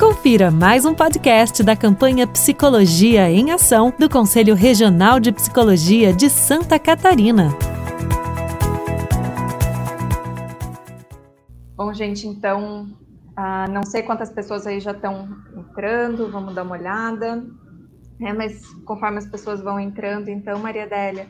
Confira 0.00 0.50
mais 0.50 0.86
um 0.86 0.94
podcast 0.94 1.62
da 1.62 1.76
campanha 1.76 2.26
Psicologia 2.26 3.30
em 3.30 3.50
Ação 3.50 3.92
do 3.98 4.08
Conselho 4.08 4.54
Regional 4.54 5.20
de 5.20 5.30
Psicologia 5.30 6.10
de 6.10 6.30
Santa 6.30 6.78
Catarina. 6.78 7.50
Bom, 11.76 11.92
gente, 11.92 12.26
então, 12.26 12.88
uh, 13.38 13.70
não 13.70 13.82
sei 13.82 14.02
quantas 14.02 14.30
pessoas 14.30 14.66
aí 14.66 14.80
já 14.80 14.92
estão 14.92 15.28
entrando, 15.54 16.32
vamos 16.32 16.54
dar 16.54 16.62
uma 16.62 16.76
olhada. 16.76 17.44
É, 18.22 18.32
mas 18.32 18.72
conforme 18.86 19.18
as 19.18 19.26
pessoas 19.26 19.60
vão 19.60 19.78
entrando, 19.78 20.30
então, 20.30 20.58
Maria 20.60 20.84
Adélia, 20.84 21.28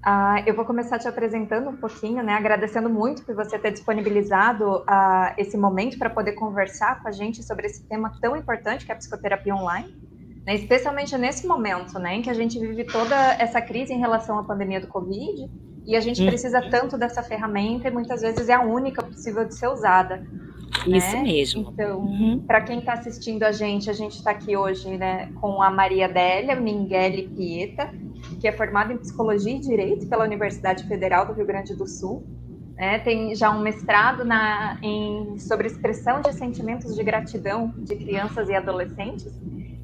Uh, 0.00 0.42
eu 0.46 0.54
vou 0.54 0.64
começar 0.64 0.98
te 0.98 1.06
apresentando 1.06 1.68
um 1.68 1.76
pouquinho, 1.76 2.22
né? 2.22 2.32
Agradecendo 2.32 2.88
muito 2.88 3.22
por 3.22 3.34
você 3.34 3.58
ter 3.58 3.70
disponibilizado 3.70 4.78
uh, 4.78 5.34
esse 5.36 5.58
momento 5.58 5.98
para 5.98 6.08
poder 6.08 6.32
conversar 6.32 7.02
com 7.02 7.08
a 7.08 7.12
gente 7.12 7.42
sobre 7.42 7.66
esse 7.66 7.82
tema 7.84 8.10
tão 8.18 8.34
importante 8.34 8.86
que 8.86 8.92
é 8.92 8.94
a 8.94 8.98
psicoterapia 8.98 9.54
online, 9.54 9.94
né? 10.46 10.54
especialmente 10.54 11.16
nesse 11.18 11.46
momento, 11.46 11.98
né, 11.98 12.14
em 12.14 12.22
que 12.22 12.30
a 12.30 12.34
gente 12.34 12.58
vive 12.58 12.84
toda 12.84 13.14
essa 13.34 13.60
crise 13.60 13.92
em 13.92 13.98
relação 13.98 14.38
à 14.38 14.42
pandemia 14.42 14.80
do 14.80 14.86
Covid 14.86 15.50
e 15.84 15.94
a 15.94 16.00
gente 16.00 16.22
uhum. 16.22 16.28
precisa 16.28 16.62
tanto 16.70 16.96
dessa 16.96 17.22
ferramenta 17.22 17.88
e 17.88 17.90
muitas 17.90 18.22
vezes 18.22 18.48
é 18.48 18.54
a 18.54 18.62
única 18.62 19.02
possível 19.02 19.44
de 19.44 19.54
ser 19.54 19.68
usada. 19.68 20.26
Isso 20.86 21.16
né? 21.16 21.22
mesmo. 21.22 21.70
Então, 21.72 22.00
uhum. 22.00 22.42
para 22.46 22.60
quem 22.60 22.78
está 22.78 22.94
assistindo 22.94 23.42
a 23.42 23.52
gente, 23.52 23.90
a 23.90 23.92
gente 23.92 24.16
está 24.16 24.30
aqui 24.30 24.56
hoje 24.56 24.96
né, 24.96 25.30
com 25.40 25.62
a 25.62 25.70
Maria 25.70 26.08
Délia 26.08 26.54
Minguele 26.56 27.28
Pieta, 27.28 27.92
que 28.40 28.46
é 28.46 28.52
formada 28.52 28.92
em 28.92 28.98
Psicologia 28.98 29.54
e 29.54 29.58
Direito 29.58 30.06
pela 30.06 30.24
Universidade 30.24 30.86
Federal 30.86 31.26
do 31.26 31.32
Rio 31.32 31.46
Grande 31.46 31.74
do 31.74 31.86
Sul. 31.86 32.24
É, 32.76 32.98
tem 32.98 33.34
já 33.34 33.50
um 33.50 33.60
mestrado 33.60 34.24
na, 34.24 34.78
em, 34.82 35.38
sobre 35.38 35.66
expressão 35.66 36.22
de 36.22 36.32
sentimentos 36.32 36.94
de 36.94 37.02
gratidão 37.02 37.74
de 37.76 37.94
crianças 37.94 38.48
e 38.48 38.54
adolescentes. 38.54 39.30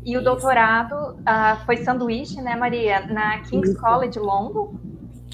E 0.03 0.16
o 0.16 0.23
doutorado 0.23 0.95
uh, 0.95 1.66
foi 1.66 1.79
sanduíche, 1.79 2.41
né, 2.41 2.57
Maria, 2.57 3.01
na 3.07 3.41
King's 3.41 3.71
Isso. 3.71 3.80
College 3.80 4.19
London, 4.19 4.77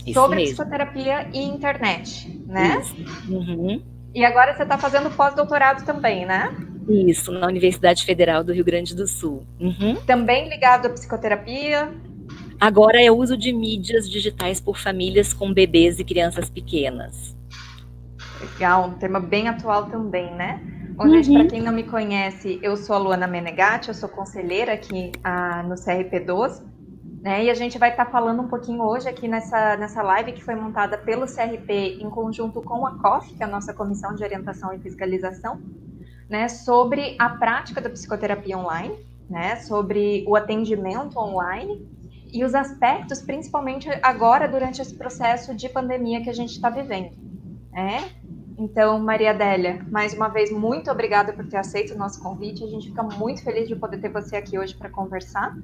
Isso 0.04 0.14
sobre 0.14 0.36
mesmo. 0.38 0.56
psicoterapia 0.56 1.28
e 1.32 1.44
internet, 1.44 2.42
né? 2.46 2.82
Uhum. 3.28 3.91
E 4.14 4.24
agora 4.24 4.54
você 4.54 4.62
está 4.62 4.76
fazendo 4.76 5.10
pós-doutorado 5.10 5.84
também, 5.84 6.26
né? 6.26 6.54
Isso, 6.88 7.32
na 7.32 7.46
Universidade 7.46 8.04
Federal 8.04 8.42
do 8.42 8.52
Rio 8.52 8.64
Grande 8.64 8.94
do 8.94 9.06
Sul. 9.06 9.46
Uhum. 9.60 9.96
Também 10.04 10.48
ligado 10.48 10.86
à 10.86 10.90
psicoterapia, 10.90 11.92
Agora 12.62 13.02
é 13.02 13.10
o 13.10 13.16
uso 13.16 13.36
de 13.36 13.52
mídias 13.52 14.08
digitais 14.08 14.60
por 14.60 14.78
famílias 14.78 15.32
com 15.32 15.52
bebês 15.52 15.98
e 15.98 16.04
crianças 16.04 16.48
pequenas. 16.48 17.36
Legal, 18.40 18.86
um 18.86 18.92
tema 18.92 19.18
bem 19.18 19.48
atual 19.48 19.86
também, 19.86 20.32
né? 20.36 20.60
Bom, 20.90 21.06
uhum. 21.06 21.10
gente, 21.10 21.32
para 21.32 21.44
quem 21.48 21.60
não 21.60 21.72
me 21.72 21.82
conhece, 21.82 22.60
eu 22.62 22.76
sou 22.76 22.94
a 22.94 22.98
Luana 23.00 23.26
Menegatti, 23.26 23.88
eu 23.88 23.94
sou 23.94 24.08
conselheira 24.08 24.74
aqui 24.74 25.10
ah, 25.24 25.64
no 25.64 25.74
CRP12, 25.74 26.62
né? 27.22 27.44
E 27.44 27.50
a 27.50 27.54
gente 27.54 27.78
vai 27.78 27.90
estar 27.90 28.06
tá 28.06 28.10
falando 28.10 28.42
um 28.42 28.48
pouquinho 28.48 28.82
hoje 28.82 29.08
aqui 29.08 29.28
nessa, 29.28 29.76
nessa 29.76 30.02
live 30.02 30.32
que 30.32 30.42
foi 30.42 30.56
montada 30.56 30.98
pelo 30.98 31.24
CRP 31.24 31.98
em 32.00 32.10
conjunto 32.10 32.60
com 32.60 32.84
a 32.84 32.98
COF, 32.98 33.32
que 33.34 33.42
é 33.42 33.46
a 33.46 33.48
nossa 33.48 33.72
Comissão 33.72 34.12
de 34.16 34.24
Orientação 34.24 34.74
e 34.74 34.80
Fiscalização, 34.80 35.62
né? 36.28 36.48
Sobre 36.48 37.14
a 37.20 37.28
prática 37.28 37.80
da 37.80 37.88
psicoterapia 37.88 38.58
online, 38.58 38.98
né? 39.30 39.54
Sobre 39.56 40.24
o 40.26 40.34
atendimento 40.34 41.16
online 41.16 41.86
e 42.32 42.44
os 42.44 42.56
aspectos, 42.56 43.22
principalmente 43.22 43.88
agora 44.02 44.48
durante 44.48 44.82
esse 44.82 44.94
processo 44.96 45.54
de 45.54 45.68
pandemia 45.68 46.22
que 46.22 46.30
a 46.30 46.34
gente 46.34 46.50
está 46.50 46.70
vivendo. 46.70 47.12
É? 47.72 48.21
Então, 48.58 48.98
Maria 48.98 49.30
Adélia, 49.30 49.84
mais 49.90 50.14
uma 50.14 50.28
vez, 50.28 50.50
muito 50.50 50.90
obrigada 50.90 51.32
por 51.32 51.46
ter 51.46 51.56
aceito 51.56 51.94
o 51.94 51.98
nosso 51.98 52.22
convite. 52.22 52.64
A 52.64 52.66
gente 52.66 52.88
fica 52.88 53.02
muito 53.02 53.42
feliz 53.42 53.68
de 53.68 53.76
poder 53.76 53.98
ter 53.98 54.08
você 54.08 54.36
aqui 54.36 54.58
hoje 54.58 54.74
para 54.74 54.88
conversar. 54.88 55.56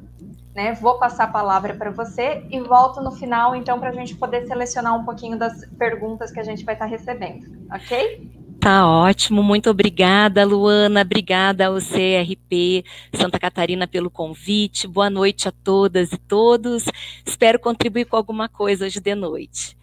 Né? 0.54 0.72
Vou 0.74 0.98
passar 0.98 1.24
a 1.24 1.28
palavra 1.28 1.74
para 1.74 1.90
você 1.90 2.44
e 2.50 2.60
volto 2.60 3.00
no 3.00 3.12
final, 3.12 3.54
então, 3.54 3.78
para 3.78 3.90
a 3.90 3.92
gente 3.92 4.16
poder 4.16 4.46
selecionar 4.46 4.96
um 4.96 5.04
pouquinho 5.04 5.38
das 5.38 5.64
perguntas 5.78 6.32
que 6.32 6.40
a 6.40 6.42
gente 6.42 6.64
vai 6.64 6.74
estar 6.74 6.86
tá 6.86 6.90
recebendo, 6.90 7.46
ok? 7.72 8.28
Tá 8.60 8.88
ótimo, 8.88 9.40
muito 9.40 9.70
obrigada, 9.70 10.44
Luana, 10.44 11.02
obrigada 11.02 11.66
ao 11.66 11.76
CRP 11.76 12.84
Santa 13.14 13.38
Catarina 13.38 13.86
pelo 13.86 14.10
convite. 14.10 14.88
Boa 14.88 15.08
noite 15.08 15.48
a 15.48 15.52
todas 15.52 16.12
e 16.12 16.18
todos. 16.18 16.84
Espero 17.24 17.60
contribuir 17.60 18.06
com 18.06 18.16
alguma 18.16 18.48
coisa 18.48 18.86
hoje 18.86 18.98
de 18.98 19.14
noite. 19.14 19.78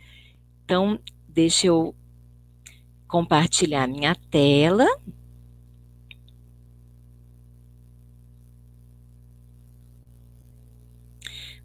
Então, 0.66 1.00
deixa 1.30 1.68
eu 1.68 1.96
compartilhar 3.16 3.88
minha 3.88 4.14
tela. 4.30 4.86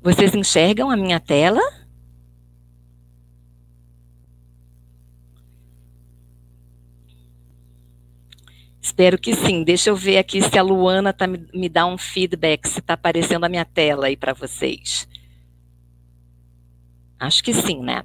Vocês 0.00 0.32
enxergam 0.32 0.88
a 0.92 0.96
minha 0.96 1.18
tela? 1.18 1.60
Espero 8.80 9.18
que 9.18 9.34
sim. 9.34 9.64
Deixa 9.64 9.90
eu 9.90 9.96
ver 9.96 10.18
aqui 10.18 10.40
se 10.40 10.56
a 10.56 10.62
Luana 10.62 11.12
tá, 11.12 11.26
me, 11.26 11.44
me 11.52 11.68
dá 11.68 11.84
um 11.84 11.98
feedback, 11.98 12.68
se 12.68 12.78
está 12.78 12.94
aparecendo 12.94 13.42
a 13.42 13.48
minha 13.48 13.64
tela 13.64 14.06
aí 14.06 14.16
para 14.16 14.34
vocês. 14.34 15.08
Acho 17.18 17.42
que 17.42 17.52
sim, 17.52 17.82
né? 17.82 18.04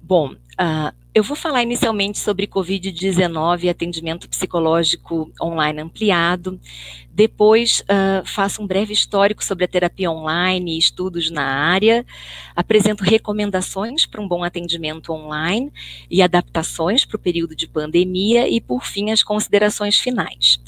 Bom, 0.00 0.34
uh, 0.60 0.94
eu 1.16 1.22
vou 1.22 1.34
falar 1.34 1.62
inicialmente 1.62 2.18
sobre 2.18 2.46
Covid-19 2.46 3.62
e 3.62 3.68
atendimento 3.70 4.28
psicológico 4.28 5.32
online 5.40 5.80
ampliado. 5.80 6.60
Depois, 7.10 7.80
uh, 7.80 8.26
faço 8.26 8.62
um 8.62 8.66
breve 8.66 8.92
histórico 8.92 9.42
sobre 9.42 9.64
a 9.64 9.68
terapia 9.68 10.10
online 10.10 10.74
e 10.74 10.78
estudos 10.78 11.30
na 11.30 11.42
área. 11.42 12.04
Apresento 12.54 13.02
recomendações 13.02 14.04
para 14.04 14.20
um 14.20 14.28
bom 14.28 14.44
atendimento 14.44 15.10
online 15.10 15.72
e 16.10 16.20
adaptações 16.20 17.06
para 17.06 17.16
o 17.16 17.20
período 17.20 17.56
de 17.56 17.66
pandemia. 17.66 18.46
E, 18.46 18.60
por 18.60 18.84
fim, 18.84 19.10
as 19.10 19.22
considerações 19.22 19.98
finais. 19.98 20.60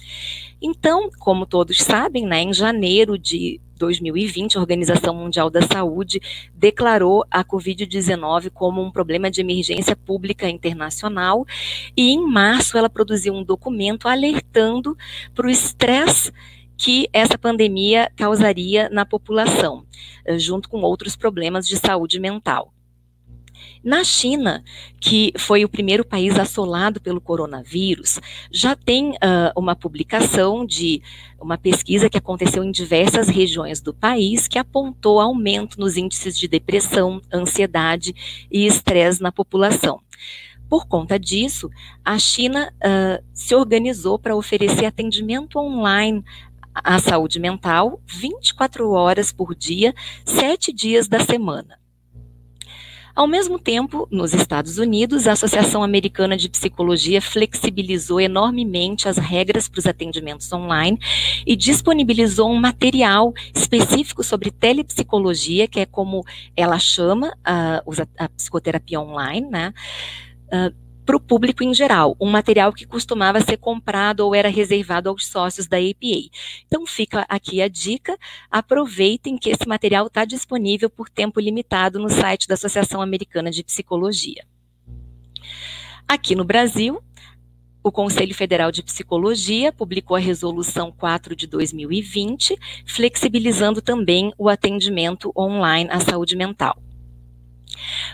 Então, 0.63 1.11
como 1.19 1.45
todos 1.45 1.79
sabem, 1.79 2.27
né, 2.27 2.41
em 2.41 2.55
janeiro 2.55 3.19
de 3.19 3.61
2020, 3.79 4.57
a 4.57 4.61
Organização 4.61 5.15
Mundial 5.15 5.49
da 5.49 5.63
Saúde 5.63 6.21
declarou 6.53 7.25
a 7.31 7.45
Covid-19 7.45 8.51
como 8.51 8.83
um 8.83 8.91
problema 8.91 9.31
de 9.31 9.41
emergência 9.41 9.78
pública 9.97 10.49
internacional 10.49 11.45
e 11.97 12.11
em 12.11 12.27
março 12.27 12.77
ela 12.77 12.91
produziu 12.91 13.35
um 13.35 13.45
documento 13.45 14.09
alertando 14.09 14.97
para 15.35 15.47
o 15.47 15.51
estresse 15.51 16.33
que 16.77 17.09
essa 17.13 17.37
pandemia 17.37 18.11
causaria 18.17 18.89
na 18.89 19.05
população, 19.05 19.85
eh, 20.25 20.39
junto 20.39 20.69
com 20.69 20.81
outros 20.83 21.17
problemas 21.17 21.67
de 21.67 21.77
saúde 21.77 22.21
mental. 22.21 22.73
Na 23.83 24.03
China, 24.03 24.63
que 25.01 25.33
foi 25.39 25.65
o 25.65 25.69
primeiro 25.69 26.05
país 26.05 26.39
assolado 26.39 27.01
pelo 27.01 27.21
coronavírus, 27.21 28.21
já 28.51 28.75
tem 28.75 29.11
uh, 29.13 29.53
uma 29.57 29.77
publicação 29.77 30.67
de 30.67 31.01
uma 31.41 31.57
pesquisa 31.57 32.11
que 32.11 32.19
aconteceu 32.19 32.65
em 32.65 32.71
diversas 32.71 33.29
regiões 33.29 33.81
do 33.81 33.95
país 33.95 34.49
que 34.49 34.59
apontou 34.59 35.21
aumento 35.21 35.79
nos 35.79 35.97
índices 35.97 36.37
de 36.37 36.49
depressão, 36.49 37.21
ansiedade 37.33 38.15
e 38.51 38.67
estresse 38.67 39.23
na 39.23 39.31
população. 39.31 40.01
Por 40.69 40.87
conta 40.87 41.19
disso, 41.19 41.71
a 42.05 42.19
China 42.19 42.73
uh, 42.77 43.25
se 43.33 43.55
organizou 43.55 44.19
para 44.19 44.37
oferecer 44.37 44.85
atendimento 44.85 45.59
online 45.59 46.23
à 46.75 46.99
saúde 46.99 47.41
mental 47.41 48.01
24 48.07 48.91
horas 48.91 49.33
por 49.33 49.55
dia, 49.55 49.95
sete 50.25 50.73
dias 50.73 51.09
da 51.09 51.21
semana. 51.21 51.79
Ao 53.19 53.27
mesmo 53.27 53.59
tempo, 53.59 54.07
nos 54.13 54.33
Estados 54.33 54.79
Unidos, 54.79 55.27
a 55.27 55.33
Associação 55.33 55.83
Americana 55.83 56.37
de 56.37 56.49
Psicologia 56.49 57.21
flexibilizou 57.21 58.21
enormemente 58.21 59.09
as 59.09 59.17
regras 59.17 59.69
para 59.69 59.81
os 59.81 59.87
atendimentos 59.87 60.53
online 60.53 60.97
e 61.45 61.57
disponibilizou 61.57 62.49
um 62.49 62.61
material 62.61 63.35
específico 63.53 64.23
sobre 64.23 64.53
telepsicologia, 64.53 65.67
que 65.67 65.81
é 65.81 65.85
como 65.85 66.25
ela 66.57 66.79
chama 66.79 67.37
a, 67.45 67.83
a 68.17 68.29
psicoterapia 68.29 69.01
online, 69.01 69.51
né? 69.51 69.75
Uh, 70.53 70.88
para 71.09 71.17
o 71.17 71.21
público 71.21 71.65
em 71.65 71.73
geral, 71.73 72.15
um 72.21 72.31
material 72.31 72.71
que 72.71 72.87
costumava 72.87 73.41
ser 73.41 73.57
comprado 73.57 74.21
ou 74.21 74.35
era 74.35 74.51
reservado 74.51 75.09
aos 75.09 75.27
sócios 75.27 75.67
da 75.67 75.79
APA. 75.79 76.29
Então 76.67 76.85
fica 76.85 77.25
aqui 77.31 77.63
a 77.63 77.69
dica, 77.69 78.15
aproveitem 78.51 79.39
que 79.39 79.49
esse 79.49 79.67
material 79.67 80.09
está 80.09 80.27
disponível 80.27 80.91
por 80.91 81.09
tempo 81.09 81.41
limitado 81.41 81.99
no 81.99 82.11
site 82.11 82.47
da 82.47 82.53
Associação 82.53 83.01
Americana 83.01 83.51
de 83.51 83.65
Psicologia. 83.65 84.45
Aqui 86.07 86.35
no 86.35 86.45
Brasil, 86.45 87.03
o 87.83 87.91
Conselho 87.91 88.35
Federal 88.35 88.71
de 88.71 88.83
Psicologia 88.83 89.73
publicou 89.73 90.15
a 90.15 90.21
Resolução 90.21 90.93
4 90.93 91.35
de 91.35 91.47
2020, 91.47 92.55
flexibilizando 92.85 93.81
também 93.81 94.31
o 94.37 94.47
atendimento 94.47 95.33
online 95.35 95.89
à 95.91 96.01
saúde 96.01 96.37
mental. 96.37 96.77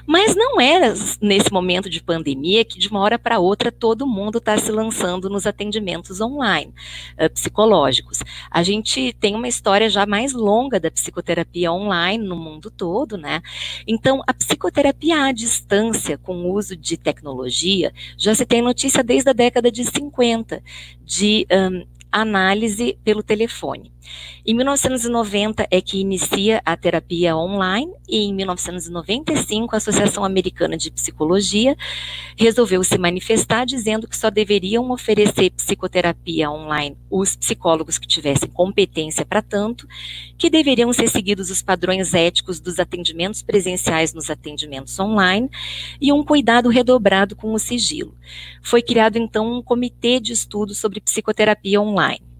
Mas 0.07 0.35
não 0.35 0.61
era 0.61 0.95
nesse 1.21 1.53
momento 1.53 1.89
de 1.89 2.03
pandemia 2.03 2.65
que 2.65 2.79
de 2.79 2.89
uma 2.89 3.01
hora 3.01 3.19
para 3.19 3.39
outra 3.39 3.73
todo 3.73 4.07
mundo 4.07 4.39
está 4.39 4.57
se 4.59 4.71
lançando 4.71 5.29
nos 5.31 5.47
atendimentos 5.47 6.21
online 6.21 6.73
uh, 7.19 7.31
psicológicos. 7.31 8.21
A 8.51 8.63
gente 8.63 9.13
tem 9.21 9.35
uma 9.35 9.49
história 9.49 9.89
já 9.89 10.07
mais 10.07 10.33
longa 10.33 10.79
da 10.79 10.91
psicoterapia 10.91 11.73
online 11.73 12.25
no 12.25 12.37
mundo 12.37 12.71
todo, 12.71 13.17
né? 13.17 13.43
Então, 13.87 14.23
a 14.27 14.35
psicoterapia 14.35 15.25
à 15.25 15.33
distância 15.33 16.19
com 16.19 16.43
o 16.43 16.53
uso 16.53 16.77
de 16.77 16.97
tecnologia 16.97 17.93
já 18.17 18.35
se 18.35 18.45
tem 18.45 18.63
notícia 18.63 19.03
desde 19.03 19.31
a 19.31 19.33
década 19.33 19.71
de 19.71 19.85
50 19.85 20.63
de 21.05 21.47
um, 21.51 21.87
análise 22.11 22.99
pelo 23.05 23.23
telefone. 23.23 23.94
Em 24.47 24.55
1990 24.55 25.67
é 25.71 25.81
que 25.81 25.99
inicia 25.99 26.61
a 26.65 26.77
terapia 26.77 27.37
online 27.37 27.93
e 28.09 28.19
em 28.19 28.35
1995 28.35 29.75
a 29.75 29.79
Associação 29.79 30.25
Americana 30.25 30.77
de 30.77 30.91
Psicologia 30.91 31.77
resolveu 32.37 32.85
se 32.85 32.99
manifestar 32.99 33.65
dizendo 33.65 34.07
que 34.07 34.17
só 34.17 34.31
deveriam 34.31 34.91
oferecer 34.91 35.51
psicoterapia 35.51 36.51
online 36.51 36.97
os 37.11 37.37
psicólogos 37.37 37.97
que 37.97 38.07
tivessem 38.07 38.51
competência 38.51 39.25
para 39.25 39.41
tanto, 39.41 39.87
que 40.37 40.51
deveriam 40.51 40.93
ser 40.93 41.09
seguidos 41.09 41.51
os 41.51 41.63
padrões 41.63 42.13
éticos 42.13 42.61
dos 42.61 42.79
atendimentos 42.79 43.43
presenciais 43.43 44.13
nos 44.13 44.29
atendimentos 44.29 44.99
online 44.99 45.49
e 46.01 46.13
um 46.13 46.25
cuidado 46.25 46.69
redobrado 46.69 47.37
com 47.37 47.53
o 47.55 47.59
sigilo. 47.59 48.15
Foi 48.63 48.83
criado 48.83 49.17
então 49.17 49.59
um 49.59 49.63
comitê 49.63 50.21
de 50.21 50.33
estudos 50.33 50.79
sobre 50.79 51.01
psicoterapia 51.01 51.81
online. 51.81 52.34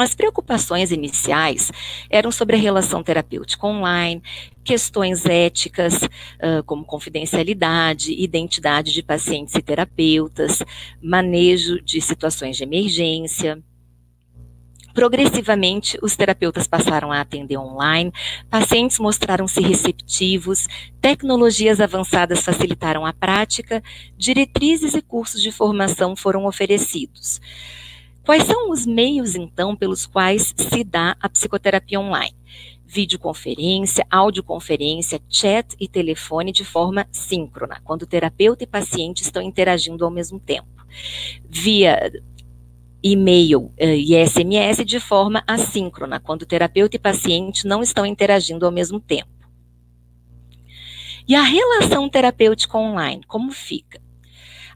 As 0.00 0.14
preocupações 0.14 0.90
iniciais 0.90 1.70
eram 2.08 2.32
sobre 2.32 2.56
a 2.56 2.58
relação 2.58 3.02
terapêutica 3.02 3.66
online, 3.66 4.22
questões 4.64 5.26
éticas, 5.26 6.04
uh, 6.04 6.64
como 6.64 6.86
confidencialidade, 6.86 8.10
identidade 8.14 8.94
de 8.94 9.02
pacientes 9.02 9.54
e 9.54 9.60
terapeutas, 9.60 10.62
manejo 11.02 11.82
de 11.82 12.00
situações 12.00 12.56
de 12.56 12.62
emergência. 12.62 13.62
Progressivamente, 14.94 15.98
os 16.00 16.16
terapeutas 16.16 16.66
passaram 16.66 17.12
a 17.12 17.20
atender 17.20 17.58
online, 17.58 18.10
pacientes 18.48 18.98
mostraram-se 18.98 19.60
receptivos, 19.60 20.66
tecnologias 20.98 21.78
avançadas 21.78 22.42
facilitaram 22.42 23.04
a 23.04 23.12
prática, 23.12 23.82
diretrizes 24.16 24.94
e 24.94 25.02
cursos 25.02 25.42
de 25.42 25.52
formação 25.52 26.16
foram 26.16 26.46
oferecidos. 26.46 27.38
Quais 28.24 28.44
são 28.44 28.70
os 28.70 28.86
meios, 28.86 29.34
então, 29.34 29.74
pelos 29.74 30.06
quais 30.06 30.54
se 30.56 30.84
dá 30.84 31.16
a 31.20 31.28
psicoterapia 31.28 31.98
online? 31.98 32.36
Videoconferência, 32.86 34.06
audioconferência, 34.10 35.20
chat 35.28 35.74
e 35.80 35.88
telefone 35.88 36.52
de 36.52 36.64
forma 36.64 37.06
síncrona, 37.10 37.80
quando 37.82 38.06
terapeuta 38.06 38.64
e 38.64 38.66
paciente 38.66 39.22
estão 39.22 39.42
interagindo 39.42 40.04
ao 40.04 40.10
mesmo 40.10 40.38
tempo. 40.38 40.68
Via 41.48 42.10
e-mail 43.02 43.72
eh, 43.78 43.96
e 43.96 44.26
SMS 44.26 44.84
de 44.84 45.00
forma 45.00 45.42
assíncrona, 45.46 46.20
quando 46.20 46.44
terapeuta 46.44 46.96
e 46.96 46.98
paciente 46.98 47.66
não 47.66 47.82
estão 47.82 48.04
interagindo 48.04 48.66
ao 48.66 48.72
mesmo 48.72 49.00
tempo. 49.00 49.30
E 51.26 51.34
a 51.34 51.42
relação 51.42 52.08
terapêutica 52.08 52.76
online, 52.76 53.22
como 53.26 53.52
fica? 53.52 54.00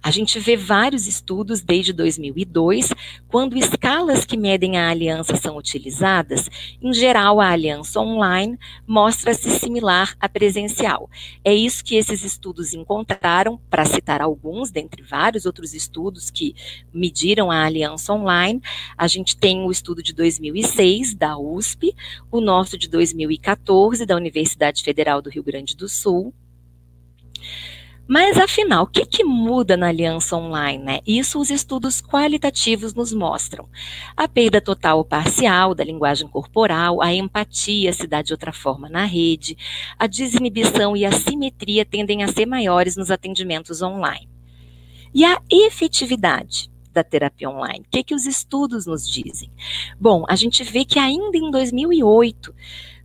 A 0.05 0.11
gente 0.11 0.39
vê 0.39 0.55
vários 0.55 1.07
estudos 1.07 1.63
desde 1.63 1.91
2002, 1.91 2.91
quando 3.27 3.57
escalas 3.57 4.27
que 4.27 4.37
medem 4.37 4.77
a 4.77 4.91
aliança 4.91 5.35
são 5.35 5.57
utilizadas, 5.57 6.51
em 6.83 6.93
geral 6.93 7.41
a 7.41 7.49
aliança 7.49 7.99
online 8.01 8.59
mostra-se 8.87 9.49
similar 9.59 10.15
à 10.21 10.29
presencial. 10.29 11.09
É 11.43 11.55
isso 11.55 11.83
que 11.83 11.97
esses 11.97 12.23
estudos 12.23 12.75
encontraram, 12.75 13.59
para 13.71 13.87
citar 13.87 14.21
alguns, 14.21 14.71
dentre 14.71 15.03
vários 15.03 15.47
outros 15.47 15.73
estudos 15.73 16.31
que 16.31 16.55
mediram 16.93 17.51
a 17.51 17.65
aliança 17.65 18.13
online. 18.13 18.61
A 18.99 19.09
gente 19.09 19.35
tem 19.35 19.65
o 19.65 19.71
estudo 19.71 20.03
de 20.03 20.13
2006 20.13 21.15
da 21.15 21.39
USP, 21.39 21.97
o 22.31 22.43
nosso 22.43 22.77
de 22.77 22.91
2014 22.91 24.05
da 24.05 24.15
Universidade 24.15 24.85
Federal 24.85 25.23
do 25.23 25.31
Rio 25.31 25.43
Grande 25.43 25.75
do 25.75 25.89
Sul. 25.89 26.35
Mas 28.07 28.37
afinal, 28.37 28.85
o 28.85 28.87
que, 28.87 29.07
que, 29.07 29.25
muda 29.25 29.77
na 29.77 29.89
aliança 29.89 30.37
online? 30.37 30.85
Né? 30.85 31.01
Isso 31.07 31.41
os 31.41 31.51
estudos 31.51 32.03
qualitativos 32.03 32.93
nos 32.93 33.13
mostram. 33.15 33.67
A 34.15 34.29
perda 34.29 34.61
total 34.61 34.99
ou 34.99 35.05
parcial 35.05 35.75
da 35.75 35.83
linguagem 35.83 36.29
corporal, 36.29 37.01
a 37.01 37.15
empatia 37.15 37.93
se 37.95 38.07
dá 38.07 38.21
de 38.21 38.33
outra 38.33 38.53
forma 38.53 38.91
na 38.91 39.07
rede, 39.07 39.57
a 39.99 40.07
desinibição 40.07 40.95
e 40.95 41.07
a 41.07 41.13
simetria 41.13 41.85
tendem 41.85 42.23
a 42.23 42.29
ser 42.29 42.45
maiores 42.45 42.95
nos 42.95 43.11
atendimentos 43.11 43.81
online. 43.81 44.29
E 45.15 45.25
a 45.25 45.41
efetividade 45.51 46.71
da 46.93 47.03
terapia 47.03 47.49
online? 47.49 47.85
O 47.87 47.91
que, 47.91 48.05
que 48.05 48.15
os 48.15 48.27
estudos 48.27 48.85
nos 48.85 49.09
dizem? 49.09 49.51
Bom, 49.99 50.25
a 50.29 50.37
gente 50.37 50.63
vê 50.63 50.85
que 50.85 50.99
ainda 50.99 51.37
em 51.37 51.51
2008 51.51 52.55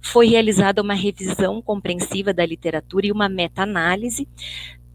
foi 0.02 0.28
realizada 0.28 0.82
uma 0.82 0.94
revisão 0.94 1.62
compreensiva 1.62 2.34
da 2.34 2.46
literatura 2.46 3.08
e 3.08 3.12
uma 3.12 3.28
meta-análise 3.28 4.28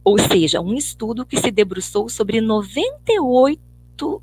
ou 0.04 0.18
seja, 0.18 0.60
um 0.60 0.74
estudo 0.74 1.24
que 1.24 1.40
se 1.40 1.50
debruçou 1.50 2.08
sobre 2.08 2.40
98 2.40 3.64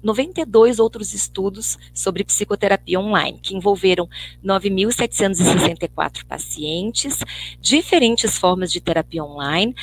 92 0.04 0.80
outros 0.80 1.13
estudos 1.13 1.78
sobre 1.94 2.25
psicoterapia 2.25 3.00
online, 3.00 3.39
que 3.42 3.56
envolveram 3.56 4.07
9.764 4.44 6.25
pacientes, 6.25 7.19
diferentes 7.60 8.38
formas 8.38 8.72
de 8.72 8.81
terapia 8.81 9.24
online, 9.24 9.74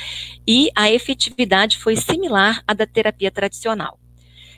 e 0.47 0.69
a 0.75 0.91
efetividade 0.91 1.79
foi 1.79 1.95
similar 1.95 2.63
à 2.67 2.73
da 2.73 2.85
terapia 2.85 3.31
tradicional. 3.31 3.99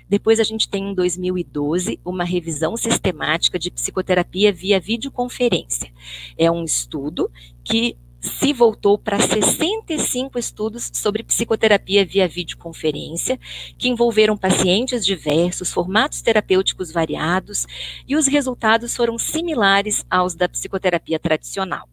Depois 0.09 0.41
a 0.41 0.43
gente 0.43 0.67
tem 0.67 0.89
em 0.89 0.93
2012 0.93 1.97
uma 2.03 2.25
revisão 2.25 2.75
sistemática 2.75 3.57
de 3.57 3.71
psicoterapia 3.71 4.51
via 4.51 4.77
videoconferência. 4.77 5.89
É 6.37 6.51
um 6.51 6.65
estudo 6.65 7.31
que 7.63 7.95
se 8.21 8.53
voltou 8.53 8.97
para 8.97 9.19
65 9.19 10.37
estudos 10.37 10.91
sobre 10.93 11.23
psicoterapia 11.23 12.05
via 12.05 12.27
videoconferência, 12.27 13.39
que 13.77 13.89
envolveram 13.89 14.37
pacientes 14.37 15.05
diversos, 15.05 15.73
formatos 15.73 16.21
terapêuticos 16.21 16.91
variados, 16.91 17.65
e 18.07 18.15
os 18.15 18.27
resultados 18.27 18.95
foram 18.95 19.17
similares 19.17 20.05
aos 20.09 20.35
da 20.35 20.47
psicoterapia 20.47 21.19
tradicional. 21.19 21.87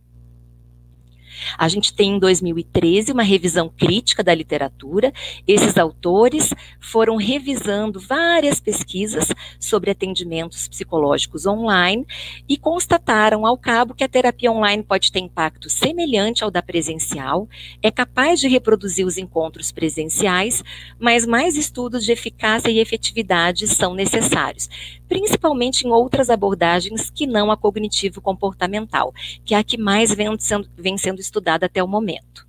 A 1.56 1.68
gente 1.68 1.92
tem 1.92 2.16
em 2.16 2.18
2013 2.18 3.12
uma 3.12 3.22
revisão 3.22 3.68
crítica 3.68 4.22
da 4.22 4.34
literatura. 4.34 5.12
Esses 5.46 5.76
autores 5.76 6.52
foram 6.80 7.16
revisando 7.16 8.00
várias 8.00 8.60
pesquisas 8.60 9.28
sobre 9.58 9.90
atendimentos 9.90 10.68
psicológicos 10.68 11.46
online 11.46 12.06
e 12.48 12.56
constataram 12.56 13.46
ao 13.46 13.56
cabo 13.56 13.94
que 13.94 14.04
a 14.04 14.08
terapia 14.08 14.52
online 14.52 14.82
pode 14.82 15.12
ter 15.12 15.20
impacto 15.20 15.68
semelhante 15.68 16.44
ao 16.44 16.50
da 16.50 16.62
presencial, 16.62 17.48
é 17.82 17.90
capaz 17.90 18.40
de 18.40 18.48
reproduzir 18.48 19.06
os 19.06 19.18
encontros 19.18 19.72
presenciais, 19.72 20.62
mas 20.98 21.26
mais 21.26 21.56
estudos 21.56 22.04
de 22.04 22.12
eficácia 22.12 22.70
e 22.70 22.78
efetividade 22.78 23.66
são 23.66 23.94
necessários, 23.94 24.68
principalmente 25.08 25.86
em 25.86 25.90
outras 25.90 26.30
abordagens 26.30 27.10
que 27.10 27.26
não 27.26 27.50
a 27.50 27.56
cognitivo-comportamental, 27.56 29.14
que 29.44 29.54
é 29.54 29.58
a 29.58 29.64
que 29.64 29.78
mais 29.78 30.14
vem 30.14 30.28
sendo, 30.38 30.68
vem 30.76 30.98
sendo 30.98 31.20
estudada 31.28 31.66
até 31.66 31.82
o 31.82 31.88
momento. 31.88 32.48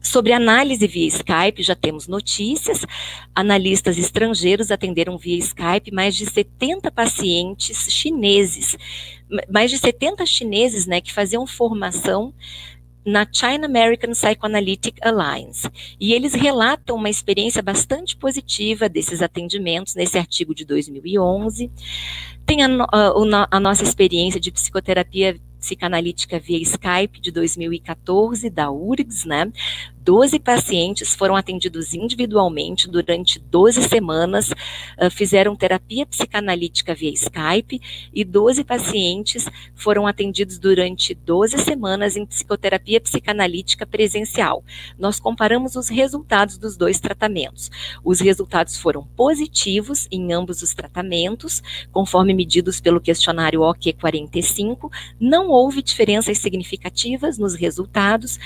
Sobre 0.00 0.32
análise 0.32 0.86
via 0.86 1.06
Skype, 1.06 1.62
já 1.62 1.74
temos 1.74 2.06
notícias. 2.06 2.84
Analistas 3.34 3.98
estrangeiros 3.98 4.70
atenderam 4.70 5.18
via 5.18 5.36
Skype 5.38 5.92
mais 5.92 6.14
de 6.14 6.24
70 6.24 6.90
pacientes 6.90 7.92
chineses, 7.92 8.76
mais 9.50 9.70
de 9.70 9.78
70 9.78 10.24
chineses, 10.24 10.86
né, 10.86 11.00
que 11.00 11.12
faziam 11.12 11.46
formação 11.46 12.32
na 13.04 13.26
China 13.30 13.66
American 13.66 14.12
Psychoanalytic 14.12 14.98
Alliance. 15.02 15.68
E 15.98 16.12
eles 16.12 16.34
relatam 16.34 16.96
uma 16.96 17.10
experiência 17.10 17.62
bastante 17.62 18.16
positiva 18.16 18.88
desses 18.88 19.22
atendimentos 19.22 19.94
nesse 19.94 20.18
artigo 20.18 20.54
de 20.54 20.64
2011. 20.64 21.70
Tem 22.46 22.62
a, 22.62 22.68
a, 22.68 23.48
a 23.50 23.60
nossa 23.60 23.82
experiência 23.82 24.40
de 24.40 24.52
psicoterapia 24.52 25.38
psicanalítica 25.58 26.38
via 26.38 26.60
Skype 26.60 27.20
de 27.20 27.30
2014 27.30 28.48
da 28.50 28.70
URGS, 28.70 29.24
né? 29.24 29.52
12 30.04 30.38
pacientes 30.38 31.14
foram 31.14 31.34
atendidos 31.34 31.94
individualmente 31.94 32.88
durante 32.88 33.38
12 33.38 33.82
semanas, 33.88 34.50
uh, 34.50 35.10
fizeram 35.10 35.56
terapia 35.56 36.06
psicanalítica 36.06 36.94
via 36.94 37.10
Skype 37.10 37.80
e 38.14 38.24
12 38.24 38.62
pacientes 38.64 39.46
foram 39.74 40.06
atendidos 40.06 40.58
durante 40.58 41.14
12 41.14 41.58
semanas 41.58 42.16
em 42.16 42.26
psicoterapia 42.26 43.00
psicanalítica 43.00 43.86
presencial. 43.86 44.62
Nós 44.98 45.18
comparamos 45.18 45.76
os 45.76 45.88
resultados 45.88 46.58
dos 46.58 46.76
dois 46.76 47.00
tratamentos. 47.00 47.70
Os 48.04 48.20
resultados 48.20 48.76
foram 48.76 49.04
positivos 49.16 50.06
em 50.10 50.32
ambos 50.32 50.62
os 50.62 50.74
tratamentos, 50.74 51.62
conforme 51.90 52.32
medidos 52.32 52.80
pelo 52.80 53.00
questionário 53.00 53.60
OK45. 53.60 54.90
Não 55.18 55.38
não 55.38 55.54
houve 55.54 55.82
diferenças 55.82 56.38
significativas 56.38 57.38
nos 57.38 57.54
resultados. 57.54 58.38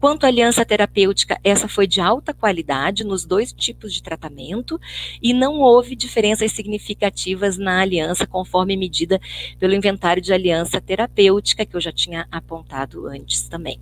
Quanto 0.00 0.24
à 0.24 0.28
aliança 0.28 0.64
terapêutica, 0.64 1.38
essa 1.44 1.68
foi 1.68 1.86
de 1.86 2.00
alta 2.00 2.32
qualidade 2.32 3.04
nos 3.04 3.26
dois 3.26 3.52
tipos 3.52 3.92
de 3.92 4.02
tratamento 4.02 4.80
e 5.20 5.34
não 5.34 5.60
houve 5.60 5.94
diferenças 5.94 6.52
significativas 6.52 7.58
na 7.58 7.82
aliança 7.82 8.26
conforme 8.26 8.78
medida 8.78 9.20
pelo 9.58 9.74
inventário 9.74 10.22
de 10.22 10.32
aliança 10.32 10.80
terapêutica 10.80 11.66
que 11.66 11.76
eu 11.76 11.80
já 11.82 11.92
tinha 11.92 12.26
apontado 12.32 13.06
antes 13.06 13.42
também. 13.46 13.78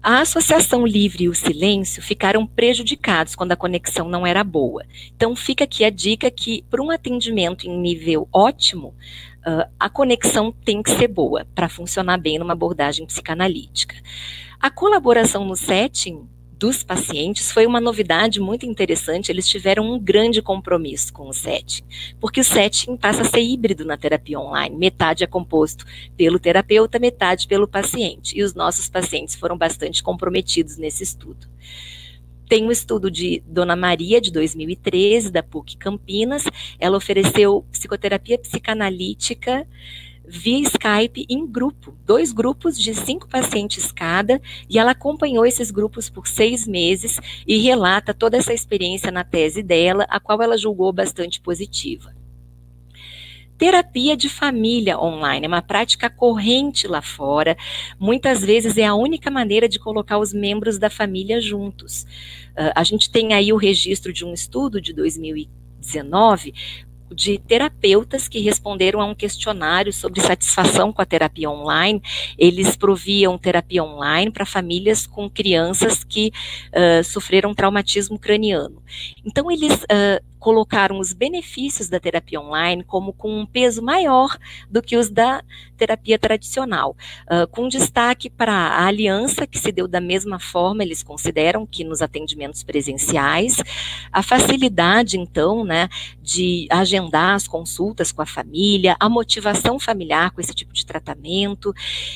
A 0.00 0.20
associação 0.20 0.86
livre 0.86 1.24
e 1.24 1.28
o 1.28 1.34
silêncio 1.34 2.00
ficaram 2.00 2.46
prejudicados 2.46 3.34
quando 3.34 3.52
a 3.52 3.56
conexão 3.56 4.08
não 4.08 4.24
era 4.24 4.42
boa. 4.44 4.84
Então, 5.14 5.36
fica 5.36 5.64
aqui 5.64 5.84
a 5.84 5.90
dica 5.90 6.30
que, 6.30 6.64
para 6.70 6.82
um 6.82 6.90
atendimento 6.90 7.66
em 7.66 7.78
nível 7.78 8.26
ótimo, 8.32 8.94
uh, 9.46 9.68
a 9.78 9.90
conexão 9.90 10.52
tem 10.64 10.82
que 10.82 10.90
ser 10.92 11.08
boa 11.08 11.46
para 11.54 11.68
funcionar 11.68 12.16
bem 12.16 12.38
numa 12.38 12.54
abordagem 12.54 13.04
psicanalítica. 13.04 13.94
A 14.60 14.70
colaboração 14.70 15.42
no 15.46 15.56
setting 15.56 16.28
dos 16.58 16.84
pacientes 16.84 17.50
foi 17.50 17.64
uma 17.64 17.80
novidade 17.80 18.38
muito 18.38 18.66
interessante. 18.66 19.32
Eles 19.32 19.48
tiveram 19.48 19.90
um 19.90 19.98
grande 19.98 20.42
compromisso 20.42 21.10
com 21.14 21.30
o 21.30 21.32
setting, 21.32 21.82
porque 22.20 22.40
o 22.42 22.44
setting 22.44 22.94
passa 22.98 23.22
a 23.22 23.24
ser 23.24 23.40
híbrido 23.40 23.86
na 23.86 23.96
terapia 23.96 24.38
online. 24.38 24.76
Metade 24.76 25.24
é 25.24 25.26
composto 25.26 25.86
pelo 26.14 26.38
terapeuta, 26.38 26.98
metade 26.98 27.48
pelo 27.48 27.66
paciente. 27.66 28.38
E 28.38 28.42
os 28.42 28.52
nossos 28.52 28.86
pacientes 28.86 29.34
foram 29.34 29.56
bastante 29.56 30.02
comprometidos 30.02 30.76
nesse 30.76 31.02
estudo. 31.02 31.48
Tem 32.46 32.62
um 32.62 32.70
estudo 32.70 33.10
de 33.10 33.42
Dona 33.46 33.74
Maria, 33.74 34.20
de 34.20 34.30
2013, 34.30 35.30
da 35.30 35.42
PUC 35.42 35.78
Campinas. 35.78 36.44
Ela 36.78 36.98
ofereceu 36.98 37.64
psicoterapia 37.72 38.38
psicanalítica 38.38 39.66
via 40.30 40.60
Skype 40.60 41.26
em 41.28 41.46
grupo, 41.46 41.96
dois 42.06 42.32
grupos 42.32 42.78
de 42.78 42.94
cinco 42.94 43.28
pacientes 43.28 43.90
cada, 43.90 44.40
e 44.68 44.78
ela 44.78 44.92
acompanhou 44.92 45.44
esses 45.44 45.70
grupos 45.70 46.08
por 46.08 46.28
seis 46.28 46.66
meses 46.66 47.18
e 47.46 47.58
relata 47.58 48.14
toda 48.14 48.36
essa 48.36 48.54
experiência 48.54 49.10
na 49.10 49.24
tese 49.24 49.62
dela, 49.62 50.06
a 50.08 50.20
qual 50.20 50.40
ela 50.40 50.56
julgou 50.56 50.92
bastante 50.92 51.40
positiva. 51.40 52.14
Terapia 53.58 54.16
de 54.16 54.28
família 54.30 54.98
online 54.98 55.44
é 55.44 55.48
uma 55.48 55.60
prática 55.60 56.08
corrente 56.08 56.86
lá 56.86 57.02
fora. 57.02 57.58
Muitas 57.98 58.42
vezes 58.42 58.78
é 58.78 58.86
a 58.86 58.94
única 58.94 59.30
maneira 59.30 59.68
de 59.68 59.78
colocar 59.78 60.16
os 60.16 60.32
membros 60.32 60.78
da 60.78 60.88
família 60.88 61.42
juntos. 61.42 62.04
Uh, 62.52 62.72
a 62.74 62.82
gente 62.84 63.10
tem 63.10 63.34
aí 63.34 63.52
o 63.52 63.58
registro 63.58 64.14
de 64.14 64.24
um 64.24 64.32
estudo 64.32 64.80
de 64.80 64.94
2019 64.94 66.54
de 67.12 67.38
terapeutas 67.38 68.28
que 68.28 68.38
responderam 68.38 69.00
a 69.00 69.04
um 69.04 69.14
questionário 69.14 69.92
sobre 69.92 70.20
satisfação 70.20 70.92
com 70.92 71.02
a 71.02 71.06
terapia 71.06 71.50
online. 71.50 72.02
Eles 72.38 72.76
proviam 72.76 73.36
terapia 73.36 73.82
online 73.82 74.30
para 74.30 74.46
famílias 74.46 75.06
com 75.06 75.28
crianças 75.28 76.04
que 76.04 76.32
uh, 76.68 77.04
sofreram 77.04 77.54
traumatismo 77.54 78.18
craniano. 78.18 78.82
Então, 79.24 79.50
eles 79.50 79.82
uh, 79.84 80.29
colocaram 80.40 80.98
os 80.98 81.12
benefícios 81.12 81.88
da 81.88 82.00
terapia 82.00 82.40
online 82.40 82.82
como 82.82 83.12
com 83.12 83.40
um 83.40 83.46
peso 83.46 83.82
maior 83.82 84.36
do 84.68 84.82
que 84.82 84.96
os 84.96 85.10
da 85.10 85.44
terapia 85.76 86.18
tradicional, 86.18 86.96
uh, 87.30 87.46
com 87.48 87.68
destaque 87.68 88.28
para 88.28 88.52
a 88.52 88.86
aliança, 88.86 89.46
que 89.46 89.58
se 89.58 89.70
deu 89.70 89.86
da 89.86 90.00
mesma 90.00 90.40
forma, 90.40 90.82
eles 90.82 91.02
consideram 91.02 91.66
que 91.66 91.84
nos 91.84 92.02
atendimentos 92.02 92.62
presenciais, 92.62 93.56
a 94.10 94.22
facilidade, 94.22 95.18
então, 95.18 95.64
né, 95.64 95.88
de 96.22 96.66
agendar 96.70 97.34
as 97.34 97.46
consultas 97.46 98.10
com 98.10 98.22
a 98.22 98.26
família, 98.26 98.96
a 98.98 99.08
motivação 99.08 99.78
familiar 99.78 100.30
com 100.30 100.40
esse 100.40 100.54
tipo 100.54 100.72
de 100.72 100.86
tratamento, 100.86 101.72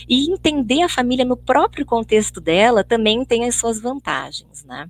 e 0.08 0.30
entender 0.30 0.82
a 0.82 0.88
família 0.88 1.24
no 1.24 1.36
próprio 1.36 1.84
contexto 1.84 2.40
dela 2.40 2.82
também 2.82 3.24
tem 3.24 3.44
as 3.44 3.54
suas 3.54 3.80
vantagens, 3.80 4.64
né. 4.64 4.88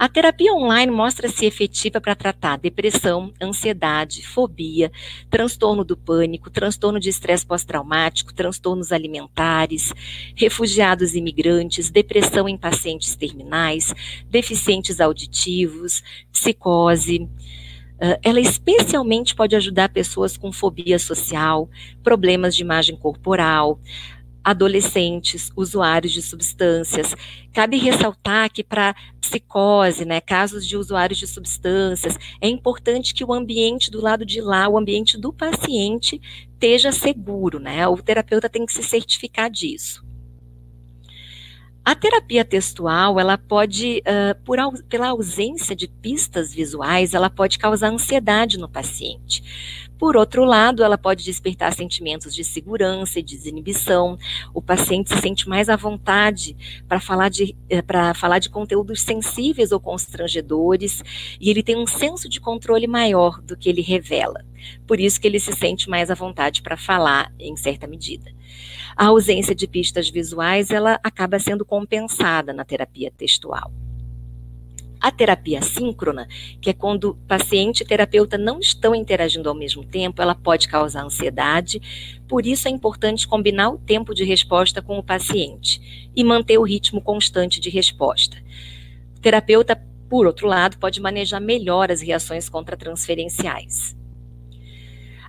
A 0.00 0.08
terapia 0.08 0.54
online 0.54 0.90
mostra-se 0.90 1.44
efetiva 1.44 2.00
para 2.00 2.14
tratar 2.14 2.56
depressão, 2.56 3.34
ansiedade, 3.38 4.26
fobia, 4.26 4.90
transtorno 5.28 5.84
do 5.84 5.94
pânico, 5.94 6.48
transtorno 6.48 6.98
de 6.98 7.10
estresse 7.10 7.44
pós-traumático, 7.44 8.32
transtornos 8.32 8.92
alimentares, 8.92 9.92
refugiados 10.34 11.14
imigrantes, 11.14 11.90
depressão 11.90 12.48
em 12.48 12.56
pacientes 12.56 13.14
terminais, 13.14 13.92
deficientes 14.30 15.02
auditivos, 15.02 16.02
psicose. 16.32 17.28
Ela 18.22 18.40
especialmente 18.40 19.34
pode 19.34 19.54
ajudar 19.54 19.90
pessoas 19.90 20.34
com 20.34 20.50
fobia 20.50 20.98
social, 20.98 21.68
problemas 22.02 22.56
de 22.56 22.62
imagem 22.62 22.96
corporal, 22.96 23.78
adolescentes, 24.44 25.50
usuários 25.56 26.12
de 26.12 26.22
substâncias. 26.22 27.14
Cabe 27.52 27.76
ressaltar 27.78 28.50
que 28.50 28.64
para 28.64 28.94
psicose, 29.20 30.04
né, 30.04 30.20
casos 30.20 30.66
de 30.66 30.76
usuários 30.76 31.18
de 31.18 31.26
substâncias, 31.26 32.18
é 32.40 32.48
importante 32.48 33.14
que 33.14 33.24
o 33.24 33.32
ambiente 33.32 33.90
do 33.90 34.00
lado 34.00 34.24
de 34.24 34.40
lá, 34.40 34.68
o 34.68 34.78
ambiente 34.78 35.18
do 35.18 35.32
paciente, 35.32 36.20
esteja 36.52 36.92
seguro, 36.92 37.58
né? 37.58 37.86
O 37.88 37.96
terapeuta 37.96 38.48
tem 38.48 38.66
que 38.66 38.72
se 38.72 38.82
certificar 38.82 39.50
disso. 39.50 40.04
A 41.82 41.94
terapia 41.94 42.44
textual, 42.44 43.18
ela 43.18 43.38
pode, 43.38 44.00
uh, 44.00 44.40
por, 44.44 44.58
pela 44.88 45.08
ausência 45.08 45.74
de 45.74 45.88
pistas 45.88 46.52
visuais, 46.52 47.14
ela 47.14 47.30
pode 47.30 47.58
causar 47.58 47.88
ansiedade 47.88 48.58
no 48.58 48.68
paciente. 48.68 49.89
Por 50.00 50.16
outro 50.16 50.46
lado, 50.46 50.82
ela 50.82 50.96
pode 50.96 51.22
despertar 51.22 51.74
sentimentos 51.74 52.34
de 52.34 52.42
segurança 52.42 53.18
e 53.18 53.22
desinibição. 53.22 54.18
O 54.54 54.62
paciente 54.62 55.10
se 55.10 55.20
sente 55.20 55.46
mais 55.46 55.68
à 55.68 55.76
vontade 55.76 56.56
para 56.88 56.98
falar 56.98 57.28
de 57.28 57.54
eh, 57.68 57.82
para 57.82 58.14
falar 58.14 58.38
de 58.38 58.48
conteúdos 58.48 59.02
sensíveis 59.02 59.72
ou 59.72 59.78
constrangedores 59.78 61.02
e 61.38 61.50
ele 61.50 61.62
tem 61.62 61.76
um 61.76 61.86
senso 61.86 62.30
de 62.30 62.40
controle 62.40 62.86
maior 62.86 63.42
do 63.42 63.54
que 63.54 63.68
ele 63.68 63.82
revela. 63.82 64.42
Por 64.86 64.98
isso 64.98 65.20
que 65.20 65.28
ele 65.28 65.38
se 65.38 65.52
sente 65.52 65.90
mais 65.90 66.10
à 66.10 66.14
vontade 66.14 66.62
para 66.62 66.78
falar 66.78 67.30
em 67.38 67.54
certa 67.54 67.86
medida. 67.86 68.32
A 68.96 69.08
ausência 69.08 69.54
de 69.54 69.68
pistas 69.68 70.08
visuais, 70.08 70.70
ela 70.70 70.98
acaba 71.04 71.38
sendo 71.38 71.62
compensada 71.62 72.54
na 72.54 72.64
terapia 72.64 73.12
textual. 73.14 73.70
A 75.00 75.10
terapia 75.10 75.62
síncrona, 75.62 76.28
que 76.60 76.68
é 76.68 76.74
quando 76.74 77.14
paciente 77.26 77.80
e 77.80 77.86
terapeuta 77.86 78.36
não 78.36 78.60
estão 78.60 78.94
interagindo 78.94 79.48
ao 79.48 79.54
mesmo 79.54 79.82
tempo, 79.82 80.20
ela 80.20 80.34
pode 80.34 80.68
causar 80.68 81.04
ansiedade, 81.04 82.20
por 82.28 82.46
isso 82.46 82.68
é 82.68 82.70
importante 82.70 83.26
combinar 83.26 83.70
o 83.70 83.78
tempo 83.78 84.14
de 84.14 84.24
resposta 84.24 84.82
com 84.82 84.98
o 84.98 85.02
paciente 85.02 86.10
e 86.14 86.22
manter 86.22 86.58
o 86.58 86.62
ritmo 86.62 87.00
constante 87.00 87.58
de 87.58 87.70
resposta. 87.70 88.36
O 89.16 89.20
terapeuta, 89.20 89.74
por 90.08 90.26
outro 90.26 90.46
lado, 90.46 90.76
pode 90.76 91.00
manejar 91.00 91.40
melhor 91.40 91.90
as 91.90 92.02
reações 92.02 92.48
contratransferenciais. 92.50 93.96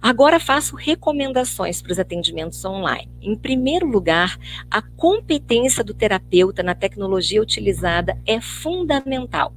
Agora 0.02 0.40
faço 0.40 0.76
recomendações 0.76 1.80
para 1.80 1.92
os 1.92 2.00
atendimentos 2.00 2.66
online. 2.66 3.08
Em 3.22 3.36
primeiro 3.36 3.86
lugar, 3.86 4.36
a 4.70 4.82
competência 4.82 5.84
do 5.84 5.94
terapeuta 5.94 6.64
na 6.64 6.74
tecnologia 6.74 7.42
utilizada 7.42 8.20
é 8.26 8.42
fundamental. 8.42 9.54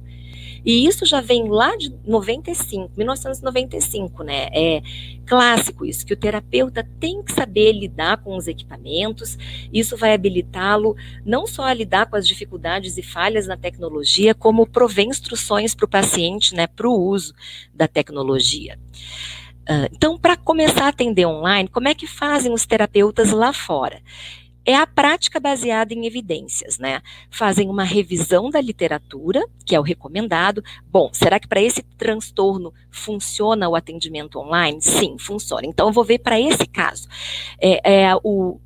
E 0.65 0.87
isso 0.87 1.05
já 1.05 1.21
vem 1.21 1.47
lá 1.47 1.75
de 1.75 1.93
95, 2.05 2.91
1995, 2.97 4.23
né? 4.23 4.47
É 4.51 4.81
clássico 5.25 5.85
isso, 5.85 6.05
que 6.05 6.13
o 6.13 6.17
terapeuta 6.17 6.87
tem 6.99 7.21
que 7.21 7.31
saber 7.31 7.71
lidar 7.71 8.17
com 8.17 8.35
os 8.35 8.47
equipamentos, 8.47 9.37
isso 9.73 9.95
vai 9.97 10.13
habilitá-lo 10.13 10.95
não 11.25 11.47
só 11.47 11.63
a 11.63 11.73
lidar 11.73 12.07
com 12.07 12.15
as 12.15 12.27
dificuldades 12.27 12.97
e 12.97 13.03
falhas 13.03 13.47
na 13.47 13.57
tecnologia, 13.57 14.33
como 14.33 14.67
prover 14.67 15.05
instruções 15.05 15.73
para 15.75 15.85
o 15.85 15.89
paciente, 15.89 16.55
né, 16.55 16.67
para 16.67 16.87
o 16.87 16.93
uso 16.93 17.33
da 17.73 17.87
tecnologia. 17.87 18.79
Uh, 19.67 19.89
então, 19.91 20.17
para 20.17 20.37
começar 20.37 20.85
a 20.85 20.89
atender 20.89 21.25
online, 21.25 21.67
como 21.67 21.87
é 21.87 21.95
que 21.95 22.05
fazem 22.05 22.53
os 22.53 22.67
terapeutas 22.67 23.31
lá 23.31 23.51
fora? 23.51 23.99
É 24.65 24.75
a 24.75 24.87
prática 24.87 25.39
baseada 25.39 25.93
em 25.93 26.05
evidências, 26.05 26.79
né? 26.79 27.01
Fazem 27.29 27.69
uma 27.69 27.83
revisão 27.83 28.49
da 28.49 28.59
literatura, 28.59 29.45
que 29.65 29.75
é 29.75 29.79
o 29.79 29.83
recomendado. 29.83 30.63
Bom, 30.89 31.09
será 31.13 31.39
que 31.39 31.47
para 31.47 31.61
esse 31.61 31.83
transtorno 31.97 32.73
funciona 32.89 33.69
o 33.69 33.75
atendimento 33.75 34.39
online? 34.39 34.81
Sim, 34.81 35.17
funciona. 35.19 35.67
Então, 35.67 35.87
eu 35.87 35.93
vou 35.93 36.03
ver 36.03 36.19
para 36.19 36.39
esse 36.39 36.65
caso. 36.65 37.07
É, 37.61 38.07
é, 38.07 38.15
o, 38.23 38.59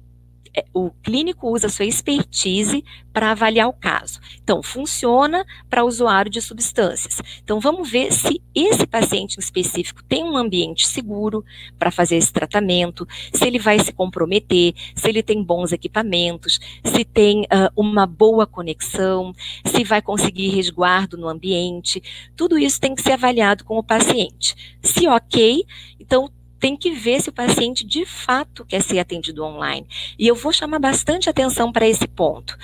o 0.74 0.92
clínico 1.04 1.50
usa 1.50 1.70
sua 1.70 1.86
expertise 1.86 2.84
para 3.14 3.32
avaliar 3.32 3.68
o 3.68 3.74
caso. 3.74 4.20
Então, 4.42 4.62
funciona 4.64 5.46
para 5.70 5.84
usuário 5.84 6.32
de 6.32 6.42
substâncias. 6.42 7.22
Então, 7.44 7.60
vamos 7.60 7.90
ver 7.90 8.12
se 8.12 8.42
esse 8.54 8.86
paciente 8.86 9.38
em 9.38 9.40
específico 9.40 10.04
tem 10.04 10.24
um 10.24 10.38
ambiente 10.38 10.88
seguro 10.88 11.44
para 11.78 11.92
fazer 11.92 12.18
esse 12.18 12.32
tratamento, 12.32 13.08
se 13.34 13.46
ele 13.46 13.60
vai 13.60 13.80
se 13.80 13.92
comprometer, 13.92 14.74
se 14.96 15.10
ele 15.10 15.24
tem 15.24 15.44
bons 15.44 15.72
equipamentos, 15.72 16.60
se 16.84 17.04
tem 17.04 17.42
uh, 17.44 17.72
uma 17.76 18.06
boa 18.06 18.46
conexão, 18.46 19.34
se 19.66 19.84
vai 19.84 20.02
conseguir 20.02 20.50
resguardo 20.50 21.18
no 21.18 21.28
ambiente. 21.28 22.02
Tudo 22.36 22.58
isso 22.58 22.80
tem 22.80 22.96
que 22.96 23.02
ser 23.02 23.14
avaliado 23.14 23.64
com 23.64 23.78
o 23.78 23.84
paciente. 23.84 24.56
Se 24.82 25.08
ok, 25.08 25.64
então 26.00 26.30
tem 26.60 26.76
que 26.76 26.92
ver 26.92 27.22
se 27.22 27.30
o 27.30 27.34
paciente 27.34 27.86
de 27.86 28.06
fato 28.06 28.66
quer 28.66 28.82
ser 28.82 29.00
atendido 29.00 29.44
online. 29.44 29.88
E 30.18 30.28
eu 30.28 30.36
vou 30.36 30.52
chamar 30.52 30.80
bastante 30.80 31.30
atenção 31.30 31.72
para 31.72 31.88
esse 31.88 32.08
ponto. 32.08 32.58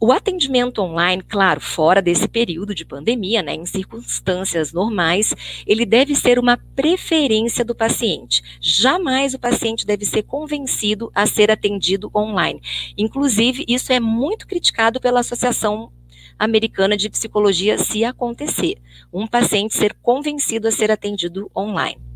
O 0.00 0.12
atendimento 0.12 0.80
online, 0.80 1.24
claro, 1.24 1.60
fora 1.60 2.00
desse 2.00 2.28
período 2.28 2.72
de 2.72 2.84
pandemia, 2.84 3.42
né, 3.42 3.54
em 3.54 3.66
circunstâncias 3.66 4.72
normais, 4.72 5.34
ele 5.66 5.84
deve 5.84 6.14
ser 6.14 6.38
uma 6.38 6.56
preferência 6.76 7.64
do 7.64 7.74
paciente. 7.74 8.40
Jamais 8.60 9.34
o 9.34 9.40
paciente 9.40 9.84
deve 9.84 10.04
ser 10.04 10.22
convencido 10.22 11.10
a 11.12 11.26
ser 11.26 11.50
atendido 11.50 12.12
online. 12.14 12.62
Inclusive, 12.96 13.64
isso 13.66 13.92
é 13.92 13.98
muito 13.98 14.46
criticado 14.46 15.00
pela 15.00 15.18
Associação 15.18 15.90
Americana 16.38 16.96
de 16.96 17.10
Psicologia 17.10 17.76
se 17.76 18.04
acontecer. 18.04 18.76
Um 19.12 19.26
paciente 19.26 19.74
ser 19.74 19.94
convencido 20.00 20.68
a 20.68 20.70
ser 20.70 20.92
atendido 20.92 21.50
online. 21.56 22.07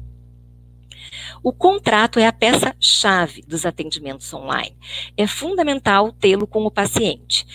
O 1.43 1.53
contrato 1.53 2.19
é 2.19 2.27
a 2.27 2.33
peça-chave 2.33 3.43
dos 3.43 3.67
atendimentos 3.67 4.33
online. 4.33 4.77
É 5.17 5.27
fundamental 5.27 6.13
tê-lo 6.13 6.47
com 6.47 6.65
o 6.65 6.71
paciente. 6.71 7.47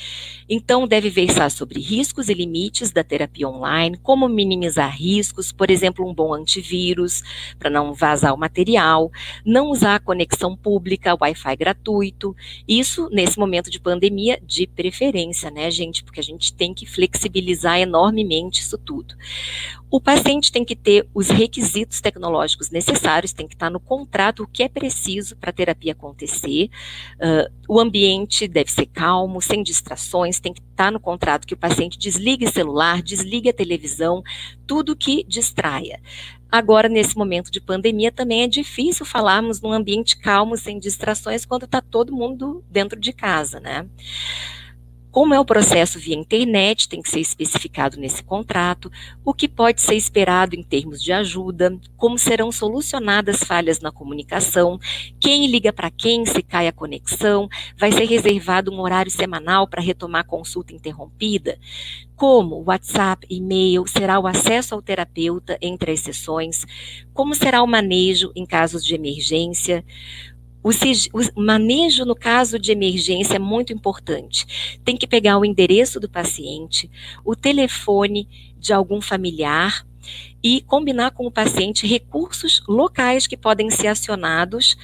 Então, 0.50 0.88
deve 0.88 1.10
versar 1.10 1.51
sobre 1.51 1.80
riscos 1.80 2.30
e 2.30 2.34
limites 2.34 2.92
da 2.92 3.04
terapia 3.04 3.48
online, 3.48 3.98
como 3.98 4.30
minimizar 4.30 4.96
riscos, 4.96 5.51
por 5.51 5.70
exemplo, 5.70 6.08
um 6.08 6.13
bom 6.13 6.34
antivírus, 6.34 7.22
para 7.60 7.70
não 7.70 7.94
vazar 7.94 8.34
o 8.34 8.38
material, 8.38 9.12
não 9.46 9.70
usar 9.70 10.00
conexão 10.00 10.56
pública, 10.56 11.18
Wi-Fi 11.20 11.56
gratuito. 11.56 12.36
Isso, 12.68 13.10
nesse 13.12 13.38
momento 13.38 13.70
de 13.70 13.80
pandemia, 13.80 14.39
de 14.42 14.68
preferência, 14.68 15.51
né, 15.51 15.70
gente? 15.70 16.04
Porque 16.04 16.20
a 16.20 16.24
gente 16.24 16.54
tem 16.54 16.74
que 16.74 16.86
flexibilizar 16.86 17.80
enormemente 17.80 18.62
isso 18.62 18.77
tudo. 18.77 19.16
O 19.89 20.01
paciente 20.01 20.51
tem 20.51 20.66
que 20.66 20.75
ter 20.75 21.08
os 21.13 21.30
requisitos 21.30 22.01
tecnológicos 22.01 22.70
necessários, 22.70 23.32
tem 23.32 23.48
que 23.48 23.56
estar 23.56 23.70
no 23.70 23.80
contrato 23.80 24.44
o 24.44 24.48
que 24.48 24.62
é 24.62 24.68
preciso 24.68 25.38
para 25.38 25.50
a 25.50 25.54
terapia 25.54 25.94
acontecer. 25.94 26.70
Uh, 27.16 27.50
o 27.70 27.80
ambiente 27.80 28.50
deve 28.50 28.70
ser 28.70 28.86
calmo, 28.88 29.42
sem 29.42 29.63
distrações, 29.63 30.37
tem 30.41 30.53
que 30.53 30.62
estar 30.62 30.91
no 30.91 31.00
contrato 31.00 31.48
que 31.48 31.53
o 31.53 31.58
paciente 31.58 31.98
desligue 31.98 32.48
celular, 32.48 33.01
desligue 33.01 33.50
a 33.50 33.53
televisão, 33.53 34.24
tudo 34.65 34.96
que 34.96 35.24
distraia. 35.27 36.00
Agora, 36.50 36.88
nesse 36.88 37.17
momento 37.17 37.51
de 37.51 37.60
pandemia, 37.60 38.12
também 38.12 38.44
é 38.44 38.48
difícil 38.48 39.06
falarmos 39.06 39.62
num 39.62 39.72
ambiente 39.72 40.17
calmo, 40.17 40.56
sem 40.56 40.79
distrações, 40.79 41.46
quando 41.46 41.65
está 41.65 41.82
todo 41.82 42.15
mundo 42.15 42.63
dentro 42.70 43.00
de 43.00 43.12
casa, 43.12 43.60
né? 43.60 43.86
Como 45.17 45.33
é 45.33 45.39
o 45.39 45.45
processo 45.45 45.97
via 45.97 46.15
internet, 46.15 46.88
tem 46.88 47.01
que 47.01 47.09
ser 47.09 47.21
especificado 47.21 47.97
nesse 48.00 48.24
contrato, 48.24 48.91
o 49.25 49.33
que 49.33 49.47
pode 49.47 49.81
ser 49.81 49.95
esperado 49.95 50.55
em 50.55 50.62
termos 50.62 51.01
de 51.01 51.12
ajuda, 51.12 51.75
como 51.95 52.19
serão 52.19 52.51
solucionadas 52.51 53.39
falhas 53.43 53.79
na 53.79 53.91
comunicação, 53.91 54.79
quem 55.19 55.47
liga 55.47 55.74
para 55.74 55.89
quem 55.89 56.24
se 56.24 56.43
cai 56.43 56.67
a 56.67 56.71
conexão, 56.71 57.50
vai 57.75 57.91
ser 57.91 58.05
reservado 58.05 58.71
um 58.71 58.79
horário 58.79 59.09
semanal 59.09 59.67
para 59.67 59.81
retomar 59.81 60.21
a 60.21 60.24
consulta 60.24 60.71
interrompida, 60.71 61.57
como 62.15 62.63
WhatsApp, 62.67 63.25
e-mail, 63.27 63.88
será 63.88 64.19
o 64.19 64.27
acesso 64.27 64.75
ao 64.75 64.83
terapeuta 64.83 65.57
entre 65.59 65.93
as 65.93 66.00
sessões, 66.01 66.63
como 67.12 67.33
será 67.33 67.63
o 67.63 67.67
manejo 67.67 68.31
em 68.36 68.45
casos 68.45 68.86
de 68.86 68.93
emergência, 68.93 69.83
o, 70.67 71.39
o, 71.39 71.41
manejo 71.41 72.05
no 72.05 72.15
caso 72.15 72.59
de 72.59 72.71
emergência 72.71 73.36
é 73.36 73.39
muito 73.39 73.71
importante. 73.71 74.79
Tem 74.83 74.97
que 74.97 75.07
pegar 75.07 75.38
o 75.38 75.45
endereço 75.45 76.00
do 76.00 76.09
paciente, 76.09 76.89
o 77.24 77.36
telefone 77.36 78.27
de 78.57 78.74
algum 78.74 79.01
familiar 79.01 79.86
e 80.43 80.62
combinar 80.62 81.12
com 81.12 81.25
o 81.25 81.31
paciente 81.31 81.88
recursos 81.88 82.62
locais 82.67 83.27
que 83.27 83.38
podem 83.38 83.69
ser 83.69 83.88
acionados 83.88 84.77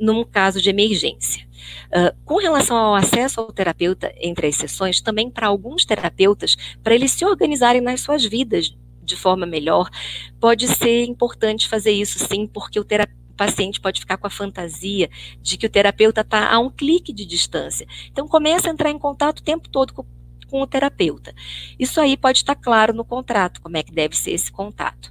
num 0.00 0.24
caso 0.24 0.60
de 0.60 0.70
emergência. 0.70 1.46
Uh, 1.88 2.16
com 2.24 2.36
relação 2.36 2.76
ao 2.76 2.94
acesso 2.94 3.40
ao 3.40 3.52
terapeuta 3.52 4.12
entre 4.20 4.46
as 4.46 4.56
sessões, 4.56 5.00
também 5.00 5.28
para 5.30 5.48
alguns 5.48 5.84
terapeutas, 5.84 6.56
para 6.82 6.94
eles 6.94 7.10
se 7.12 7.24
organizarem 7.24 7.80
nas 7.80 8.00
suas 8.00 8.24
vidas 8.24 8.76
de 9.02 9.16
forma 9.16 9.46
melhor, 9.46 9.88
pode 10.38 10.68
ser 10.68 11.04
importante 11.04 11.68
fazer 11.68 11.92
isso 11.92 12.18
sim, 12.18 12.46
porque 12.46 12.78
o 12.78 12.84
terapeuta 12.84 13.27
paciente 13.38 13.80
pode 13.80 14.00
ficar 14.00 14.18
com 14.18 14.26
a 14.26 14.30
fantasia 14.30 15.08
de 15.40 15.56
que 15.56 15.64
o 15.64 15.70
terapeuta 15.70 16.20
está 16.20 16.52
a 16.52 16.58
um 16.58 16.68
clique 16.68 17.12
de 17.12 17.24
distância. 17.24 17.86
Então, 18.12 18.28
começa 18.28 18.68
a 18.68 18.72
entrar 18.72 18.90
em 18.90 18.98
contato 18.98 19.38
o 19.38 19.42
tempo 19.42 19.68
todo 19.70 19.94
com, 19.94 20.04
com 20.46 20.60
o 20.60 20.66
terapeuta. 20.66 21.34
Isso 21.78 21.98
aí 22.00 22.16
pode 22.16 22.38
estar 22.38 22.54
claro 22.54 22.92
no 22.92 23.04
contrato, 23.04 23.62
como 23.62 23.78
é 23.78 23.82
que 23.82 23.92
deve 23.92 24.14
ser 24.14 24.32
esse 24.32 24.52
contato. 24.52 25.10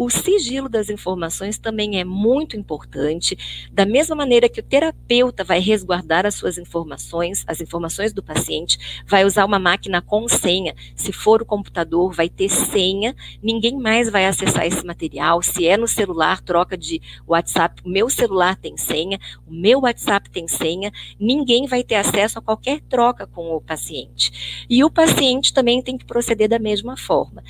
O 0.00 0.08
sigilo 0.08 0.68
das 0.68 0.88
informações 0.88 1.58
também 1.58 1.98
é 1.98 2.04
muito 2.04 2.56
importante, 2.56 3.36
da 3.72 3.84
mesma 3.84 4.14
maneira 4.14 4.48
que 4.48 4.60
o 4.60 4.62
terapeuta 4.62 5.42
vai 5.42 5.58
resguardar 5.58 6.24
as 6.24 6.36
suas 6.36 6.56
informações, 6.56 7.42
as 7.48 7.60
informações 7.60 8.12
do 8.12 8.22
paciente, 8.22 8.78
vai 9.04 9.24
usar 9.24 9.44
uma 9.44 9.58
máquina 9.58 10.00
com 10.00 10.28
senha. 10.28 10.72
Se 10.94 11.10
for 11.10 11.42
o 11.42 11.44
computador, 11.44 12.14
vai 12.14 12.28
ter 12.28 12.48
senha, 12.48 13.12
ninguém 13.42 13.76
mais 13.76 14.08
vai 14.08 14.26
acessar 14.26 14.64
esse 14.68 14.86
material. 14.86 15.42
Se 15.42 15.66
é 15.66 15.76
no 15.76 15.88
celular, 15.88 16.40
troca 16.42 16.78
de 16.78 17.02
WhatsApp, 17.26 17.82
o 17.84 17.88
meu 17.88 18.08
celular 18.08 18.54
tem 18.54 18.76
senha, 18.76 19.18
o 19.48 19.52
meu 19.52 19.80
WhatsApp 19.80 20.30
tem 20.30 20.46
senha, 20.46 20.92
ninguém 21.18 21.66
vai 21.66 21.82
ter 21.82 21.96
acesso 21.96 22.38
a 22.38 22.42
qualquer 22.42 22.80
troca 22.82 23.26
com 23.26 23.50
o 23.50 23.60
paciente. 23.60 24.64
E 24.70 24.84
o 24.84 24.90
paciente 24.92 25.52
também 25.52 25.82
tem 25.82 25.98
que 25.98 26.04
proceder 26.04 26.48
da 26.48 26.60
mesma 26.60 26.96
forma. 26.96 27.42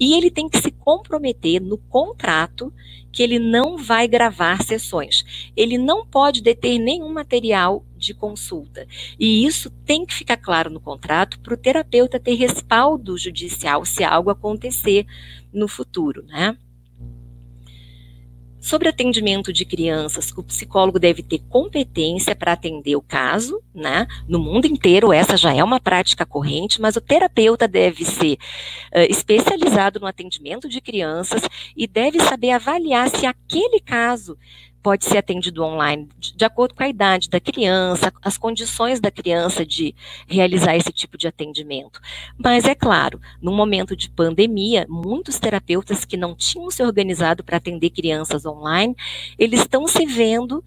E 0.00 0.14
ele 0.14 0.32
tem 0.32 0.48
que 0.48 0.58
se 0.58 0.72
comprometer 0.72 1.60
no 1.60 1.78
contrato 1.92 2.72
que 3.12 3.22
ele 3.22 3.38
não 3.38 3.76
vai 3.76 4.08
gravar 4.08 4.62
sessões. 4.62 5.52
Ele 5.54 5.76
não 5.76 6.06
pode 6.06 6.40
deter 6.40 6.78
nenhum 6.78 7.12
material 7.12 7.84
de 7.94 8.14
consulta. 8.14 8.88
E 9.20 9.44
isso 9.44 9.68
tem 9.84 10.06
que 10.06 10.14
ficar 10.14 10.38
claro 10.38 10.70
no 10.70 10.80
contrato 10.80 11.38
para 11.40 11.52
o 11.52 11.56
terapeuta 11.56 12.18
ter 12.18 12.34
respaldo 12.34 13.18
judicial 13.18 13.84
se 13.84 14.02
algo 14.02 14.30
acontecer 14.30 15.06
no 15.52 15.68
futuro, 15.68 16.24
né? 16.24 16.56
Sobre 18.62 18.88
atendimento 18.88 19.52
de 19.52 19.64
crianças, 19.64 20.32
o 20.36 20.40
psicólogo 20.40 20.96
deve 20.96 21.20
ter 21.20 21.40
competência 21.48 22.32
para 22.32 22.52
atender 22.52 22.94
o 22.94 23.02
caso, 23.02 23.60
né? 23.74 24.06
No 24.28 24.38
mundo 24.38 24.66
inteiro, 24.66 25.12
essa 25.12 25.36
já 25.36 25.52
é 25.52 25.64
uma 25.64 25.80
prática 25.80 26.24
corrente, 26.24 26.80
mas 26.80 26.94
o 26.94 27.00
terapeuta 27.00 27.66
deve 27.66 28.04
ser 28.04 28.34
uh, 28.94 29.00
especializado 29.10 29.98
no 29.98 30.06
atendimento 30.06 30.68
de 30.68 30.80
crianças 30.80 31.42
e 31.76 31.88
deve 31.88 32.20
saber 32.20 32.52
avaliar 32.52 33.10
se 33.10 33.26
aquele 33.26 33.80
caso 33.80 34.38
pode 34.82 35.04
ser 35.04 35.18
atendido 35.18 35.62
online 35.62 36.08
de 36.18 36.44
acordo 36.44 36.74
com 36.74 36.82
a 36.82 36.88
idade 36.88 37.28
da 37.28 37.40
criança, 37.40 38.12
as 38.22 38.36
condições 38.36 39.00
da 39.00 39.10
criança 39.10 39.64
de 39.64 39.94
realizar 40.26 40.76
esse 40.76 40.92
tipo 40.92 41.16
de 41.16 41.28
atendimento. 41.28 42.00
Mas 42.36 42.64
é 42.64 42.74
claro, 42.74 43.20
no 43.40 43.52
momento 43.52 43.96
de 43.96 44.10
pandemia, 44.10 44.86
muitos 44.88 45.38
terapeutas 45.38 46.04
que 46.04 46.16
não 46.16 46.34
tinham 46.34 46.70
se 46.70 46.82
organizado 46.82 47.44
para 47.44 47.56
atender 47.56 47.90
crianças 47.90 48.44
online, 48.44 48.96
eles 49.38 49.60
estão 49.60 49.86
se 49.86 50.04
vendo 50.04 50.64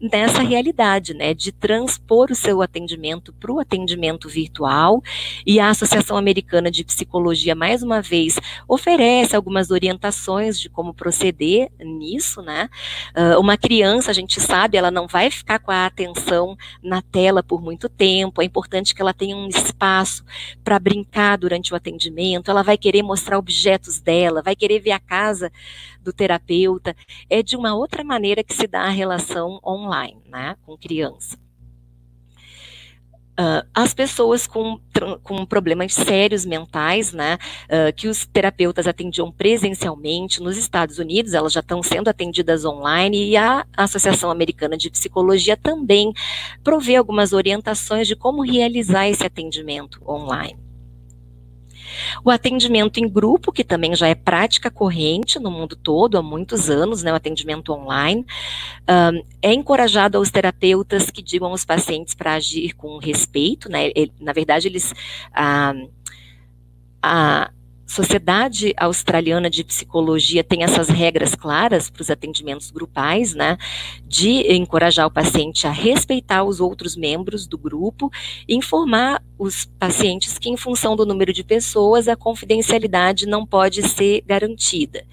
nessa 0.00 0.42
realidade, 0.42 1.12
né, 1.14 1.34
de 1.34 1.52
transpor 1.52 2.30
o 2.30 2.34
seu 2.34 2.62
atendimento 2.62 3.32
para 3.32 3.52
o 3.52 3.60
atendimento 3.60 4.28
virtual. 4.28 5.02
E 5.46 5.60
a 5.60 5.68
Associação 5.68 6.16
Americana 6.16 6.70
de 6.70 6.84
Psicologia, 6.84 7.54
mais 7.54 7.82
uma 7.82 8.00
vez, 8.00 8.38
oferece 8.66 9.36
algumas 9.36 9.70
orientações 9.70 10.58
de 10.58 10.68
como 10.68 10.94
proceder 10.94 11.70
nisso, 11.78 12.42
né? 12.42 12.68
Uh, 13.16 13.38
uma 13.38 13.56
criança, 13.56 14.10
a 14.10 14.14
gente 14.14 14.40
sabe, 14.40 14.76
ela 14.76 14.90
não 14.90 15.06
vai 15.06 15.30
ficar 15.30 15.58
com 15.58 15.70
a 15.70 15.86
atenção 15.86 16.56
na 16.82 17.02
tela 17.02 17.42
por 17.42 17.62
muito 17.62 17.88
tempo. 17.88 18.40
É 18.40 18.44
importante 18.44 18.94
que 18.94 19.02
ela 19.02 19.12
tenha 19.12 19.36
um 19.36 19.48
espaço 19.48 20.24
para 20.62 20.78
brincar 20.78 21.36
durante 21.36 21.72
o 21.72 21.76
atendimento. 21.76 22.50
Ela 22.50 22.62
vai 22.62 22.78
querer 22.78 23.02
mostrar 23.02 23.38
objetos 23.38 24.00
dela, 24.00 24.42
vai 24.42 24.56
querer 24.56 24.80
ver 24.80 24.92
a 24.92 25.00
casa 25.00 25.52
do 26.04 26.12
terapeuta. 26.12 26.94
É 27.28 27.42
de 27.42 27.56
uma 27.56 27.74
outra 27.74 28.04
maneira 28.04 28.44
que 28.44 28.54
se 28.54 28.66
dá 28.66 28.82
a 28.82 28.90
relação 28.90 29.58
online, 29.64 30.22
né, 30.28 30.56
com 30.64 30.76
criança. 30.76 31.36
Uh, 33.34 33.66
as 33.74 33.92
pessoas 33.92 34.46
com, 34.46 34.78
com 35.24 35.44
problemas 35.44 35.92
sérios 35.92 36.46
mentais, 36.46 37.12
né, 37.12 37.36
uh, 37.64 37.92
que 37.92 38.06
os 38.06 38.24
terapeutas 38.24 38.86
atendiam 38.86 39.32
presencialmente 39.32 40.40
nos 40.40 40.56
Estados 40.56 41.00
Unidos, 41.00 41.34
elas 41.34 41.52
já 41.52 41.58
estão 41.58 41.82
sendo 41.82 42.06
atendidas 42.06 42.64
online 42.64 43.30
e 43.30 43.36
a 43.36 43.66
Associação 43.76 44.30
Americana 44.30 44.76
de 44.76 44.88
Psicologia 44.88 45.56
também 45.56 46.12
provê 46.62 46.94
algumas 46.94 47.32
orientações 47.32 48.06
de 48.06 48.14
como 48.14 48.40
realizar 48.40 49.08
esse 49.08 49.26
atendimento 49.26 50.00
online. 50.08 50.63
O 52.24 52.30
atendimento 52.30 52.98
em 52.98 53.08
grupo, 53.08 53.52
que 53.52 53.64
também 53.64 53.94
já 53.94 54.08
é 54.08 54.14
prática 54.14 54.70
corrente 54.70 55.38
no 55.38 55.50
mundo 55.50 55.76
todo 55.76 56.18
há 56.18 56.22
muitos 56.22 56.70
anos, 56.70 57.02
né, 57.02 57.12
o 57.12 57.16
atendimento 57.16 57.72
online, 57.72 58.24
um, 58.88 59.24
é 59.42 59.52
encorajado 59.52 60.18
aos 60.18 60.30
terapeutas 60.30 61.10
que 61.10 61.22
digam 61.22 61.48
aos 61.48 61.64
pacientes 61.64 62.14
para 62.14 62.34
agir 62.34 62.74
com 62.74 62.98
respeito, 62.98 63.68
né, 63.68 63.90
ele, 63.94 64.12
na 64.20 64.32
verdade 64.32 64.68
eles... 64.68 64.94
Ah, 65.32 65.74
ah, 67.02 67.50
Sociedade 67.86 68.72
Australiana 68.76 69.50
de 69.50 69.62
Psicologia 69.62 70.42
tem 70.42 70.62
essas 70.62 70.88
regras 70.88 71.34
claras 71.34 71.90
para 71.90 72.02
os 72.02 72.10
atendimentos 72.10 72.70
grupais, 72.70 73.34
né? 73.34 73.58
De 74.06 74.52
encorajar 74.52 75.06
o 75.06 75.10
paciente 75.10 75.66
a 75.66 75.70
respeitar 75.70 76.44
os 76.44 76.60
outros 76.60 76.96
membros 76.96 77.46
do 77.46 77.58
grupo 77.58 78.10
informar 78.48 79.22
os 79.38 79.66
pacientes 79.78 80.38
que, 80.38 80.48
em 80.48 80.56
função 80.56 80.96
do 80.96 81.06
número 81.06 81.32
de 81.32 81.44
pessoas, 81.44 82.08
a 82.08 82.16
confidencialidade 82.16 83.26
não 83.26 83.46
pode 83.46 83.82
ser 83.88 84.22
garantida 84.26 85.04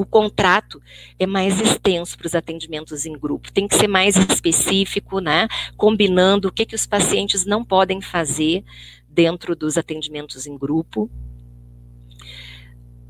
o 0.00 0.06
contrato 0.06 0.80
é 1.18 1.26
mais 1.26 1.60
extenso 1.60 2.16
para 2.16 2.26
os 2.26 2.34
atendimentos 2.34 3.04
em 3.04 3.12
grupo, 3.12 3.52
tem 3.52 3.68
que 3.68 3.74
ser 3.74 3.86
mais 3.86 4.16
específico, 4.16 5.20
né? 5.20 5.46
Combinando 5.76 6.48
o 6.48 6.52
que, 6.52 6.64
que 6.64 6.74
os 6.74 6.86
pacientes 6.86 7.44
não 7.44 7.62
podem 7.62 8.00
fazer 8.00 8.64
dentro 9.06 9.54
dos 9.54 9.76
atendimentos 9.76 10.46
em 10.46 10.56
grupo. 10.56 11.10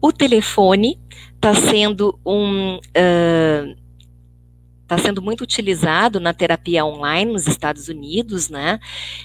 O 0.00 0.12
telefone 0.12 0.98
está 1.36 1.54
sendo 1.54 2.18
um 2.24 2.76
uh, 2.76 3.80
está 4.94 4.98
sendo 4.98 5.22
muito 5.22 5.42
utilizado 5.42 6.18
na 6.18 6.34
terapia 6.34 6.84
online 6.84 7.32
nos 7.32 7.46
Estados 7.46 7.88
Unidos, 7.88 8.48
né? 8.48 8.80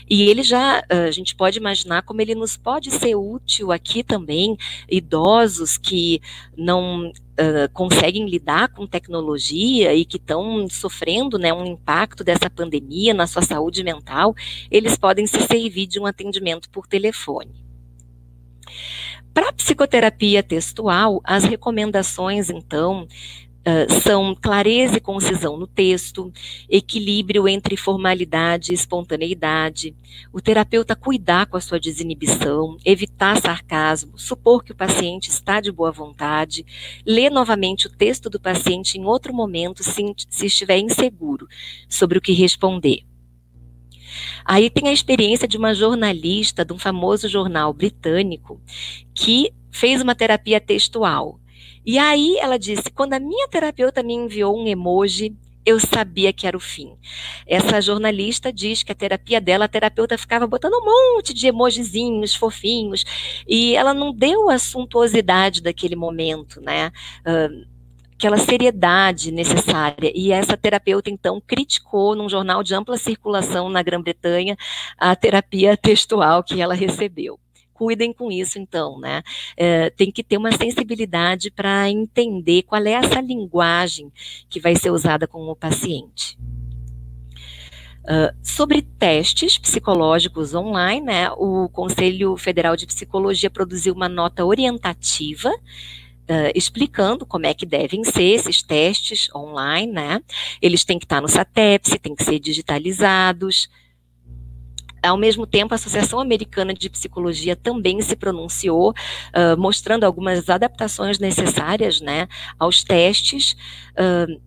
E 0.07 0.29
ele 0.29 0.43
já, 0.43 0.83
a 0.87 1.09
gente 1.09 1.35
pode 1.35 1.57
imaginar 1.57 2.03
como 2.03 2.21
ele 2.21 2.35
nos 2.35 2.55
pode 2.55 2.91
ser 2.91 3.15
útil 3.15 3.71
aqui 3.71 4.03
também, 4.03 4.55
idosos 4.89 5.77
que 5.77 6.21
não 6.55 7.11
Uh, 7.35 7.67
conseguem 7.73 8.29
lidar 8.29 8.69
com 8.69 8.87
tecnologia 8.87 9.93
e 9.93 10.05
que 10.05 10.15
estão 10.15 10.69
sofrendo 10.69 11.37
né, 11.37 11.51
um 11.51 11.65
impacto 11.65 12.23
dessa 12.23 12.49
pandemia 12.49 13.13
na 13.13 13.27
sua 13.27 13.41
saúde 13.41 13.83
mental, 13.83 14.33
eles 14.71 14.97
podem 14.97 15.27
se 15.27 15.41
servir 15.41 15.85
de 15.85 15.99
um 15.99 16.05
atendimento 16.05 16.69
por 16.69 16.87
telefone. 16.87 17.51
Psicoterapia 19.65 20.43
textual, 20.43 21.19
as 21.23 21.43
recomendações, 21.43 22.51
então, 22.51 23.07
Uh, 23.67 23.91
são 24.03 24.35
clareza 24.35 24.97
e 24.97 25.01
concisão 25.01 25.57
no 25.57 25.65
texto, 25.65 26.31
equilíbrio 26.69 27.47
entre 27.47 27.75
formalidade 27.75 28.71
e 28.71 28.75
espontaneidade, 28.75 29.95
o 30.31 30.39
terapeuta 30.39 30.95
cuidar 30.95 31.47
com 31.47 31.57
a 31.57 31.59
sua 31.59 31.79
desinibição, 31.79 32.77
evitar 32.85 33.41
sarcasmo, 33.41 34.19
supor 34.19 34.63
que 34.63 34.71
o 34.71 34.75
paciente 34.75 35.31
está 35.31 35.59
de 35.59 35.71
boa 35.71 35.91
vontade, 35.91 36.63
ler 37.03 37.31
novamente 37.31 37.87
o 37.87 37.89
texto 37.89 38.29
do 38.29 38.39
paciente 38.39 38.99
em 38.99 39.03
outro 39.03 39.33
momento 39.33 39.83
se, 39.83 40.13
se 40.29 40.45
estiver 40.45 40.77
inseguro 40.77 41.47
sobre 41.89 42.19
o 42.19 42.21
que 42.21 42.33
responder. 42.33 43.03
Aí 44.43 44.69
tem 44.69 44.87
a 44.87 44.93
experiência 44.93 45.47
de 45.47 45.57
uma 45.57 45.73
jornalista 45.73 46.63
de 46.63 46.73
um 46.73 46.77
famoso 46.77 47.27
jornal 47.27 47.73
britânico 47.73 48.61
que 49.13 49.51
fez 49.71 50.01
uma 50.01 50.15
terapia 50.15 50.59
textual 50.59 51.39
e 51.85 51.99
aí 51.99 52.37
ela 52.39 52.57
disse: 52.57 52.89
quando 52.89 53.13
a 53.13 53.19
minha 53.19 53.47
terapeuta 53.47 54.01
me 54.01 54.13
enviou 54.13 54.57
um 54.57 54.67
emoji, 54.67 55.35
eu 55.63 55.79
sabia 55.79 56.33
que 56.33 56.47
era 56.47 56.57
o 56.57 56.59
fim. 56.59 56.95
Essa 57.45 57.79
jornalista 57.81 58.51
diz 58.51 58.81
que 58.81 58.91
a 58.91 58.95
terapia 58.95 59.39
dela, 59.39 59.65
a 59.65 59.67
terapeuta 59.67 60.17
ficava 60.17 60.47
botando 60.47 60.73
um 60.73 61.15
monte 61.15 61.33
de 61.33 61.47
emojizinhos 61.47 62.35
fofinhos, 62.35 63.03
e 63.47 63.75
ela 63.75 63.93
não 63.93 64.13
deu 64.13 64.49
a 64.49 64.57
suntuosidade 64.57 65.61
daquele 65.61 65.95
momento, 65.95 66.59
né? 66.59 66.91
Uh, 67.21 67.74
aquela 68.17 68.37
seriedade 68.37 69.31
necessária. 69.31 70.11
E 70.15 70.31
essa 70.31 70.57
terapeuta, 70.57 71.09
então, 71.09 71.41
criticou 71.45 72.15
num 72.15 72.29
jornal 72.29 72.63
de 72.63 72.73
ampla 72.73 72.97
circulação 72.97 73.69
na 73.69 73.83
Grã-Bretanha 73.83 74.57
a 74.97 75.15
terapia 75.15 75.77
textual 75.77 76.43
que 76.43 76.61
ela 76.61 76.73
recebeu 76.73 77.39
cuidem 77.75 78.13
com 78.13 78.31
isso, 78.31 78.57
então, 78.57 78.97
né? 78.97 79.21
É, 79.57 79.89
tem 79.89 80.09
que 80.09 80.23
ter 80.23 80.37
uma 80.37 80.49
sensibilidade 80.53 81.51
para 81.51 81.89
entender 81.89 82.63
qual 82.63 82.81
é 82.85 82.93
essa 82.93 83.19
linguagem 83.19 84.09
que 84.49 84.61
vai 84.61 84.77
ser 84.77 84.91
usada 84.91 85.27
com 85.27 85.41
o 85.49 85.55
paciente. 85.55 86.37
Uh, 88.05 88.31
sobre 88.41 88.81
testes 88.81 89.57
psicológicos 89.57 90.53
online, 90.53 91.05
né, 91.05 91.31
o 91.31 91.67
Conselho 91.69 92.37
Federal 92.37 92.75
de 92.77 92.85
Psicologia 92.85 93.49
produziu 93.49 93.93
uma 93.93 94.07
nota 94.07 94.45
orientativa 94.45 95.51
Uh, 96.27 96.49
explicando 96.55 97.23
como 97.23 97.45
é 97.45 97.53
que 97.53 97.67
devem 97.67 98.03
ser 98.03 98.23
esses 98.23 98.63
testes 98.63 99.29
online, 99.35 99.93
né? 99.93 100.21
Eles 100.59 100.83
têm 100.83 100.97
que 100.97 101.05
estar 101.05 101.21
no 101.21 101.27
SATEPS, 101.27 101.99
têm 102.01 102.15
que 102.15 102.23
ser 102.23 102.39
digitalizados, 102.39 103.69
ao 105.07 105.17
mesmo 105.17 105.45
tempo, 105.45 105.73
a 105.73 105.75
Associação 105.75 106.19
Americana 106.19 106.73
de 106.73 106.89
Psicologia 106.89 107.55
também 107.55 108.01
se 108.01 108.15
pronunciou, 108.15 108.89
uh, 108.89 109.57
mostrando 109.57 110.03
algumas 110.03 110.49
adaptações 110.49 111.19
necessárias 111.19 112.01
né, 112.01 112.27
aos 112.57 112.83
testes 112.83 113.55
uh, 113.91 114.41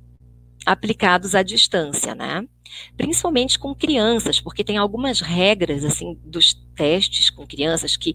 aplicados 0.73 1.35
à 1.35 1.43
distância, 1.43 2.15
né? 2.15 2.45
principalmente 2.97 3.59
com 3.59 3.75
crianças, 3.75 4.41
porque 4.41 4.65
tem 4.65 4.77
algumas 4.77 5.21
regras 5.21 5.85
assim 5.85 6.19
dos 6.25 6.55
testes 6.75 7.29
com 7.29 7.45
crianças 7.45 7.97
que 7.97 8.15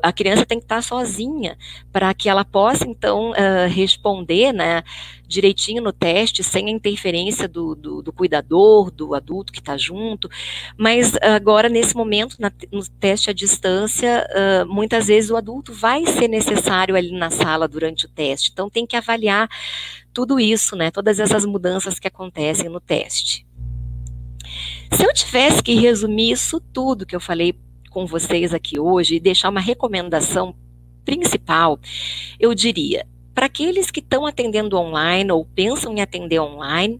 a 0.00 0.12
criança 0.12 0.46
tem 0.46 0.58
que 0.58 0.64
estar 0.64 0.80
sozinha 0.80 1.58
para 1.92 2.14
que 2.14 2.28
ela 2.28 2.44
possa 2.44 2.86
então 2.86 3.30
uh, 3.30 3.68
responder, 3.68 4.52
né, 4.52 4.84
direitinho 5.26 5.82
no 5.82 5.92
teste 5.92 6.44
sem 6.44 6.68
a 6.68 6.70
interferência 6.70 7.48
do, 7.48 7.74
do, 7.74 8.02
do 8.02 8.12
cuidador, 8.12 8.92
do 8.92 9.12
adulto 9.12 9.52
que 9.52 9.58
está 9.58 9.76
junto. 9.76 10.28
Mas 10.78 11.16
agora 11.20 11.68
nesse 11.68 11.96
momento 11.96 12.36
na, 12.38 12.52
no 12.70 12.86
teste 13.00 13.30
à 13.30 13.32
distância, 13.32 14.24
uh, 14.30 14.66
muitas 14.72 15.08
vezes 15.08 15.30
o 15.30 15.36
adulto 15.36 15.72
vai 15.72 16.06
ser 16.06 16.28
necessário 16.28 16.94
ali 16.94 17.10
na 17.10 17.30
sala 17.30 17.66
durante 17.66 18.06
o 18.06 18.08
teste. 18.08 18.50
Então 18.52 18.70
tem 18.70 18.86
que 18.86 18.94
avaliar 18.94 19.48
tudo 20.16 20.40
isso, 20.40 20.74
né, 20.74 20.90
todas 20.90 21.20
essas 21.20 21.44
mudanças 21.44 21.98
que 21.98 22.08
acontecem 22.08 22.70
no 22.70 22.80
teste. 22.80 23.46
Se 24.90 25.04
eu 25.04 25.12
tivesse 25.12 25.62
que 25.62 25.74
resumir 25.74 26.30
isso 26.30 26.58
tudo 26.58 27.04
que 27.04 27.14
eu 27.14 27.20
falei 27.20 27.54
com 27.90 28.06
vocês 28.06 28.54
aqui 28.54 28.80
hoje 28.80 29.16
e 29.16 29.20
deixar 29.20 29.50
uma 29.50 29.60
recomendação 29.60 30.56
principal, 31.04 31.78
eu 32.40 32.54
diria: 32.54 33.06
para 33.34 33.44
aqueles 33.44 33.90
que 33.90 34.00
estão 34.00 34.24
atendendo 34.24 34.78
online 34.78 35.30
ou 35.30 35.44
pensam 35.44 35.92
em 35.92 36.00
atender 36.00 36.40
online, 36.40 36.98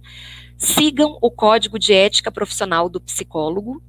sigam 0.59 1.17
o 1.23 1.31
código 1.31 1.79
de 1.79 1.95
ética 1.95 2.31
profissional 2.31 2.87
do 2.87 3.01
psicólogo, 3.01 3.83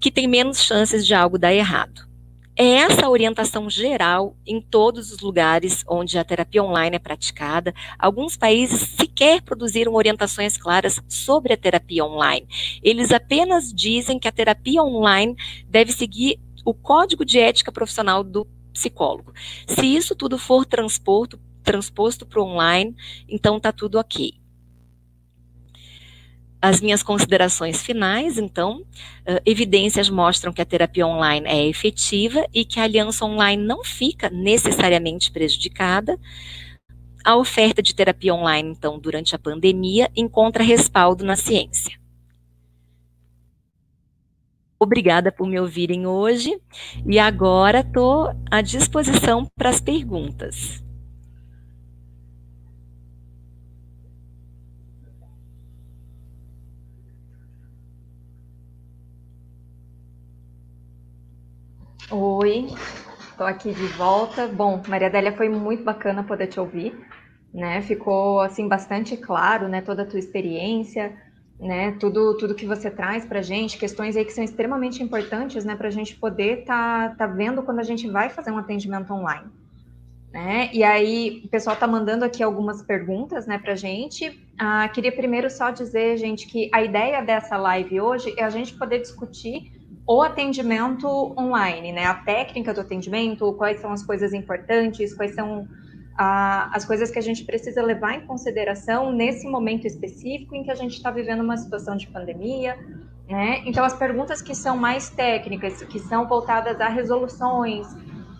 que 0.00 0.10
tem 0.10 0.26
menos 0.26 0.62
chances 0.62 1.06
de 1.06 1.12
algo 1.12 1.38
dar 1.38 1.52
errado. 1.52 2.08
É 2.54 2.66
essa 2.66 3.08
orientação 3.08 3.70
geral 3.70 4.36
em 4.46 4.60
todos 4.60 5.10
os 5.10 5.20
lugares 5.20 5.82
onde 5.88 6.18
a 6.18 6.24
terapia 6.24 6.62
online 6.62 6.96
é 6.96 6.98
praticada. 6.98 7.74
Alguns 7.98 8.36
países 8.36 8.90
sequer 8.90 9.40
produziram 9.40 9.94
orientações 9.94 10.58
claras 10.58 11.00
sobre 11.08 11.54
a 11.54 11.56
terapia 11.56 12.04
online. 12.04 12.46
Eles 12.82 13.10
apenas 13.10 13.72
dizem 13.72 14.18
que 14.18 14.28
a 14.28 14.32
terapia 14.32 14.82
online 14.82 15.34
deve 15.66 15.92
seguir 15.92 16.38
o 16.62 16.74
código 16.74 17.24
de 17.24 17.38
ética 17.38 17.72
profissional 17.72 18.22
do 18.22 18.46
psicólogo. 18.70 19.32
Se 19.66 19.86
isso 19.86 20.14
tudo 20.14 20.36
for 20.36 20.66
transposto 20.66 21.40
transposto 21.62 22.26
para 22.26 22.42
o 22.42 22.44
online, 22.44 22.92
então 23.28 23.56
está 23.56 23.70
tudo 23.70 23.96
ok 23.96 24.41
as 26.62 26.80
minhas 26.80 27.02
considerações 27.02 27.82
finais, 27.82 28.38
então, 28.38 28.82
uh, 28.82 29.40
evidências 29.44 30.08
mostram 30.08 30.52
que 30.52 30.62
a 30.62 30.64
terapia 30.64 31.04
online 31.04 31.44
é 31.48 31.66
efetiva 31.66 32.46
e 32.54 32.64
que 32.64 32.78
a 32.78 32.84
aliança 32.84 33.24
online 33.24 33.60
não 33.60 33.82
fica 33.82 34.30
necessariamente 34.30 35.32
prejudicada. 35.32 36.16
A 37.24 37.36
oferta 37.36 37.82
de 37.82 37.92
terapia 37.92 38.32
online, 38.32 38.70
então, 38.70 38.96
durante 38.96 39.34
a 39.34 39.38
pandemia, 39.40 40.08
encontra 40.14 40.62
respaldo 40.62 41.24
na 41.24 41.34
ciência. 41.34 42.00
Obrigada 44.78 45.32
por 45.32 45.48
me 45.48 45.58
ouvirem 45.58 46.06
hoje 46.06 46.60
e 47.06 47.18
agora 47.18 47.80
estou 47.80 48.32
à 48.50 48.60
disposição 48.60 49.48
para 49.56 49.70
as 49.70 49.80
perguntas. 49.80 50.82
Oi, 62.14 62.66
estou 63.30 63.46
aqui 63.46 63.72
de 63.72 63.86
volta. 63.86 64.46
Bom, 64.46 64.82
Maria 64.86 65.06
Adélia, 65.06 65.32
foi 65.32 65.48
muito 65.48 65.82
bacana 65.82 66.22
poder 66.22 66.46
te 66.46 66.60
ouvir, 66.60 66.94
né? 67.54 67.80
Ficou 67.80 68.38
assim 68.40 68.68
bastante 68.68 69.16
claro, 69.16 69.66
né? 69.66 69.80
Toda 69.80 70.02
a 70.02 70.06
tua 70.06 70.18
experiência, 70.18 71.16
né? 71.58 71.92
Tudo, 71.92 72.36
tudo 72.36 72.54
que 72.54 72.66
você 72.66 72.90
traz 72.90 73.24
para 73.24 73.40
gente, 73.40 73.78
questões 73.78 74.14
aí 74.14 74.26
que 74.26 74.32
são 74.32 74.44
extremamente 74.44 75.02
importantes, 75.02 75.64
né? 75.64 75.74
Para 75.74 75.88
a 75.88 75.90
gente 75.90 76.14
poder 76.16 76.60
estar 76.60 77.16
tá, 77.16 77.16
tá 77.16 77.26
vendo 77.26 77.62
quando 77.62 77.78
a 77.78 77.82
gente 77.82 78.06
vai 78.06 78.28
fazer 78.28 78.50
um 78.50 78.58
atendimento 78.58 79.10
online. 79.10 79.48
Né? 80.30 80.68
E 80.70 80.84
aí, 80.84 81.40
o 81.46 81.48
pessoal 81.48 81.72
está 81.72 81.86
mandando 81.86 82.26
aqui 82.26 82.42
algumas 82.42 82.82
perguntas 82.82 83.46
né, 83.46 83.58
para 83.58 83.74
gente. 83.74 84.38
Ah, 84.58 84.86
queria 84.88 85.12
primeiro 85.12 85.48
só 85.48 85.70
dizer, 85.70 86.18
gente, 86.18 86.46
que 86.46 86.68
a 86.74 86.82
ideia 86.82 87.22
dessa 87.22 87.56
live 87.56 88.02
hoje 88.02 88.34
é 88.36 88.44
a 88.44 88.50
gente 88.50 88.74
poder 88.74 88.98
discutir 89.00 89.81
o 90.06 90.20
atendimento 90.20 91.06
online, 91.38 91.92
né? 91.92 92.04
A 92.04 92.14
técnica 92.14 92.74
do 92.74 92.80
atendimento, 92.80 93.52
quais 93.54 93.80
são 93.80 93.92
as 93.92 94.02
coisas 94.02 94.32
importantes, 94.32 95.14
quais 95.14 95.34
são 95.34 95.68
ah, 96.18 96.70
as 96.72 96.84
coisas 96.84 97.10
que 97.10 97.18
a 97.18 97.22
gente 97.22 97.44
precisa 97.44 97.82
levar 97.82 98.14
em 98.14 98.26
consideração 98.26 99.12
nesse 99.12 99.48
momento 99.48 99.86
específico 99.86 100.54
em 100.54 100.62
que 100.62 100.70
a 100.70 100.74
gente 100.74 100.96
está 100.96 101.10
vivendo 101.10 101.40
uma 101.40 101.56
situação 101.56 101.96
de 101.96 102.06
pandemia, 102.08 102.76
né? 103.28 103.62
Então, 103.64 103.84
as 103.84 103.94
perguntas 103.94 104.42
que 104.42 104.54
são 104.54 104.76
mais 104.76 105.08
técnicas, 105.08 105.82
que 105.84 105.98
são 105.98 106.26
voltadas 106.28 106.80
a 106.80 106.88
resoluções, 106.88 107.86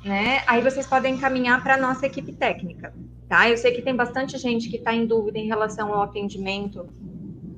né? 0.04 0.42
Aí 0.46 0.60
vocês 0.60 0.86
podem 0.86 1.14
encaminhar 1.14 1.62
para 1.62 1.74
a 1.74 1.78
nossa 1.78 2.06
equipe 2.06 2.32
técnica, 2.32 2.92
tá? 3.28 3.48
Eu 3.48 3.56
sei 3.56 3.72
que 3.72 3.82
tem 3.82 3.94
bastante 3.94 4.36
gente 4.36 4.68
que 4.68 4.76
está 4.76 4.92
em 4.92 5.06
dúvida 5.06 5.38
em 5.38 5.46
relação 5.46 5.94
ao 5.94 6.02
atendimento, 6.02 6.88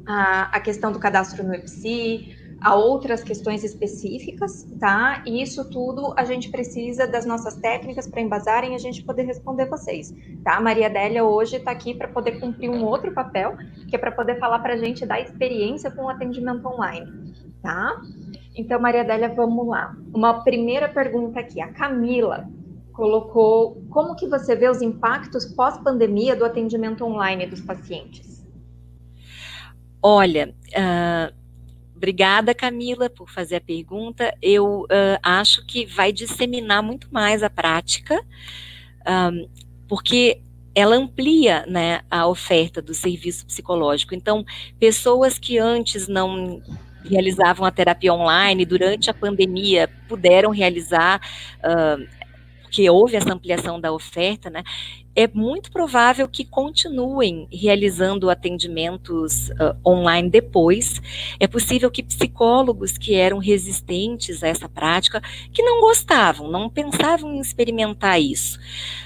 a, 0.06 0.60
questão 0.60 0.92
do 0.92 0.98
cadastro 0.98 1.42
no 1.42 1.54
EPSI, 1.54 2.36
a 2.64 2.74
outras 2.74 3.22
questões 3.22 3.62
específicas, 3.62 4.66
tá? 4.80 5.22
E 5.26 5.42
isso 5.42 5.68
tudo 5.68 6.14
a 6.16 6.24
gente 6.24 6.50
precisa 6.50 7.06
das 7.06 7.26
nossas 7.26 7.56
técnicas 7.56 8.08
para 8.08 8.22
embasarem 8.22 8.74
a 8.74 8.78
gente 8.78 9.04
poder 9.04 9.24
responder 9.24 9.66
vocês, 9.66 10.14
tá? 10.42 10.56
A 10.56 10.60
Maria 10.62 10.86
Adélia 10.86 11.24
hoje 11.24 11.56
está 11.56 11.70
aqui 11.70 11.92
para 11.94 12.08
poder 12.08 12.40
cumprir 12.40 12.70
um 12.70 12.82
outro 12.82 13.12
papel, 13.12 13.54
que 13.86 13.94
é 13.94 13.98
para 13.98 14.10
poder 14.10 14.38
falar 14.38 14.60
para 14.60 14.72
a 14.72 14.76
gente 14.78 15.04
da 15.04 15.20
experiência 15.20 15.90
com 15.90 16.04
o 16.04 16.08
atendimento 16.08 16.66
online, 16.66 17.34
tá? 17.62 18.00
Então, 18.56 18.80
Maria 18.80 19.02
Adélia, 19.02 19.28
vamos 19.28 19.66
lá. 19.66 19.94
Uma 20.14 20.42
primeira 20.42 20.88
pergunta 20.88 21.40
aqui. 21.40 21.60
A 21.60 21.70
Camila 21.70 22.48
colocou 22.94 23.82
como 23.90 24.16
que 24.16 24.26
você 24.26 24.56
vê 24.56 24.70
os 24.70 24.80
impactos 24.80 25.44
pós-pandemia 25.44 26.34
do 26.34 26.46
atendimento 26.46 27.04
online 27.04 27.46
dos 27.46 27.60
pacientes? 27.60 28.42
Olha, 30.00 30.54
uh 30.70 31.43
Obrigada, 31.96 32.54
Camila, 32.54 33.08
por 33.08 33.30
fazer 33.30 33.56
a 33.56 33.60
pergunta. 33.60 34.36
Eu 34.42 34.82
uh, 34.82 35.18
acho 35.22 35.64
que 35.66 35.86
vai 35.86 36.12
disseminar 36.12 36.82
muito 36.82 37.08
mais 37.12 37.42
a 37.42 37.48
prática, 37.48 38.20
um, 39.06 39.48
porque 39.88 40.40
ela 40.74 40.96
amplia 40.96 41.64
né, 41.66 42.00
a 42.10 42.26
oferta 42.26 42.82
do 42.82 42.92
serviço 42.92 43.46
psicológico. 43.46 44.14
Então, 44.14 44.44
pessoas 44.78 45.38
que 45.38 45.56
antes 45.56 46.08
não 46.08 46.60
realizavam 47.04 47.64
a 47.64 47.70
terapia 47.70 48.12
online, 48.12 48.64
durante 48.64 49.08
a 49.08 49.14
pandemia, 49.14 49.88
puderam 50.08 50.50
realizar. 50.50 51.20
Uh, 51.60 52.23
porque 52.74 52.90
houve 52.90 53.14
essa 53.14 53.32
ampliação 53.32 53.80
da 53.80 53.92
oferta, 53.92 54.50
né? 54.50 54.64
é 55.16 55.28
muito 55.28 55.70
provável 55.70 56.28
que 56.28 56.44
continuem 56.44 57.46
realizando 57.52 58.28
atendimentos 58.28 59.48
uh, 59.50 59.76
online 59.86 60.28
depois. 60.28 61.00
É 61.38 61.46
possível 61.46 61.88
que 61.88 62.02
psicólogos 62.02 62.98
que 62.98 63.14
eram 63.14 63.38
resistentes 63.38 64.42
a 64.42 64.48
essa 64.48 64.68
prática, 64.68 65.22
que 65.52 65.62
não 65.62 65.80
gostavam, 65.80 66.50
não 66.50 66.68
pensavam 66.68 67.32
em 67.32 67.38
experimentar 67.38 68.20
isso, 68.20 68.58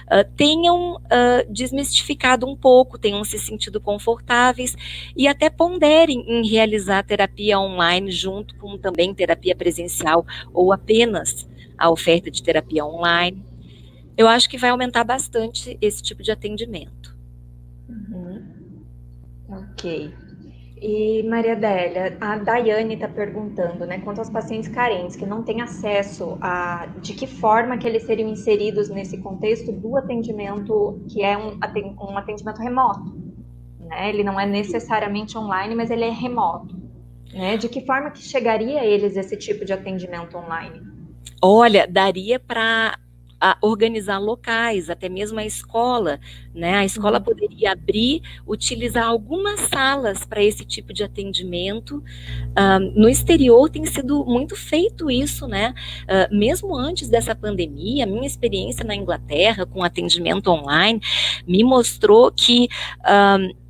uh, 0.07 0.25
tenham 0.35 0.97
uh, 0.97 1.53
desmistificado 1.53 2.47
um 2.47 2.57
pouco, 2.57 2.97
tenham 2.97 3.23
se 3.23 3.39
sentido 3.39 3.79
confortáveis 3.79 4.75
e 5.15 5.29
até 5.29 5.51
ponderem 5.51 6.25
em 6.27 6.49
realizar 6.49 7.05
terapia 7.05 7.61
online 7.61 8.11
junto 8.11 8.55
com 8.57 8.79
também 8.79 9.13
terapia 9.13 9.55
presencial 9.55 10.27
ou 10.55 10.73
apenas 10.73 11.47
a 11.77 11.91
oferta 11.91 12.31
de 12.31 12.43
terapia 12.43 12.85
online 12.85 13.48
eu 14.19 14.27
acho 14.27 14.51
que 14.51 14.59
vai 14.59 14.71
aumentar 14.71 15.05
bastante 15.05 15.79
esse 15.81 16.03
tipo 16.03 16.25
de 16.25 16.33
atendimento. 16.33 17.17
Uhum. 17.89 18.43
Ok. 19.49 20.13
E 20.81 21.23
Maria 21.23 21.53
Adélia, 21.53 22.17
a 22.21 22.37
Daiane 22.37 22.95
está 22.95 23.09
perguntando, 23.09 23.87
né, 23.87 23.99
quanto 23.99 24.19
aos 24.19 24.29
pacientes 24.29 24.69
carentes 24.69 25.17
que 25.17 25.25
não 25.25 25.43
têm 25.43 25.61
acesso 25.61 26.37
a 26.41 26.87
de 27.01 27.15
que 27.15 27.27
forma 27.27 27.79
que 27.79 27.87
eles 27.87 28.05
seriam 28.05 28.29
inseridos 28.29 28.89
nesse 28.89 29.19
contexto 29.19 29.73
do 29.73 29.97
atendimento 29.97 31.01
que 31.09 31.23
é 31.23 31.37
um, 31.37 31.59
um 32.01 32.19
atendimento 32.19 32.59
remoto, 32.59 33.17
né? 33.81 34.09
Ele 34.09 34.25
não 34.25 34.39
é 34.39 34.47
necessariamente 34.47 35.39
online, 35.39 35.75
mas 35.75 35.91
ele 35.91 36.05
é 36.05 36.11
remoto, 36.11 36.77
né? 37.33 37.57
De 37.57 37.69
que 37.69 37.85
forma 37.87 38.11
que 38.11 38.23
chegaria 38.23 38.81
a 38.81 38.85
eles 38.85 39.17
esse 39.17 39.37
tipo 39.37 39.65
de 39.65 39.73
atendimento 39.73 40.37
online? 40.37 40.81
Olha, 41.43 41.87
daria 41.89 42.39
para 42.39 42.99
a 43.41 43.57
organizar 43.63 44.19
locais, 44.19 44.91
até 44.91 45.09
mesmo 45.09 45.39
a 45.39 45.45
escola, 45.45 46.19
né? 46.55 46.75
A 46.75 46.85
escola 46.85 47.19
uhum. 47.19 47.25
poderia 47.25 47.73
abrir, 47.73 48.23
utilizar 48.47 49.07
algumas 49.07 49.61
salas 49.61 50.25
para 50.25 50.43
esse 50.43 50.65
tipo 50.65 50.93
de 50.93 51.05
atendimento. 51.05 52.03
Uh, 52.51 52.81
no 52.95 53.09
exterior 53.09 53.69
tem 53.71 53.85
sido 53.87 54.25
muito 54.25 54.57
feito 54.57 55.11
isso, 55.11 55.47
né? 55.47 55.75
Uh, 56.05 56.37
mesmo 56.37 56.77
antes 56.77 57.09
dessa 57.09 57.35
pandemia, 57.35 58.05
a 58.05 58.07
minha 58.07 58.27
experiência 58.27 58.85
na 58.85 58.95
Inglaterra 58.95 59.65
com 59.67 59.83
atendimento 59.83 60.49
online 60.49 61.01
me 61.47 61.63
mostrou 61.63 62.33
que 62.33 62.69
uh, 63.01 63.69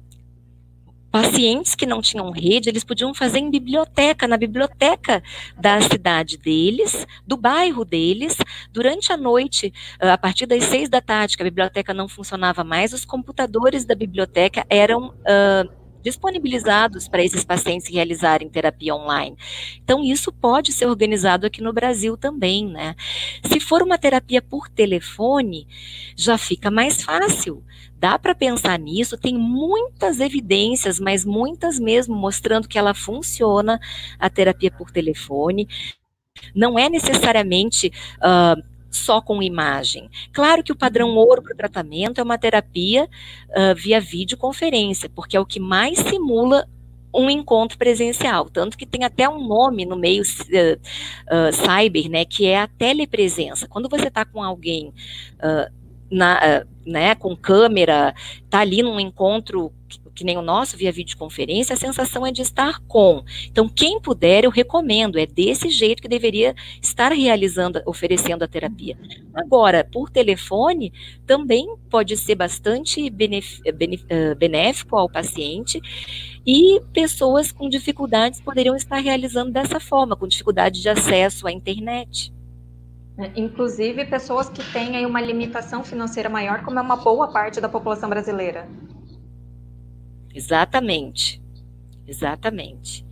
pacientes 1.10 1.74
que 1.74 1.86
não 1.86 2.00
tinham 2.00 2.30
rede, 2.30 2.68
eles 2.68 2.84
podiam 2.84 3.14
fazer 3.14 3.38
em 3.38 3.50
biblioteca, 3.50 4.28
na 4.28 4.36
biblioteca 4.36 5.22
da 5.56 5.80
cidade 5.80 6.36
deles, 6.36 7.06
do 7.26 7.36
bairro 7.36 7.84
deles, 7.84 8.36
durante 8.72 9.12
a 9.12 9.16
noite, 9.16 9.72
ah, 10.00 10.14
a 10.14 10.18
partir 10.18 10.46
das 10.46 10.64
seis 10.64 10.88
da 10.88 11.00
tarde, 11.00 11.36
que 11.36 11.42
a 11.42 11.44
biblioteca 11.44 11.94
não 11.94 12.08
funcionava 12.08 12.64
mais, 12.64 12.92
os 12.92 13.04
computadores 13.04 13.84
da 13.84 13.94
biblioteca 13.94 14.64
eram 14.68 15.08
uh, 15.08 15.78
disponibilizados 16.02 17.08
para 17.08 17.22
esses 17.22 17.44
pacientes 17.44 17.92
realizarem 17.92 18.48
terapia 18.48 18.94
online. 18.94 19.36
Então, 19.82 20.02
isso 20.02 20.32
pode 20.32 20.72
ser 20.72 20.86
organizado 20.86 21.46
aqui 21.46 21.60
no 21.60 21.72
Brasil 21.72 22.16
também, 22.16 22.66
né? 22.66 22.94
Se 23.44 23.60
for 23.60 23.82
uma 23.82 23.98
terapia 23.98 24.40
por 24.40 24.68
telefone, 24.68 25.66
já 26.16 26.38
fica 26.38 26.70
mais 26.70 27.02
fácil. 27.02 27.64
Dá 27.98 28.16
para 28.16 28.34
pensar 28.34 28.78
nisso, 28.78 29.18
tem 29.18 29.36
muitas 29.36 30.20
evidências, 30.20 31.00
mas 31.00 31.24
muitas 31.24 31.80
mesmo, 31.80 32.14
mostrando 32.14 32.68
que 32.68 32.78
ela 32.78 32.94
funciona, 32.94 33.80
a 34.18 34.30
terapia 34.30 34.70
por 34.70 34.90
telefone. 34.90 35.68
Não 36.54 36.78
é 36.78 36.88
necessariamente. 36.88 37.92
Uh, 38.18 38.62
só 38.90 39.20
com 39.20 39.42
imagem. 39.42 40.08
Claro 40.32 40.62
que 40.62 40.72
o 40.72 40.76
padrão 40.76 41.10
uhum. 41.10 41.16
ouro 41.16 41.42
para 41.42 41.52
o 41.52 41.56
tratamento 41.56 42.20
é 42.20 42.24
uma 42.24 42.38
terapia 42.38 43.04
uh, 43.04 43.74
via 43.76 44.00
videoconferência, 44.00 45.10
porque 45.10 45.36
é 45.36 45.40
o 45.40 45.46
que 45.46 45.60
mais 45.60 45.98
simula 45.98 46.66
um 47.14 47.28
encontro 47.28 47.76
presencial, 47.76 48.48
tanto 48.48 48.76
que 48.78 48.86
tem 48.86 49.04
até 49.04 49.28
um 49.28 49.46
nome 49.46 49.84
no 49.84 49.96
meio 49.96 50.22
uh, 50.22 51.52
cyber, 51.52 52.08
né, 52.08 52.24
que 52.24 52.46
é 52.46 52.60
a 52.60 52.66
telepresença. 52.66 53.68
Quando 53.68 53.88
você 53.88 54.08
está 54.08 54.24
com 54.24 54.42
alguém 54.42 54.92
na, 56.10 56.64
né, 56.86 57.14
com 57.14 57.36
câmera, 57.36 58.14
está 58.44 58.60
ali 58.60 58.82
num 58.82 58.98
encontro 58.98 59.72
que 60.18 60.24
nem 60.24 60.36
o 60.36 60.42
nosso 60.42 60.76
via 60.76 60.90
videoconferência, 60.90 61.74
a 61.74 61.76
sensação 61.76 62.26
é 62.26 62.32
de 62.32 62.42
estar 62.42 62.80
com. 62.80 63.24
Então, 63.46 63.68
quem 63.68 64.00
puder, 64.00 64.44
eu 64.44 64.50
recomendo, 64.50 65.18
é 65.18 65.26
desse 65.26 65.70
jeito 65.70 66.02
que 66.02 66.08
deveria 66.08 66.54
estar 66.82 67.12
realizando, 67.12 67.80
oferecendo 67.86 68.42
a 68.42 68.48
terapia. 68.48 68.98
Agora, 69.32 69.84
por 69.84 70.10
telefone, 70.10 70.92
também 71.24 71.76
pode 71.88 72.16
ser 72.16 72.34
bastante 72.34 73.06
eh, 73.06 74.34
benéfico 74.34 74.96
ao 74.96 75.08
paciente 75.08 75.80
e 76.44 76.80
pessoas 76.92 77.52
com 77.52 77.68
dificuldades 77.68 78.40
poderiam 78.40 78.74
estar 78.74 78.98
realizando 78.98 79.52
dessa 79.52 79.78
forma, 79.78 80.16
com 80.16 80.26
dificuldade 80.26 80.80
de 80.82 80.88
acesso 80.88 81.46
à 81.46 81.52
internet. 81.52 82.32
É, 83.18 83.32
inclusive 83.34 84.04
pessoas 84.06 84.48
que 84.48 84.64
têm 84.72 84.96
aí 84.96 85.04
uma 85.04 85.20
limitação 85.20 85.82
financeira 85.82 86.28
maior, 86.28 86.62
como 86.64 86.78
é 86.78 86.82
uma 86.82 86.96
boa 86.96 87.28
parte 87.28 87.60
da 87.60 87.68
população 87.68 88.08
brasileira. 88.08 88.68
Exatamente. 90.34 91.42
Exatamente. 92.06 93.06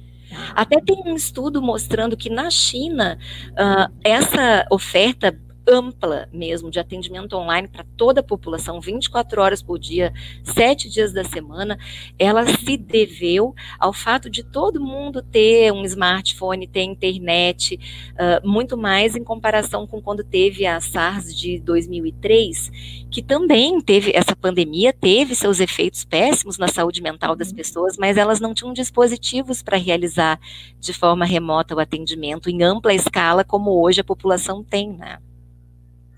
Até 0.54 0.80
tem 0.80 1.02
um 1.04 1.14
estudo 1.14 1.62
mostrando 1.62 2.16
que 2.16 2.28
na 2.28 2.50
China, 2.50 3.18
uh, 3.52 3.92
essa 4.02 4.66
oferta 4.70 5.38
ampla 5.66 6.28
mesmo 6.32 6.70
de 6.70 6.78
atendimento 6.78 7.36
online 7.36 7.68
para 7.68 7.84
toda 7.96 8.20
a 8.20 8.24
população, 8.24 8.80
24 8.80 9.40
horas 9.40 9.62
por 9.62 9.78
dia, 9.78 10.12
sete 10.44 10.88
dias 10.88 11.12
da 11.12 11.24
semana, 11.24 11.78
ela 12.18 12.46
se 12.46 12.76
deveu 12.76 13.54
ao 13.78 13.92
fato 13.92 14.30
de 14.30 14.44
todo 14.44 14.80
mundo 14.80 15.22
ter 15.22 15.72
um 15.72 15.84
smartphone, 15.84 16.66
ter 16.66 16.82
internet, 16.82 17.78
uh, 18.12 18.46
muito 18.48 18.76
mais 18.76 19.16
em 19.16 19.24
comparação 19.24 19.86
com 19.86 20.00
quando 20.00 20.22
teve 20.22 20.66
a 20.66 20.80
SARS 20.80 21.34
de 21.34 21.58
2003, 21.58 23.06
que 23.10 23.22
também 23.22 23.80
teve, 23.80 24.12
essa 24.14 24.36
pandemia 24.36 24.92
teve 24.92 25.34
seus 25.34 25.58
efeitos 25.58 26.04
péssimos 26.04 26.58
na 26.58 26.68
saúde 26.68 27.02
mental 27.02 27.34
das 27.34 27.50
uhum. 27.50 27.56
pessoas, 27.56 27.96
mas 27.96 28.16
elas 28.16 28.40
não 28.40 28.54
tinham 28.54 28.72
dispositivos 28.72 29.62
para 29.62 29.76
realizar 29.76 30.38
de 30.78 30.92
forma 30.92 31.24
remota 31.24 31.74
o 31.74 31.80
atendimento 31.80 32.48
em 32.48 32.62
ampla 32.62 32.94
escala, 32.94 33.44
como 33.44 33.82
hoje 33.82 34.00
a 34.00 34.04
população 34.04 34.62
tem, 34.62 34.92
né? 34.92 35.18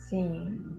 Sim. 0.09 0.79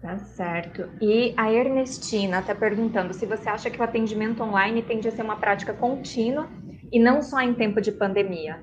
Tá 0.00 0.16
certo. 0.18 0.88
E 1.00 1.34
a 1.36 1.52
Ernestina 1.52 2.38
está 2.38 2.54
perguntando 2.54 3.12
se 3.12 3.26
você 3.26 3.48
acha 3.48 3.68
que 3.68 3.80
o 3.80 3.82
atendimento 3.82 4.42
online 4.42 4.80
tende 4.82 5.08
a 5.08 5.10
ser 5.10 5.22
uma 5.22 5.36
prática 5.36 5.74
contínua 5.74 6.48
e 6.92 7.00
não 7.00 7.20
só 7.20 7.40
em 7.40 7.52
tempo 7.54 7.80
de 7.80 7.92
pandemia. 7.92 8.60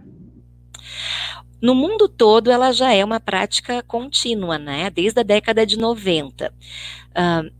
no 1.62 1.74
mundo 1.74 2.08
todo, 2.08 2.52
ela 2.52 2.72
já 2.72 2.94
é 2.94 3.04
uma 3.04 3.20
prática 3.20 3.82
contínua, 3.84 4.58
né? 4.58 4.90
Desde 4.90 5.20
a 5.20 5.24
década 5.24 5.66
de 5.66 5.78
90. 5.78 6.54
Uh, 7.12 7.52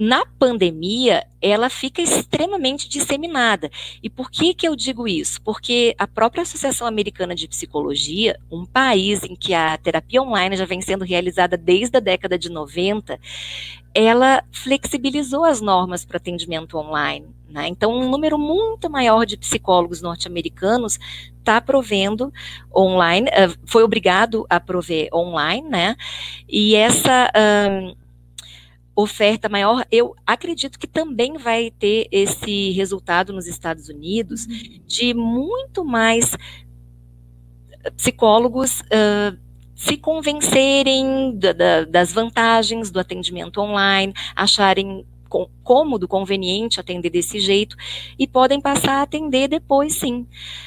na 0.00 0.24
pandemia, 0.24 1.26
ela 1.42 1.68
fica 1.68 2.00
extremamente 2.00 2.88
disseminada. 2.88 3.70
E 4.02 4.08
por 4.08 4.30
que 4.30 4.54
que 4.54 4.66
eu 4.66 4.74
digo 4.74 5.06
isso? 5.06 5.42
Porque 5.42 5.94
a 5.98 6.06
própria 6.06 6.40
Associação 6.40 6.86
Americana 6.86 7.34
de 7.34 7.46
Psicologia, 7.46 8.40
um 8.50 8.64
país 8.64 9.22
em 9.22 9.36
que 9.36 9.52
a 9.52 9.76
terapia 9.76 10.22
online 10.22 10.56
já 10.56 10.64
vem 10.64 10.80
sendo 10.80 11.04
realizada 11.04 11.54
desde 11.54 11.98
a 11.98 12.00
década 12.00 12.38
de 12.38 12.48
90, 12.48 13.20
ela 13.94 14.42
flexibilizou 14.50 15.44
as 15.44 15.60
normas 15.60 16.02
para 16.02 16.16
atendimento 16.16 16.78
online. 16.78 17.26
Né? 17.50 17.68
Então, 17.68 17.92
um 17.92 18.08
número 18.08 18.38
muito 18.38 18.88
maior 18.88 19.26
de 19.26 19.36
psicólogos 19.36 20.00
norte-americanos 20.00 20.98
está 21.40 21.60
provendo 21.60 22.32
online, 22.74 23.28
uh, 23.28 23.58
foi 23.66 23.82
obrigado 23.82 24.46
a 24.48 24.60
prover 24.60 25.08
online, 25.12 25.68
né? 25.68 25.96
E 26.48 26.76
essa 26.76 27.30
oferta 28.94 29.48
maior, 29.48 29.86
eu 29.90 30.14
acredito 30.26 30.78
que 30.78 30.86
também 30.86 31.38
vai 31.38 31.70
ter 31.70 32.08
esse 32.10 32.70
resultado 32.72 33.32
nos 33.32 33.46
Estados 33.46 33.88
Unidos 33.88 34.46
de 34.86 35.14
muito 35.14 35.84
mais 35.84 36.36
psicólogos 37.96 38.80
uh, 38.80 39.38
se 39.74 39.96
convencerem 39.96 41.34
da, 41.38 41.52
da, 41.52 41.84
das 41.84 42.12
vantagens 42.12 42.90
do 42.90 43.00
atendimento 43.00 43.60
online, 43.60 44.12
acharem 44.36 45.06
cômodo, 45.62 46.08
conveniente 46.08 46.80
atender 46.80 47.10
desse 47.10 47.38
jeito 47.38 47.76
e 48.18 48.26
podem 48.26 48.60
passar 48.60 48.98
a 48.98 49.02
atender 49.02 49.48
depois, 49.48 49.94
sim. 49.94 50.26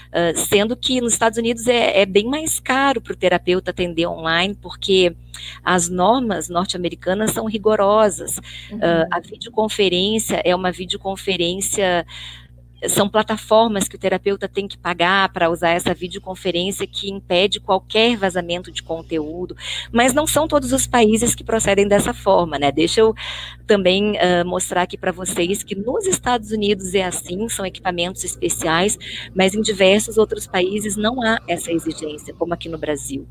Uh, 0.10 0.38
sendo 0.38 0.78
que 0.78 1.02
nos 1.02 1.14
Estados 1.14 1.38
Unidos 1.38 1.68
é, 1.68 2.02
é 2.02 2.06
bem 2.06 2.26
mais 2.26 2.60
caro 2.60 3.02
para 3.02 3.14
o 3.14 3.16
terapeuta 3.16 3.72
atender 3.72 4.08
online, 4.08 4.56
porque 4.62 5.16
as 5.64 5.90
normas 5.90 6.50
norte-americanas 6.50 7.32
são 7.32 7.46
rigorosas. 7.46 8.38
Uhum. 8.72 8.78
Uh, 8.78 9.08
a 9.12 9.20
videoconferência 9.20 10.42
é 10.46 10.56
uma 10.56 10.72
videoconferência 10.72 12.06
são 12.88 13.10
plataformas 13.10 13.88
que 13.88 13.96
o 13.96 14.00
terapeuta 14.00 14.48
tem 14.48 14.68
que 14.68 14.78
pagar 14.78 15.32
para 15.32 15.50
usar 15.50 15.70
essa 15.70 15.94
videoconferência 15.94 16.88
que 16.88 17.10
impede 17.10 17.60
qualquer 17.60 18.18
vazamento 18.18 18.72
de 18.72 18.84
conteúdo, 18.84 19.56
mas 19.92 20.14
não 20.14 20.28
são 20.28 20.48
todos 20.48 20.72
os 20.72 20.88
países 20.88 21.36
que 21.36 21.44
procedem 21.44 21.88
dessa 21.88 22.14
forma, 22.14 22.58
né? 22.60 22.72
Deixa 22.72 23.02
eu 23.02 23.14
também 23.66 24.14
uh, 24.14 24.46
mostrar 24.46 24.84
aqui 24.84 24.98
para 24.98 25.12
vocês 25.12 25.64
que 25.64 25.76
nos 25.76 26.06
Estados 26.06 26.52
Unidos 26.52 26.94
é 26.94 27.04
assim, 27.04 27.48
são 27.50 27.66
equipamentos 27.66 28.24
especiais, 28.24 28.98
mas 29.36 29.54
em 29.54 29.62
diversos 29.62 30.18
outros 30.18 30.48
países 30.48 30.96
não 30.96 31.22
há 31.22 31.40
essa 31.48 31.72
exigência, 31.72 32.34
como 32.34 32.54
aqui 32.54 32.70
no 32.70 32.78
Brasil. 32.78 33.28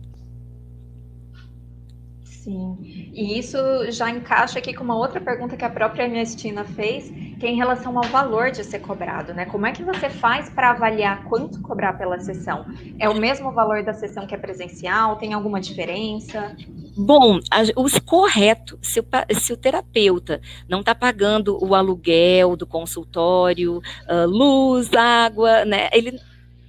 Sim, 2.43 2.77
e 3.15 3.39
isso 3.39 3.57
já 3.93 4.11
encaixa 4.11 4.59
aqui 4.59 4.75
com 4.75 4.83
uma 4.83 4.99
outra 4.99 5.21
pergunta 5.21 5.57
que 5.57 5.65
a 5.65 5.71
própria 5.71 6.03
Ernestina 6.03 6.65
fez, 6.65 7.09
que 7.39 7.47
é 7.47 7.51
em 7.51 7.55
relação 7.55 7.97
ao 7.97 8.03
valor 8.09 8.51
de 8.51 8.65
ser 8.65 8.81
cobrado, 8.81 9.33
né? 9.33 9.47
Como 9.47 9.65
é 9.65 9.71
que 9.71 9.85
você 9.85 10.11
faz 10.11 10.51
para 10.51 10.71
avaliar 10.71 11.23
quanto 11.29 11.63
cobrar 11.63 11.93
pela 11.93 12.19
sessão? 12.19 12.67
É 12.99 13.09
o 13.09 13.15
mesmo 13.15 13.53
valor 13.53 13.85
da 13.85 13.93
sessão 13.93 14.27
que 14.27 14.35
é 14.35 14.39
presencial? 14.39 15.15
Tem 15.19 15.33
alguma 15.33 15.61
diferença? 15.61 16.57
Bom, 16.97 17.39
os 17.77 18.01
correto, 18.01 18.77
se 18.83 18.99
o, 18.99 19.05
se 19.39 19.53
o 19.53 19.57
terapeuta 19.57 20.41
não 20.69 20.81
está 20.81 20.97
pagando 20.97 21.65
o 21.65 21.77
aluguel 21.77 22.57
do 22.57 22.67
consultório, 22.67 23.77
uh, 23.79 24.27
luz, 24.27 24.93
água, 24.93 25.65
né? 25.65 25.89
Ele 25.93 26.19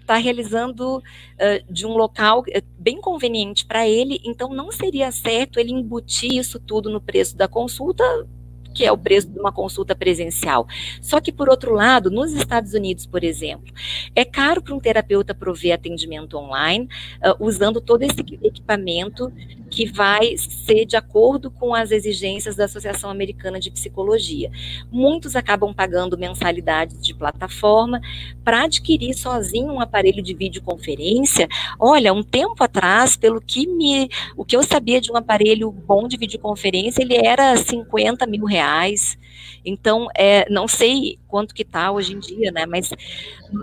está 0.03 0.17
realizando 0.17 0.97
uh, 0.97 1.73
de 1.73 1.85
um 1.85 1.93
local 1.93 2.41
uh, 2.41 2.63
bem 2.77 3.01
conveniente 3.01 3.65
para 3.65 3.87
ele, 3.87 4.19
então 4.23 4.53
não 4.53 4.71
seria 4.71 5.11
certo 5.11 5.59
ele 5.59 5.71
embutir 5.71 6.33
isso 6.33 6.59
tudo 6.59 6.89
no 6.89 7.01
preço 7.01 7.35
da 7.35 7.47
consulta 7.47 8.03
que 8.73 8.85
é 8.85 8.91
o 8.91 8.97
preço 8.97 9.29
de 9.29 9.39
uma 9.39 9.51
consulta 9.51 9.95
presencial. 9.95 10.67
Só 11.01 11.19
que, 11.21 11.31
por 11.31 11.49
outro 11.49 11.73
lado, 11.73 12.09
nos 12.09 12.33
Estados 12.33 12.73
Unidos, 12.73 13.05
por 13.05 13.23
exemplo, 13.23 13.73
é 14.15 14.25
caro 14.25 14.61
para 14.61 14.73
um 14.73 14.79
terapeuta 14.79 15.33
prover 15.33 15.73
atendimento 15.73 16.37
online, 16.37 16.87
uh, 17.17 17.43
usando 17.45 17.79
todo 17.79 18.03
esse 18.03 18.19
equipamento 18.41 19.31
que 19.69 19.85
vai 19.85 20.37
ser 20.37 20.85
de 20.85 20.95
acordo 20.95 21.49
com 21.49 21.73
as 21.73 21.89
exigências 21.89 22.55
da 22.55 22.65
Associação 22.65 23.09
Americana 23.09 23.59
de 23.59 23.71
Psicologia. 23.71 24.51
Muitos 24.91 25.35
acabam 25.35 25.73
pagando 25.73 26.17
mensalidades 26.17 27.01
de 27.01 27.13
plataforma 27.13 27.99
para 28.43 28.65
adquirir 28.65 29.15
sozinho 29.15 29.73
um 29.73 29.81
aparelho 29.81 30.21
de 30.21 30.33
videoconferência. 30.33 31.47
Olha, 31.79 32.13
um 32.13 32.21
tempo 32.21 32.63
atrás, 32.63 33.17
pelo 33.17 33.41
que 33.41 33.65
me, 33.65 34.09
o 34.37 34.45
que 34.45 34.55
eu 34.55 34.63
sabia 34.63 35.01
de 35.01 35.11
um 35.11 35.15
aparelho 35.15 35.71
bom 35.71 36.07
de 36.07 36.17
videoconferência, 36.17 37.01
ele 37.01 37.15
era 37.15 37.57
50 37.57 38.27
mil 38.27 38.45
reais 38.45 38.62
reais. 38.63 39.17
Então, 39.65 40.07
é, 40.15 40.49
não 40.49 40.67
sei 40.67 41.19
quanto 41.27 41.53
que 41.53 41.61
está 41.63 41.91
hoje 41.91 42.13
em 42.13 42.19
dia, 42.19 42.51
né? 42.51 42.65
Mas 42.65 42.89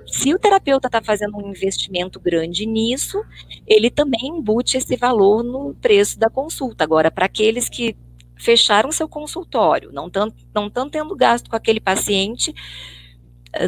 se 0.06 0.34
o 0.34 0.38
terapeuta 0.38 0.88
está 0.88 1.02
fazendo 1.02 1.36
um 1.36 1.50
investimento 1.50 2.18
grande 2.20 2.66
nisso, 2.66 3.22
ele 3.66 3.90
também 3.90 4.28
embute 4.28 4.76
esse 4.76 4.96
valor 4.96 5.42
no 5.42 5.74
preço 5.74 6.18
da 6.18 6.30
consulta. 6.30 6.84
Agora, 6.84 7.10
para 7.10 7.26
aqueles 7.26 7.68
que 7.68 7.96
fecharam 8.36 8.90
seu 8.90 9.08
consultório, 9.08 9.92
não 9.92 10.06
estão 10.06 10.32
não 10.54 10.70
tendo 10.88 11.14
gasto 11.14 11.50
com 11.50 11.56
aquele 11.56 11.80
paciente, 11.80 12.54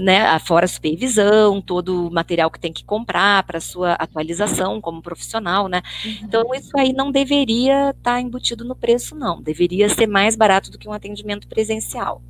né, 0.01 0.39
fora 0.41 0.65
a 0.65 0.69
supervisão, 0.69 1.61
todo 1.61 2.09
o 2.09 2.13
material 2.13 2.51
que 2.51 2.61
tem 2.61 2.73
que 2.73 2.85
comprar 2.85 3.43
para 3.45 3.61
sua 3.61 3.95
atualização 3.95 4.81
como 4.81 5.03
profissional, 5.03 5.69
né? 5.69 5.83
Uhum. 6.05 6.17
Então 6.23 6.55
isso 6.55 6.71
aí 6.77 6.93
não 6.93 7.11
deveria 7.11 7.91
estar 7.91 8.15
tá 8.15 8.21
embutido 8.21 8.65
no 8.65 8.77
preço, 8.77 9.15
não. 9.15 9.43
Deveria 9.43 9.89
ser 9.89 10.07
mais 10.07 10.37
barato 10.37 10.71
do 10.71 10.79
que 10.79 10.89
um 10.89 10.93
atendimento 10.93 11.49
presencial. 11.49 12.23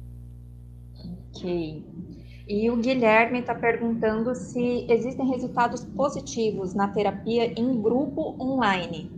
Ok. 1.30 1.84
E 2.48 2.70
o 2.70 2.76
Guilherme 2.76 3.40
está 3.40 3.54
perguntando 3.54 4.34
se 4.34 4.86
existem 4.88 5.28
resultados 5.28 5.84
positivos 5.84 6.74
na 6.74 6.88
terapia 6.88 7.52
em 7.58 7.80
grupo 7.80 8.36
online. 8.40 9.10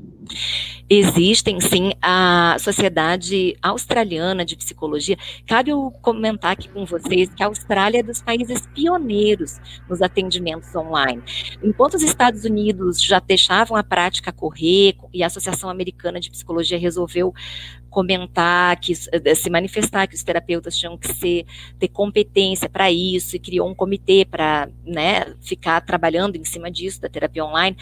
Existem 0.89 1.61
sim 1.61 1.93
a 2.01 2.57
Sociedade 2.59 3.57
Australiana 3.63 4.45
de 4.45 4.57
Psicologia. 4.57 5.17
Cabe 5.47 5.71
eu 5.71 5.91
comentar 6.03 6.53
aqui 6.53 6.69
com 6.69 6.85
vocês 6.85 7.33
que 7.35 7.43
a 7.43 7.47
Austrália 7.47 8.01
é 8.01 8.03
dos 8.03 8.21
países 8.21 8.67
pioneiros 8.75 9.59
nos 9.89 10.03
atendimentos 10.03 10.75
online. 10.75 11.23
Enquanto 11.63 11.95
os 11.95 12.03
Estados 12.03 12.45
Unidos 12.45 13.03
já 13.03 13.19
deixavam 13.19 13.77
a 13.77 13.83
prática 13.83 14.31
correr 14.33 14.97
e 15.13 15.23
a 15.23 15.27
Associação 15.27 15.71
Americana 15.71 16.21
de 16.21 16.31
Psicologia 16.31 16.79
resolveu 16.79 17.33
comentar, 17.95 18.79
que 18.81 18.93
eh, 18.93 19.35
se 19.37 19.49
manifestar 19.49 20.09
que 20.09 20.17
os 20.17 20.23
terapeutas 20.25 20.77
tinham 20.77 20.99
que 20.99 21.07
ser, 21.15 21.47
ter 21.79 21.87
competência 21.87 22.69
para 22.69 22.91
isso 22.91 23.37
e 23.37 23.39
criou 23.39 23.71
um 23.71 23.75
comitê 23.75 24.27
para 24.29 24.69
né, 24.85 25.33
ficar 25.41 25.81
trabalhando 25.81 26.35
em 26.35 26.45
cima 26.45 26.71
disso, 26.73 27.01
da 27.01 27.09
terapia 27.09 27.45
online. 27.45 27.77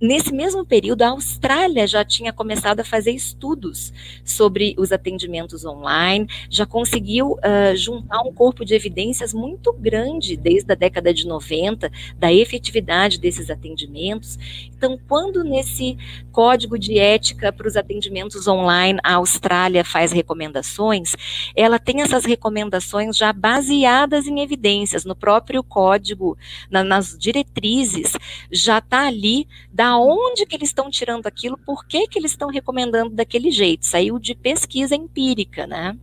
Nesse 0.00 0.32
mesmo 0.32 0.64
período, 0.64 1.02
a 1.02 1.10
Austrália 1.10 1.86
já 1.86 2.02
tinha 2.02 2.32
começado 2.32 2.80
a 2.80 2.84
fazer 2.84 3.10
estudos 3.10 3.92
sobre 4.24 4.74
os 4.78 4.92
atendimentos 4.92 5.62
online, 5.66 6.26
já 6.48 6.64
conseguiu 6.64 7.32
uh, 7.32 7.76
juntar 7.76 8.22
um 8.22 8.32
corpo 8.32 8.64
de 8.64 8.74
evidências 8.74 9.34
muito 9.34 9.74
grande 9.74 10.38
desde 10.38 10.72
a 10.72 10.74
década 10.74 11.12
de 11.12 11.26
90 11.26 11.92
da 12.18 12.32
efetividade 12.32 13.18
desses 13.18 13.50
atendimentos. 13.50 14.38
Então, 14.74 14.98
quando 15.06 15.44
nesse 15.44 15.98
código 16.32 16.78
de 16.78 16.98
ética 16.98 17.52
para 17.52 17.68
os 17.68 17.76
atendimentos 17.76 18.48
online 18.48 18.98
a 19.04 19.16
Austrália 19.16 19.84
faz 19.84 20.12
recomendações, 20.12 21.14
ela 21.54 21.78
tem 21.78 22.00
essas 22.00 22.24
recomendações 22.24 23.18
já 23.18 23.34
baseadas 23.34 24.26
em 24.26 24.40
evidências 24.40 25.04
no 25.04 25.14
próprio 25.14 25.62
código, 25.62 26.38
na, 26.70 26.82
nas 26.82 27.18
diretrizes, 27.18 28.14
já 28.50 28.78
está 28.78 29.06
ali 29.06 29.46
da 29.70 29.89
onde 29.96 30.46
que 30.46 30.56
eles 30.56 30.68
estão 30.68 30.90
tirando 30.90 31.26
aquilo, 31.26 31.58
por 31.58 31.86
que 31.86 32.06
que 32.06 32.18
eles 32.18 32.32
estão 32.32 32.48
recomendando 32.48 33.14
daquele 33.14 33.50
jeito. 33.50 33.86
Saiu 33.86 34.18
de 34.18 34.34
pesquisa 34.34 34.94
empírica, 34.94 35.66
né? 35.66 35.96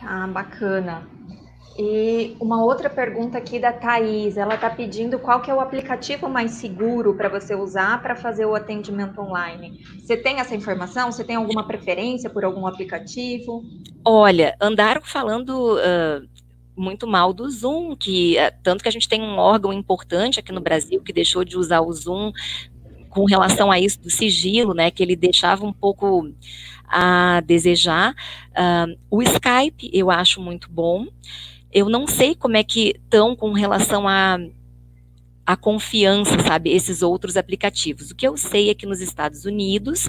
Ah, 0.00 0.26
bacana. 0.26 1.06
E 1.78 2.34
uma 2.40 2.64
outra 2.64 2.88
pergunta 2.88 3.36
aqui 3.36 3.58
da 3.58 3.70
Thaís, 3.70 4.38
ela 4.38 4.54
está 4.54 4.70
pedindo 4.70 5.18
qual 5.18 5.42
que 5.42 5.50
é 5.50 5.54
o 5.54 5.60
aplicativo 5.60 6.26
mais 6.26 6.52
seguro 6.52 7.14
para 7.14 7.28
você 7.28 7.54
usar 7.54 8.00
para 8.00 8.16
fazer 8.16 8.46
o 8.46 8.54
atendimento 8.54 9.20
online. 9.20 9.84
Você 10.00 10.16
tem 10.16 10.40
essa 10.40 10.54
informação? 10.54 11.12
Você 11.12 11.22
tem 11.22 11.36
alguma 11.36 11.66
preferência 11.66 12.30
por 12.30 12.44
algum 12.44 12.66
aplicativo? 12.66 13.62
Olha, 14.02 14.56
andaram 14.58 15.02
falando 15.02 15.74
uh, 15.74 16.26
muito 16.76 17.06
mal 17.06 17.32
do 17.32 17.48
Zoom, 17.50 17.96
que 17.96 18.36
é, 18.36 18.50
tanto 18.50 18.82
que 18.82 18.88
a 18.88 18.92
gente 18.92 19.08
tem 19.08 19.22
um 19.22 19.38
órgão 19.38 19.72
importante 19.72 20.38
aqui 20.38 20.52
no 20.52 20.60
Brasil 20.60 21.00
que 21.02 21.12
deixou 21.12 21.44
de 21.44 21.56
usar 21.56 21.80
o 21.80 21.92
Zoom 21.92 22.32
com 23.08 23.24
relação 23.24 23.72
a 23.72 23.80
isso 23.80 24.00
do 24.00 24.10
sigilo, 24.10 24.74
né, 24.74 24.90
que 24.90 25.02
ele 25.02 25.16
deixava 25.16 25.64
um 25.64 25.72
pouco 25.72 26.30
a 26.86 27.40
desejar. 27.40 28.12
Uh, 28.52 28.98
o 29.10 29.22
Skype 29.22 29.90
eu 29.92 30.10
acho 30.10 30.40
muito 30.40 30.70
bom. 30.70 31.06
Eu 31.72 31.88
não 31.88 32.06
sei 32.06 32.34
como 32.34 32.56
é 32.56 32.62
que 32.62 32.94
estão 33.02 33.34
com 33.34 33.52
relação 33.52 34.06
a 34.06 34.38
a 35.46 35.56
confiança, 35.56 36.38
sabe, 36.40 36.70
esses 36.70 37.02
outros 37.02 37.36
aplicativos. 37.36 38.10
O 38.10 38.16
que 38.16 38.26
eu 38.26 38.36
sei 38.36 38.68
é 38.68 38.74
que 38.74 38.84
nos 38.84 39.00
Estados 39.00 39.44
Unidos, 39.44 40.08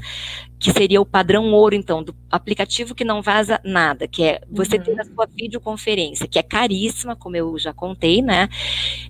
que 0.57 0.71
seria 0.71 0.99
o 0.99 1.05
padrão 1.05 1.53
ouro, 1.53 1.75
então, 1.75 2.03
do 2.03 2.15
aplicativo 2.31 2.95
que 2.95 3.03
não 3.03 3.21
vaza 3.21 3.61
nada, 3.63 4.07
que 4.07 4.23
é 4.23 4.41
você 4.49 4.77
uhum. 4.77 4.83
ter 4.83 4.99
a 4.99 5.05
sua 5.05 5.27
videoconferência, 5.27 6.27
que 6.27 6.39
é 6.39 6.43
caríssima, 6.43 7.15
como 7.15 7.35
eu 7.35 7.57
já 7.59 7.71
contei, 7.71 8.21
né? 8.21 8.49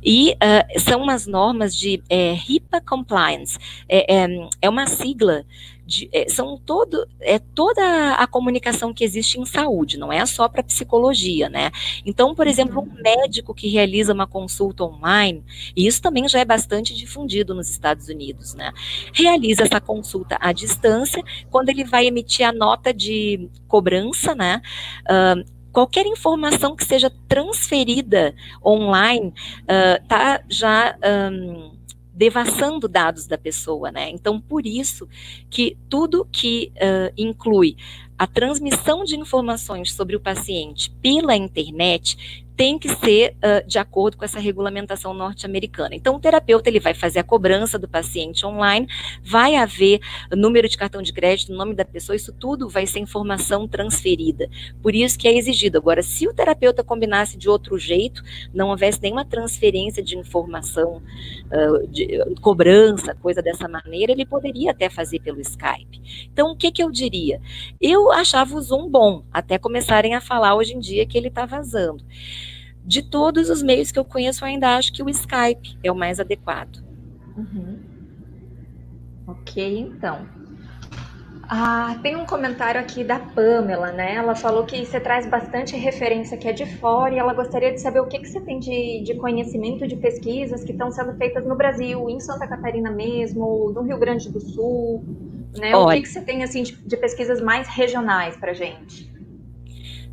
E 0.03 0.33
uh, 0.33 0.79
são 0.79 1.01
umas 1.01 1.25
normas 1.25 1.73
de 1.73 2.03
é, 2.09 2.33
HIPAA 2.33 2.81
Compliance, 2.81 3.57
é, 3.87 4.23
é, 4.23 4.27
é 4.61 4.69
uma 4.69 4.85
sigla 4.85 5.45
de, 5.87 6.09
é, 6.11 6.27
são 6.27 6.57
todo, 6.57 7.07
é 7.21 7.39
toda 7.39 8.13
a 8.15 8.27
comunicação 8.27 8.93
que 8.93 9.05
existe 9.05 9.39
em 9.39 9.45
saúde, 9.45 9.97
não 9.97 10.11
é 10.11 10.25
só 10.25 10.49
para 10.49 10.61
psicologia, 10.61 11.49
né? 11.49 11.71
Então, 12.05 12.35
por 12.35 12.45
exemplo, 12.45 12.81
um 12.81 13.01
médico 13.01 13.53
que 13.53 13.69
realiza 13.69 14.13
uma 14.13 14.27
consulta 14.27 14.83
online, 14.83 15.43
e 15.75 15.87
isso 15.87 16.01
também 16.01 16.27
já 16.27 16.39
é 16.39 16.45
bastante 16.45 16.93
difundido 16.93 17.55
nos 17.55 17.69
Estados 17.69 18.09
Unidos, 18.09 18.53
né? 18.53 18.73
Realiza 19.13 19.63
essa 19.63 19.79
consulta 19.79 20.37
à 20.41 20.51
distância, 20.51 21.23
quando 21.49 21.69
ele 21.69 21.85
vai 21.85 22.05
emitir 22.05 22.45
a 22.45 22.51
nota 22.51 22.93
de 22.93 23.49
cobrança, 23.67 24.35
né? 24.35 24.61
Uh, 25.03 25.57
qualquer 25.71 26.05
informação 26.05 26.75
que 26.75 26.83
seja 26.83 27.09
transferida 27.29 28.35
online 28.65 29.33
está 29.67 30.41
uh, 30.41 30.45
já 30.49 30.97
um, 31.31 31.76
devassando 32.17 32.87
dados 32.87 33.27
da 33.27 33.37
pessoa, 33.37 33.91
né? 33.91 34.09
Então, 34.09 34.41
por 34.41 34.65
isso 34.65 35.07
que 35.51 35.77
tudo 35.87 36.27
que 36.31 36.71
uh, 36.75 37.13
inclui 37.15 37.77
a 38.17 38.25
transmissão 38.25 39.03
de 39.03 39.15
informações 39.15 39.93
sobre 39.93 40.15
o 40.15 40.19
paciente 40.19 40.89
pela 40.99 41.35
internet 41.35 42.46
tem 42.57 42.79
que 42.79 42.89
ser 42.95 43.35
uh, 43.35 43.65
de 43.67 43.77
acordo 43.77 44.17
com 44.17 44.25
essa 44.25 44.39
regulamentação 44.39 45.13
norte-americana. 45.13 45.93
Então, 45.93 46.15
o 46.15 46.19
terapeuta 46.19 46.67
ele 46.67 46.79
vai 46.79 46.95
fazer 46.95 47.19
a 47.19 47.23
cobrança 47.23 47.77
do 47.77 47.87
paciente 47.87 48.43
online, 48.47 48.87
vai 49.23 49.55
haver 49.55 49.99
número 50.35 50.67
de 50.67 50.75
cartão 50.75 51.03
de 51.03 51.13
crédito, 51.13 51.53
nome 51.53 51.75
da 51.75 51.85
pessoa, 51.85 52.15
isso 52.15 52.33
tudo 52.33 52.67
vai 52.67 52.87
ser 52.87 52.99
informação 52.99 53.67
transferida. 53.67 54.49
Por 54.81 54.95
isso 54.95 55.19
que 55.19 55.27
é 55.27 55.37
exigido. 55.37 55.77
Agora, 55.77 56.01
se 56.01 56.27
o 56.27 56.33
terapeuta 56.33 56.83
combinasse 56.83 57.37
de 57.37 57.47
outro 57.47 57.77
jeito, 57.77 58.23
não 58.51 58.69
houvesse 58.69 58.99
nenhuma 59.03 59.23
transferência 59.23 60.01
de 60.01 60.17
informação, 60.17 61.03
uh, 61.51 61.87
de 61.87 62.19
uh, 62.19 62.41
cobrança, 62.41 63.13
coisa 63.13 63.39
dessa 63.39 63.67
maneira, 63.67 64.11
ele 64.11 64.25
poderia 64.25 64.71
até 64.71 64.89
fazer 64.89 65.19
pelo 65.19 65.39
Skype. 65.41 66.27
Então, 66.33 66.51
o 66.53 66.55
que, 66.55 66.71
que 66.71 66.81
eu 66.81 66.89
diria? 66.89 67.39
Eu 67.79 68.11
achava 68.11 68.55
o 68.55 68.61
Zoom 68.61 68.89
bom, 68.89 69.23
até 69.31 69.59
começarem 69.59 70.15
a 70.15 70.21
falar 70.21 70.55
hoje 70.55 70.73
em 70.73 70.79
dia 70.79 71.05
que 71.05 71.15
ele 71.15 71.27
está 71.27 71.45
vazando. 71.45 72.03
De 72.87 73.01
todos 73.01 73.49
os 73.49 73.61
meios 73.61 73.91
que 73.91 73.99
eu 73.99 74.05
conheço, 74.05 74.45
eu 74.45 74.47
ainda 74.47 74.77
acho 74.77 74.93
que 74.93 75.03
o 75.03 75.09
Skype 75.09 75.77
é 75.83 75.91
o 75.91 75.95
mais 75.95 76.21
adequado. 76.21 76.81
Uhum. 77.35 77.79
Ok, 79.27 79.79
então. 79.79 80.25
Ah, 81.49 81.99
tem 82.01 82.15
um 82.15 82.25
comentário 82.25 82.79
aqui 82.79 83.03
da 83.03 83.19
Pamela, 83.19 83.91
né? 83.91 84.15
Ela 84.15 84.35
falou 84.35 84.65
que 84.65 84.85
você 84.85 85.01
traz 85.01 85.25
bastante 85.25 85.75
referência 85.75 86.37
que 86.37 86.47
é 86.47 86.53
de 86.53 86.65
fora 86.65 87.13
e 87.13 87.17
ela 87.17 87.33
gostaria 87.33 87.73
de 87.73 87.81
saber 87.81 87.99
o 87.99 88.05
que, 88.05 88.19
que 88.19 88.27
você 88.27 88.39
tem 88.39 88.57
de, 88.57 89.01
de 89.03 89.15
conhecimento 89.15 89.85
de 89.85 89.97
pesquisas 89.97 90.63
que 90.63 90.71
estão 90.71 90.89
sendo 90.89 91.13
feitas 91.15 91.45
no 91.45 91.55
Brasil, 91.55 92.09
em 92.09 92.21
Santa 92.21 92.47
Catarina 92.47 92.89
mesmo, 92.89 93.71
no 93.73 93.81
Rio 93.81 93.97
Grande 93.97 94.29
do 94.29 94.39
Sul, 94.39 95.03
né? 95.57 95.75
Olha, 95.75 95.87
o 95.87 95.91
que, 95.91 96.03
que 96.03 96.09
você 96.09 96.21
tem 96.21 96.41
assim 96.41 96.63
de, 96.63 96.73
de 96.73 96.95
pesquisas 96.95 97.41
mais 97.41 97.67
regionais 97.67 98.37
para 98.37 98.53
gente? 98.53 99.11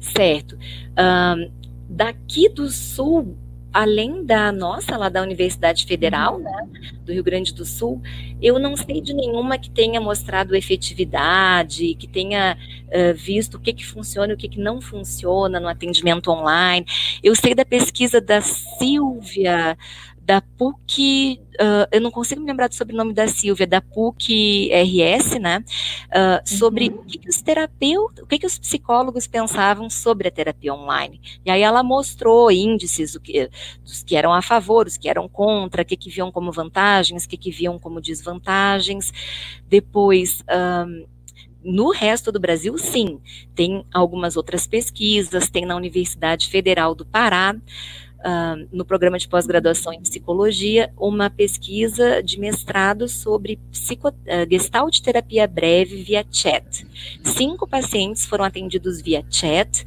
Certo. 0.01 0.57
Um, 0.99 1.64
daqui 1.89 2.49
do 2.49 2.69
sul, 2.69 3.37
além 3.73 4.25
da 4.25 4.53
nossa, 4.53 4.97
lá 4.97 5.09
da 5.09 5.21
Universidade 5.21 5.85
Federal, 5.85 6.39
né, 6.39 6.69
do 7.05 7.13
Rio 7.13 7.25
Grande 7.25 7.53
do 7.53 7.65
Sul, 7.65 8.01
eu 8.41 8.57
não 8.59 8.77
sei 8.77 9.01
de 9.01 9.13
nenhuma 9.13 9.59
que 9.59 9.69
tenha 9.69 10.01
mostrado 10.01 10.55
efetividade, 10.55 11.95
que 11.97 12.07
tenha 12.07 12.57
uh, 12.87 13.15
visto 13.15 13.57
o 13.57 13.61
que, 13.61 13.73
que 13.73 13.85
funciona 13.85 14.33
e 14.33 14.35
o 14.35 14.39
que, 14.39 14.49
que 14.49 14.61
não 14.61 14.81
funciona 14.81 15.59
no 15.59 15.67
atendimento 15.67 16.31
online. 16.31 16.87
Eu 17.21 17.35
sei 17.35 17.53
da 17.53 17.65
pesquisa 17.65 18.21
da 18.21 18.41
Silvia, 18.41 19.77
da 20.25 20.41
PUC, 20.41 21.39
uh, 21.55 21.87
eu 21.93 22.01
não 22.01 22.11
consigo 22.11 22.41
me 22.41 22.47
lembrar 22.47 22.69
do 22.69 22.75
sobrenome 22.75 23.13
da 23.13 23.29
Silvia, 23.29 23.67
da 23.67 23.81
PUC 23.81 24.71
RS, 24.73 25.39
né? 25.39 25.63
Uh, 26.09 26.49
sobre 26.49 26.89
uhum. 26.89 27.01
o 27.01 27.05
que, 27.05 27.19
que, 27.19 27.29
os 27.29 27.43
terapeutas, 27.43 28.25
o 28.25 28.27
que, 28.27 28.39
que 28.39 28.47
os 28.47 28.59
psicólogos 28.59 29.27
pensavam 29.27 29.91
sobre 29.91 30.29
a 30.29 30.31
terapia 30.31 30.73
online. 30.73 31.21
E 31.45 31.51
aí 31.51 31.61
ela 31.61 31.83
mostrou 31.83 32.51
índices, 32.51 33.19
que, 33.19 33.51
dos 33.83 34.03
que 34.03 34.17
eram 34.17 34.33
a 34.33 34.41
favor, 34.41 34.87
os 34.87 34.97
que 34.97 35.09
eram 35.09 35.29
contra, 35.29 35.83
o 35.83 35.85
que, 35.85 35.97
que 35.97 36.11
viam 36.11 36.33
como 36.33 36.51
vantagens, 36.51 37.25
o 37.25 37.29
que, 37.29 37.37
que 37.37 37.51
viam 37.51 37.79
como 37.79 38.01
desvantagens. 38.01 39.13
Depois. 39.69 40.43
Um, 40.51 41.07
no 41.65 41.91
resto 41.91 42.31
do 42.31 42.39
Brasil, 42.39 42.77
sim, 42.77 43.19
tem 43.55 43.87
algumas 43.91 44.37
outras 44.37 44.67
pesquisas, 44.67 45.49
tem 45.49 45.65
na 45.65 45.75
Universidade 45.75 46.49
Federal 46.49 46.95
do 46.95 47.07
Pará, 47.07 47.57
uh, 48.25 48.67
no 48.73 48.85
programa 48.85 49.19
de 49.19 49.29
pós-graduação 49.29 49.93
em 49.93 50.01
psicologia, 50.01 50.93
uma 50.97 51.29
pesquisa 51.29 52.23
de 52.23 52.39
mestrado 52.39 53.09
sobre 53.09 53.59
psico, 53.71 54.09
uh, 54.09 54.15
gestalt 54.51 55.01
terapia 55.01 55.47
breve 55.47 56.03
via 56.03 56.25
chat. 56.31 56.87
Cinco 57.23 57.67
pacientes 57.67 58.25
foram 58.25 58.45
atendidos 58.45 59.01
via 59.01 59.25
chat 59.31 59.85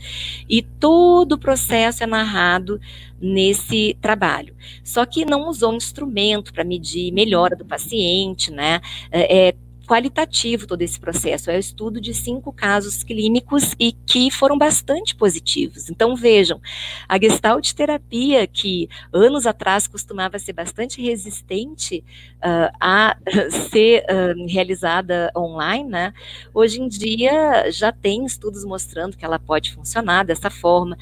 e 0.48 0.62
todo 0.62 1.34
o 1.34 1.38
processo 1.38 2.04
é 2.04 2.08
narrado 2.08 2.80
nesse 3.20 3.98
trabalho. 4.02 4.56
Só 4.84 5.06
que 5.06 5.26
não 5.26 5.50
usou 5.50 5.74
instrumento 5.74 6.54
para 6.54 6.64
medir 6.64 7.12
melhora 7.12 7.56
do 7.56 7.66
paciente, 7.66 8.52
né? 8.52 8.80
É, 9.12 9.48
é 9.48 9.56
qualitativo 9.88 10.68
todo 10.68 10.82
esse 10.82 11.00
processo. 11.00 11.50
É 11.50 11.56
o 11.56 11.60
estudo 11.60 12.02
de 12.02 12.14
cinco 12.14 12.52
casos 12.52 13.04
clínicos 13.04 13.74
e 13.80 13.94
que 13.94 14.30
foram 14.30 14.58
bastante 14.58 15.16
positivos. 15.16 15.90
Então, 15.90 16.16
vejam, 16.16 16.62
a 17.08 17.18
gestalt 17.18 17.72
terapia, 17.74 18.46
que 18.46 18.90
anos 19.14 19.48
atrás 19.48 19.88
costumava 19.88 20.38
ser 20.38 20.54
bastante 20.54 21.02
resistente 21.02 22.04
uh, 22.38 22.76
a 22.80 23.16
ser 23.72 24.04
uh, 24.04 24.46
realizada 24.48 25.32
online, 25.36 25.90
né? 25.90 26.14
hoje 26.54 26.82
em 26.82 26.88
dia 26.88 27.72
já 27.72 27.92
tem 27.92 28.26
estudos 28.26 28.66
mostrando 28.66 29.16
que 29.16 29.24
ela 29.24 29.40
pode 29.40 29.74
funcionar 29.74 30.26
dessa 30.26 30.50
forma. 30.50 30.98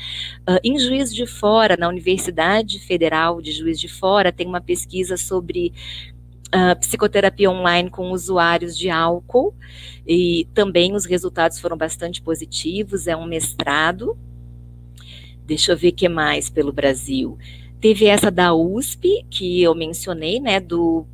Uh, 0.47 0.59
em 0.63 0.77
Juiz 0.77 1.13
de 1.13 1.25
Fora, 1.25 1.75
na 1.75 1.87
Universidade 1.87 2.79
Federal 2.79 3.41
de 3.41 3.51
Juiz 3.51 3.79
de 3.79 3.87
Fora, 3.87 4.31
tem 4.31 4.45
uma 4.45 4.61
pesquisa 4.61 5.17
sobre 5.17 5.73
uh, 6.53 6.79
psicoterapia 6.79 7.49
online 7.49 7.89
com 7.89 8.11
usuários 8.11 8.77
de 8.77 8.89
álcool, 8.89 9.53
e 10.05 10.47
também 10.53 10.93
os 10.93 11.05
resultados 11.05 11.59
foram 11.59 11.77
bastante 11.77 12.21
positivos, 12.21 13.07
é 13.07 13.15
um 13.15 13.25
mestrado. 13.25 14.17
Deixa 15.45 15.71
eu 15.71 15.77
ver 15.77 15.89
o 15.89 15.93
que 15.93 16.09
mais 16.09 16.49
pelo 16.49 16.71
Brasil. 16.71 17.37
Teve 17.79 18.05
essa 18.05 18.31
da 18.31 18.53
USP, 18.53 19.25
que 19.29 19.61
eu 19.61 19.75
mencionei, 19.75 20.39
né, 20.39 20.59
do 20.59 21.05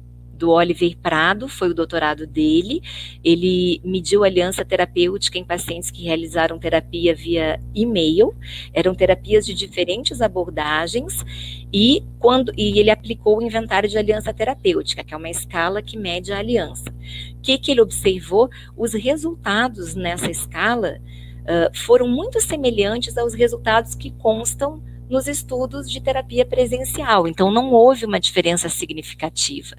do 0.41 0.49
Oliver 0.49 0.97
Prado, 0.97 1.47
foi 1.47 1.69
o 1.69 1.73
doutorado 1.73 2.25
dele. 2.25 2.81
Ele 3.23 3.79
mediu 3.85 4.23
aliança 4.23 4.65
terapêutica 4.65 5.37
em 5.37 5.43
pacientes 5.43 5.91
que 5.91 6.03
realizaram 6.03 6.57
terapia 6.57 7.13
via 7.13 7.61
e-mail. 7.75 8.33
Eram 8.73 8.95
terapias 8.95 9.45
de 9.45 9.53
diferentes 9.53 10.19
abordagens 10.19 11.23
e 11.71 12.03
quando 12.17 12.51
e 12.57 12.79
ele 12.79 12.89
aplicou 12.89 13.37
o 13.37 13.41
inventário 13.43 13.87
de 13.87 13.99
aliança 13.99 14.33
terapêutica, 14.33 15.03
que 15.03 15.13
é 15.13 15.17
uma 15.17 15.29
escala 15.29 15.79
que 15.79 15.95
mede 15.95 16.33
a 16.33 16.39
aliança. 16.39 16.89
O 17.37 17.41
que, 17.43 17.59
que 17.59 17.69
ele 17.69 17.81
observou? 17.81 18.49
Os 18.75 18.93
resultados 18.93 19.93
nessa 19.93 20.31
escala 20.31 20.99
uh, 21.41 21.77
foram 21.77 22.07
muito 22.07 22.41
semelhantes 22.41 23.15
aos 23.15 23.35
resultados 23.35 23.93
que 23.93 24.09
constam 24.09 24.81
nos 25.07 25.27
estudos 25.27 25.91
de 25.91 26.01
terapia 26.01 26.45
presencial. 26.45 27.27
Então, 27.27 27.51
não 27.51 27.71
houve 27.71 28.05
uma 28.05 28.19
diferença 28.19 28.69
significativa. 28.69 29.75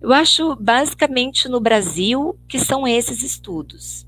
Eu 0.00 0.12
acho 0.12 0.54
basicamente 0.56 1.48
no 1.48 1.60
Brasil 1.60 2.38
que 2.48 2.58
são 2.58 2.86
esses 2.86 3.22
estudos. 3.22 4.06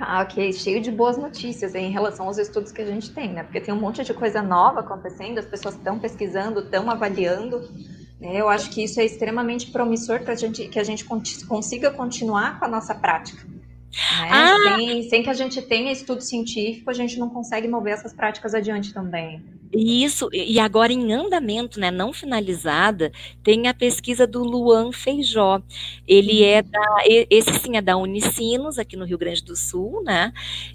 Ah, 0.00 0.22
ok, 0.22 0.52
cheio 0.52 0.80
de 0.80 0.90
boas 0.90 1.18
notícias 1.18 1.74
em 1.74 1.90
relação 1.90 2.26
aos 2.26 2.38
estudos 2.38 2.72
que 2.72 2.80
a 2.80 2.86
gente 2.86 3.12
tem, 3.12 3.28
né? 3.32 3.42
Porque 3.42 3.60
tem 3.60 3.72
um 3.72 3.78
monte 3.78 4.02
de 4.02 4.14
coisa 4.14 4.40
nova 4.40 4.80
acontecendo, 4.80 5.38
as 5.38 5.44
pessoas 5.44 5.74
estão 5.74 5.98
pesquisando, 5.98 6.60
estão 6.60 6.90
avaliando. 6.90 7.68
Né? 8.18 8.40
Eu 8.40 8.48
acho 8.48 8.70
que 8.70 8.82
isso 8.82 8.98
é 8.98 9.04
extremamente 9.04 9.70
promissor 9.70 10.20
para 10.20 10.34
gente, 10.34 10.68
que 10.68 10.78
a 10.78 10.84
gente 10.84 11.04
consiga 11.46 11.90
continuar 11.90 12.58
com 12.58 12.64
a 12.64 12.68
nossa 12.68 12.94
prática. 12.94 13.46
Né? 13.46 14.28
Ah. 14.30 14.56
Sem, 14.78 15.02
sem 15.08 15.22
que 15.22 15.30
a 15.30 15.34
gente 15.34 15.60
tenha 15.60 15.92
estudo 15.92 16.22
científico, 16.22 16.88
a 16.88 16.94
gente 16.94 17.18
não 17.18 17.28
consegue 17.28 17.68
mover 17.68 17.92
essas 17.92 18.14
práticas 18.14 18.54
adiante 18.54 18.94
também. 18.94 19.44
E 19.72 20.02
isso, 20.02 20.28
e 20.32 20.58
agora 20.58 20.92
em 20.92 21.12
andamento, 21.12 21.78
né, 21.78 21.90
não 21.90 22.12
finalizada, 22.12 23.12
tem 23.42 23.68
a 23.68 23.74
pesquisa 23.74 24.26
do 24.26 24.42
Luan 24.42 24.90
Feijó. 24.92 25.62
Ele 26.06 26.42
é 26.42 26.60
uhum. 26.60 26.70
da, 26.70 26.80
esse 27.30 27.54
sim 27.60 27.76
é 27.76 27.80
da 27.80 27.96
Unicinos, 27.96 28.78
aqui 28.78 28.96
no 28.96 29.04
Rio 29.04 29.18
Grande 29.18 29.44
do 29.44 29.54
Sul, 29.54 30.02
né? 30.02 30.32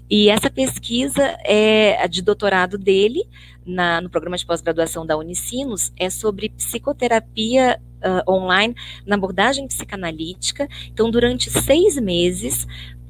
E 0.08 0.30
essa 0.30 0.50
pesquisa 0.50 1.36
é 1.44 2.08
de 2.08 2.22
doutorado 2.22 2.78
dele, 2.78 3.28
na, 3.66 4.00
no 4.00 4.08
programa 4.08 4.38
de 4.38 4.46
pós-graduação 4.46 5.04
da 5.04 5.16
Unicinos, 5.16 5.92
é 5.98 6.08
sobre 6.08 6.48
psicoterapia 6.48 7.80
uh, 7.96 8.30
online 8.30 8.74
na 9.04 9.16
abordagem 9.16 9.66
psicanalítica. 9.66 10.68
Então, 10.92 11.10
durante 11.10 11.50
seis 11.50 11.96
meses, 11.96 12.66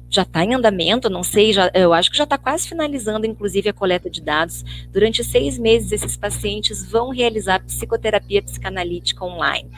já 0.09 0.21
está 0.21 0.43
em 0.43 0.53
andamento, 0.53 1.09
não 1.09 1.23
sei, 1.23 1.51
já, 1.51 1.69
eu 1.73 1.93
acho 1.93 2.09
que 2.09 2.17
já 2.17 2.23
está 2.23 2.37
quase 2.37 2.67
finalizando, 2.67 3.25
inclusive, 3.25 3.69
a 3.69 3.73
coleta 3.73 4.09
de 4.09 4.21
dados. 4.21 4.63
Durante 4.91 5.23
seis 5.23 5.57
meses, 5.57 5.91
esses 5.91 6.15
pacientes 6.15 6.89
vão 6.89 7.09
realizar 7.09 7.63
psicoterapia 7.63 8.41
psicanalítica 8.41 9.25
online. 9.25 9.69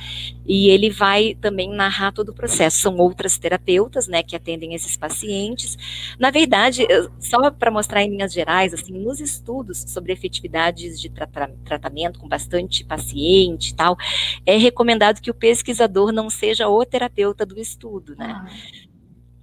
E 0.45 0.69
ele 0.69 0.89
vai 0.89 1.35
também 1.39 1.69
narrar 1.69 2.11
todo 2.11 2.29
o 2.29 2.33
processo. 2.33 2.77
São 2.77 2.97
outras 2.97 3.37
terapeutas, 3.37 4.07
né, 4.07 4.21
que 4.21 4.35
atendem 4.35 4.73
esses 4.73 4.95
pacientes. 4.95 5.77
Na 6.19 6.29
verdade, 6.29 6.87
só 7.19 7.49
para 7.51 7.71
mostrar 7.71 8.03
em 8.03 8.09
linhas 8.09 8.33
gerais, 8.33 8.73
assim, 8.73 8.93
nos 8.93 9.19
estudos 9.19 9.83
sobre 9.87 10.13
efetividades 10.13 10.99
de 10.99 11.09
tra 11.09 11.27
tratamento 11.63 12.19
com 12.19 12.27
bastante 12.27 12.83
paciente 12.83 13.69
e 13.69 13.75
tal, 13.75 13.97
é 14.45 14.57
recomendado 14.57 15.21
que 15.21 15.31
o 15.31 15.33
pesquisador 15.33 16.11
não 16.11 16.29
seja 16.29 16.67
o 16.67 16.85
terapeuta 16.85 17.45
do 17.45 17.59
estudo, 17.59 18.15
né? 18.15 18.35
Ah. 18.45 18.88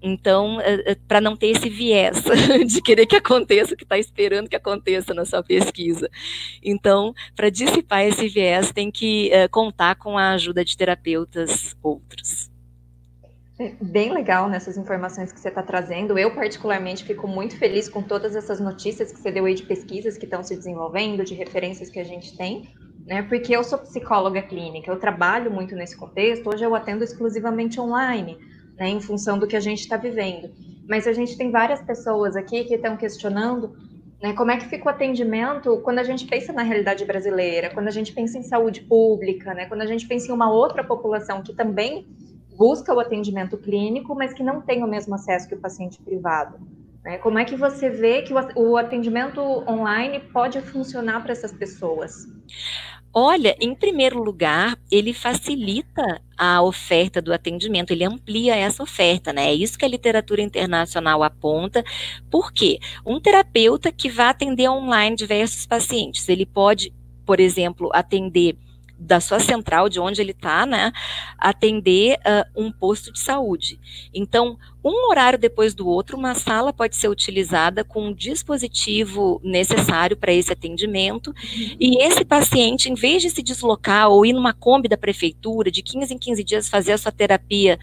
Então, 0.02 0.60
é, 0.60 0.92
é, 0.92 0.94
para 0.94 1.20
não 1.20 1.36
ter 1.36 1.48
esse 1.48 1.68
viés 1.68 2.22
de 2.66 2.82
querer 2.82 3.06
que 3.06 3.16
aconteça 3.16 3.74
o 3.74 3.76
que 3.76 3.84
está 3.84 3.98
esperando 3.98 4.48
que 4.48 4.56
aconteça 4.56 5.14
na 5.14 5.24
sua 5.24 5.42
pesquisa. 5.42 6.10
Então, 6.62 7.14
para 7.34 7.50
dissipar 7.50 8.04
esse 8.04 8.28
viés, 8.28 8.70
tem 8.72 8.90
que 8.90 9.32
é, 9.32 9.48
contar 9.48 9.96
com 9.96 10.18
a 10.18 10.32
ajuda 10.32 10.64
de 10.64 10.76
terapeutas 10.76 11.74
outros. 11.82 12.50
Bem 13.80 14.12
legal 14.12 14.50
nessas 14.50 14.76
informações 14.76 15.32
que 15.32 15.40
você 15.40 15.48
está 15.48 15.62
trazendo. 15.62 16.18
Eu, 16.18 16.34
particularmente, 16.34 17.04
fico 17.04 17.26
muito 17.26 17.56
feliz 17.56 17.88
com 17.88 18.02
todas 18.02 18.36
essas 18.36 18.60
notícias 18.60 19.10
que 19.10 19.18
você 19.18 19.32
deu 19.32 19.46
aí 19.46 19.54
de 19.54 19.62
pesquisas 19.62 20.18
que 20.18 20.26
estão 20.26 20.42
se 20.42 20.54
desenvolvendo, 20.54 21.24
de 21.24 21.34
referências 21.34 21.88
que 21.88 21.98
a 21.98 22.04
gente 22.04 22.36
tem, 22.36 22.68
né? 23.06 23.22
Porque 23.22 23.56
eu 23.56 23.64
sou 23.64 23.78
psicóloga 23.78 24.42
clínica, 24.42 24.90
eu 24.90 24.98
trabalho 24.98 25.50
muito 25.50 25.74
nesse 25.74 25.96
contexto. 25.96 26.50
Hoje 26.50 26.64
eu 26.64 26.74
atendo 26.74 27.02
exclusivamente 27.02 27.80
online 27.80 28.36
né, 28.78 28.88
em 28.88 29.00
função 29.00 29.38
do 29.38 29.46
que 29.46 29.56
a 29.56 29.60
gente 29.60 29.80
está 29.80 29.96
vivendo. 29.96 30.50
Mas 30.88 31.06
a 31.06 31.12
gente 31.12 31.36
tem 31.36 31.50
várias 31.50 31.82
pessoas 31.82 32.36
aqui 32.36 32.64
que 32.64 32.74
estão 32.74 32.96
questionando 32.96 33.76
né, 34.22 34.32
como 34.32 34.50
é 34.50 34.56
que 34.56 34.66
fica 34.66 34.86
o 34.86 34.88
atendimento 34.88 35.80
quando 35.82 35.98
a 35.98 36.04
gente 36.04 36.26
pensa 36.26 36.52
na 36.52 36.62
realidade 36.62 37.04
brasileira, 37.04 37.70
quando 37.72 37.88
a 37.88 37.90
gente 37.90 38.12
pensa 38.12 38.38
em 38.38 38.42
saúde 38.42 38.80
pública, 38.82 39.52
né, 39.54 39.66
quando 39.66 39.82
a 39.82 39.86
gente 39.86 40.06
pensa 40.06 40.30
em 40.30 40.34
uma 40.34 40.50
outra 40.50 40.82
população 40.82 41.42
que 41.42 41.54
também 41.54 42.06
busca 42.56 42.94
o 42.94 43.00
atendimento 43.00 43.58
clínico, 43.58 44.14
mas 44.14 44.32
que 44.32 44.42
não 44.42 44.62
tem 44.62 44.82
o 44.82 44.86
mesmo 44.86 45.14
acesso 45.14 45.48
que 45.48 45.54
o 45.54 45.60
paciente 45.60 46.00
privado. 46.02 46.58
Né? 47.04 47.18
Como 47.18 47.38
é 47.38 47.44
que 47.44 47.54
você 47.54 47.90
vê 47.90 48.22
que 48.22 48.32
o 48.56 48.76
atendimento 48.76 49.40
online 49.40 50.20
pode 50.32 50.60
funcionar 50.62 51.22
para 51.22 51.32
essas 51.32 51.52
pessoas? 51.52 52.26
Olha, 53.18 53.56
em 53.58 53.74
primeiro 53.74 54.22
lugar, 54.22 54.78
ele 54.92 55.14
facilita 55.14 56.20
a 56.36 56.60
oferta 56.60 57.22
do 57.22 57.32
atendimento, 57.32 57.90
ele 57.90 58.04
amplia 58.04 58.54
essa 58.54 58.82
oferta, 58.82 59.32
né? 59.32 59.46
É 59.46 59.54
isso 59.54 59.78
que 59.78 59.86
a 59.86 59.88
literatura 59.88 60.42
internacional 60.42 61.22
aponta. 61.22 61.82
Por 62.30 62.52
quê? 62.52 62.78
Um 63.06 63.18
terapeuta 63.18 63.90
que 63.90 64.10
vai 64.10 64.26
atender 64.26 64.68
online 64.68 65.16
diversos 65.16 65.64
pacientes, 65.64 66.28
ele 66.28 66.44
pode, 66.44 66.92
por 67.24 67.40
exemplo, 67.40 67.88
atender 67.94 68.54
da 68.98 69.20
sua 69.20 69.40
central, 69.40 69.88
de 69.88 70.00
onde 70.00 70.20
ele 70.20 70.32
está, 70.32 70.64
né, 70.64 70.92
atender 71.38 72.18
uh, 72.18 72.64
um 72.64 72.72
posto 72.72 73.12
de 73.12 73.20
saúde. 73.20 73.78
Então, 74.12 74.58
um 74.84 75.10
horário 75.10 75.38
depois 75.38 75.74
do 75.74 75.88
outro, 75.88 76.16
uma 76.16 76.34
sala 76.34 76.72
pode 76.72 76.96
ser 76.96 77.08
utilizada 77.08 77.82
com 77.82 78.08
o 78.08 78.14
dispositivo 78.14 79.40
necessário 79.42 80.16
para 80.16 80.32
esse 80.32 80.52
atendimento, 80.52 81.34
e 81.80 82.02
esse 82.04 82.24
paciente, 82.24 82.90
em 82.90 82.94
vez 82.94 83.22
de 83.22 83.30
se 83.30 83.42
deslocar 83.42 84.08
ou 84.08 84.24
ir 84.24 84.32
numa 84.32 84.52
Kombi 84.52 84.88
da 84.88 84.96
prefeitura, 84.96 85.70
de 85.70 85.82
15 85.82 86.14
em 86.14 86.18
15 86.18 86.44
dias 86.44 86.68
fazer 86.68 86.92
a 86.92 86.98
sua 86.98 87.12
terapia 87.12 87.78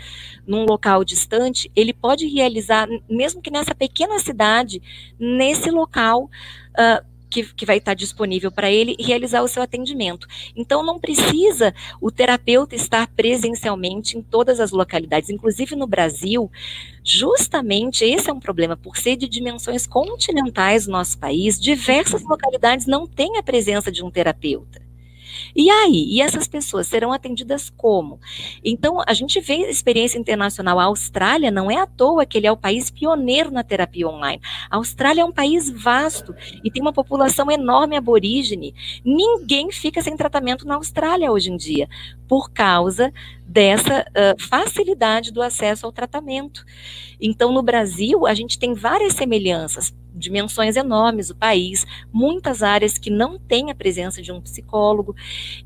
num 0.48 0.66
local 0.66 1.04
distante, 1.04 1.70
ele 1.76 1.94
pode 1.94 2.26
realizar, 2.28 2.88
mesmo 3.10 3.42
que 3.42 3.52
nessa 3.52 3.76
pequena 3.76 4.18
cidade, 4.20 4.82
nesse 5.20 5.70
local, 5.70 6.24
uh, 6.24 7.13
que, 7.34 7.44
que 7.56 7.66
vai 7.66 7.78
estar 7.78 7.96
disponível 7.96 8.52
para 8.52 8.72
ele 8.72 8.96
realizar 9.00 9.42
o 9.42 9.48
seu 9.48 9.64
atendimento. 9.64 10.28
Então, 10.56 10.86
não 10.86 11.00
precisa 11.00 11.74
o 12.00 12.12
terapeuta 12.12 12.76
estar 12.76 13.08
presencialmente 13.08 14.16
em 14.16 14.22
todas 14.22 14.60
as 14.60 14.70
localidades, 14.70 15.32
inclusive 15.32 15.76
no 15.76 15.88
Brasil, 15.88 16.52
justamente 17.04 18.06
esse 18.06 18.30
é 18.30 18.34
um 18.34 18.40
problema, 18.40 18.78
por 18.78 18.98
ser 18.98 19.16
de 19.16 19.28
dimensões 19.28 19.88
continentais 19.88 20.86
no 20.86 20.94
nosso 20.94 21.18
país, 21.18 21.60
diversas 21.60 22.22
localidades 22.24 22.86
não 22.86 23.08
têm 23.08 23.38
a 23.38 23.44
presença 23.44 23.92
de 23.92 24.04
um 24.04 24.12
terapeuta. 24.12 24.83
E 25.56 25.70
aí? 25.70 26.08
E 26.10 26.22
essas 26.22 26.48
pessoas 26.48 26.88
serão 26.88 27.12
atendidas 27.12 27.70
como? 27.70 28.20
Então, 28.64 29.02
a 29.06 29.14
gente 29.14 29.40
vê 29.40 29.56
experiência 29.70 30.18
internacional. 30.18 30.80
A 30.80 30.86
Austrália 30.86 31.52
não 31.52 31.70
é 31.70 31.78
à 31.78 31.86
toa 31.86 32.26
que 32.26 32.38
ele 32.38 32.48
é 32.48 32.52
o 32.52 32.58
país 32.58 32.90
pioneiro 32.90 33.52
na 33.52 33.64
terapia 33.64 34.08
online. 34.08 34.42
A 34.70 34.78
Austrália 34.78 35.22
é 35.22 35.26
um 35.26 35.32
país 35.32 35.70
vasto 35.70 36.36
e 36.64 36.72
tem 36.72 36.82
uma 36.82 36.94
população 36.94 37.52
enorme 37.52 37.96
aborígene. 37.96 38.74
Ninguém 39.06 39.72
fica 39.72 40.02
sem 40.02 40.18
tratamento 40.18 40.66
na 40.66 40.76
Austrália 40.76 41.32
hoje 41.32 41.52
em 41.52 41.58
dia, 41.58 41.88
por 42.28 42.52
causa 42.52 43.14
dessa 43.46 44.02
uh, 44.02 44.42
facilidade 44.42 45.32
do 45.32 45.42
acesso 45.42 45.86
ao 45.86 45.92
tratamento. 45.92 46.66
Então, 47.20 47.52
no 47.52 47.62
Brasil, 47.62 48.26
a 48.26 48.34
gente 48.34 48.58
tem 48.58 48.74
várias 48.74 49.14
semelhanças 49.14 49.94
dimensões 50.14 50.76
enormes 50.76 51.30
o 51.30 51.36
país, 51.36 51.86
muitas 52.12 52.62
áreas 52.62 52.98
que 52.98 53.10
não 53.10 53.40
têm 53.40 53.72
a 53.72 53.76
presença 53.76 54.22
de 54.22 54.32
um 54.32 54.40
psicólogo. 54.40 55.16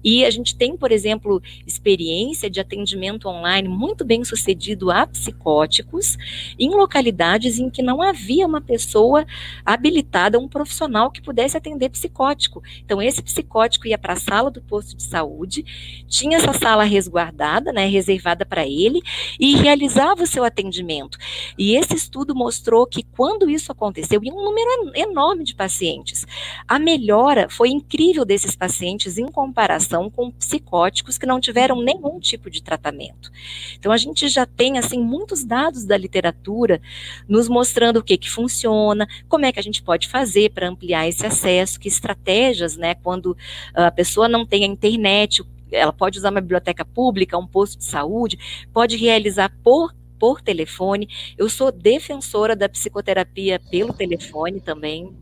E 0.04 0.24
a 0.26 0.32
gente 0.32 0.56
tem, 0.56 0.78
por 0.78 0.92
exemplo, 0.92 1.42
experiência 1.66 2.50
de 2.50 2.60
atendimento 2.60 3.28
online 3.28 3.68
muito 3.68 4.06
bem 4.06 4.24
sucedido 4.24 4.90
a 4.90 5.06
psicóticos 5.06 6.18
em 6.58 6.70
localidades 6.70 7.60
em 7.60 7.70
que 7.70 7.82
não 7.82 8.02
havia 8.02 8.48
uma 8.48 8.62
pessoa 8.62 9.26
habilitada, 9.66 10.40
um 10.40 10.48
profissional 10.48 11.12
que 11.12 11.22
pudesse 11.22 11.58
atender 11.58 11.90
psicótico. 11.90 12.64
Então, 12.84 13.02
esse 13.02 13.22
psicótico 13.22 13.88
ia 13.88 13.98
para 13.98 14.14
a 14.14 14.18
sala 14.18 14.50
do 14.50 14.62
posto 14.62 14.96
de 14.96 15.04
saúde, 15.04 16.04
tinha 16.08 16.38
essa 16.38 16.54
sala 16.54 16.84
resguardada, 16.84 17.67
né, 17.72 17.88
reservada 17.88 18.46
para 18.46 18.66
ele, 18.66 19.02
e 19.40 19.56
realizava 19.56 20.24
o 20.24 20.28
seu 20.28 20.44
atendimento. 20.44 21.18
E 21.58 21.76
esse 21.76 21.96
estudo 21.96 22.36
mostrou 22.36 22.86
que 22.86 23.04
quando 23.04 23.50
isso 23.50 23.72
aconteceu, 23.72 24.22
em 24.24 24.32
um 24.32 24.44
número 24.44 24.92
enorme 24.96 25.44
de 25.44 25.56
pacientes. 25.56 26.26
A 26.68 26.80
melhora 26.80 27.48
foi 27.50 27.70
incrível 27.70 28.26
desses 28.26 28.56
pacientes 28.56 29.18
em 29.18 29.28
comparação 29.28 30.10
com 30.10 30.32
psicóticos 30.32 31.18
que 31.18 31.26
não 31.26 31.40
tiveram 31.40 31.82
nenhum 31.82 32.20
tipo 32.20 32.50
de 32.50 32.62
tratamento. 32.62 33.32
Então 33.78 33.92
a 33.92 33.98
gente 33.98 34.28
já 34.28 34.46
tem 34.46 34.78
assim 34.78 35.00
muitos 35.00 35.44
dados 35.44 35.86
da 35.86 35.98
literatura 35.98 36.82
nos 37.28 37.48
mostrando 37.48 37.98
o 37.98 38.04
que 38.04 38.18
que 38.18 38.30
funciona, 38.30 39.08
como 39.28 39.46
é 39.46 39.52
que 39.52 39.60
a 39.60 39.64
gente 39.64 39.82
pode 39.82 40.08
fazer 40.08 40.52
para 40.52 40.68
ampliar 40.68 41.08
esse 41.08 41.26
acesso, 41.26 41.80
que 41.80 41.88
estratégias, 41.88 42.78
né, 42.78 42.96
quando 42.96 43.36
a 43.74 43.92
pessoa 43.92 44.28
não 44.28 44.46
tem 44.46 44.64
a 44.64 44.68
internet, 44.68 45.44
ela 45.72 45.94
pode 45.94 46.18
usar 46.18 46.32
uma 46.32 46.42
biblioteca 46.42 46.86
pública, 46.86 47.38
um 47.38 47.48
posto 47.48 47.78
de 47.78 47.86
saúde, 47.86 48.38
pode 48.74 48.96
realizar 48.98 49.52
por 49.64 49.94
por 50.20 50.42
telefone. 50.42 51.08
Eu 51.38 51.48
sou 51.50 51.72
defensora 51.72 52.56
da 52.56 52.68
psicoterapia 52.68 53.60
pelo 53.60 53.94
telefone 53.94 54.60
também. 54.62 55.16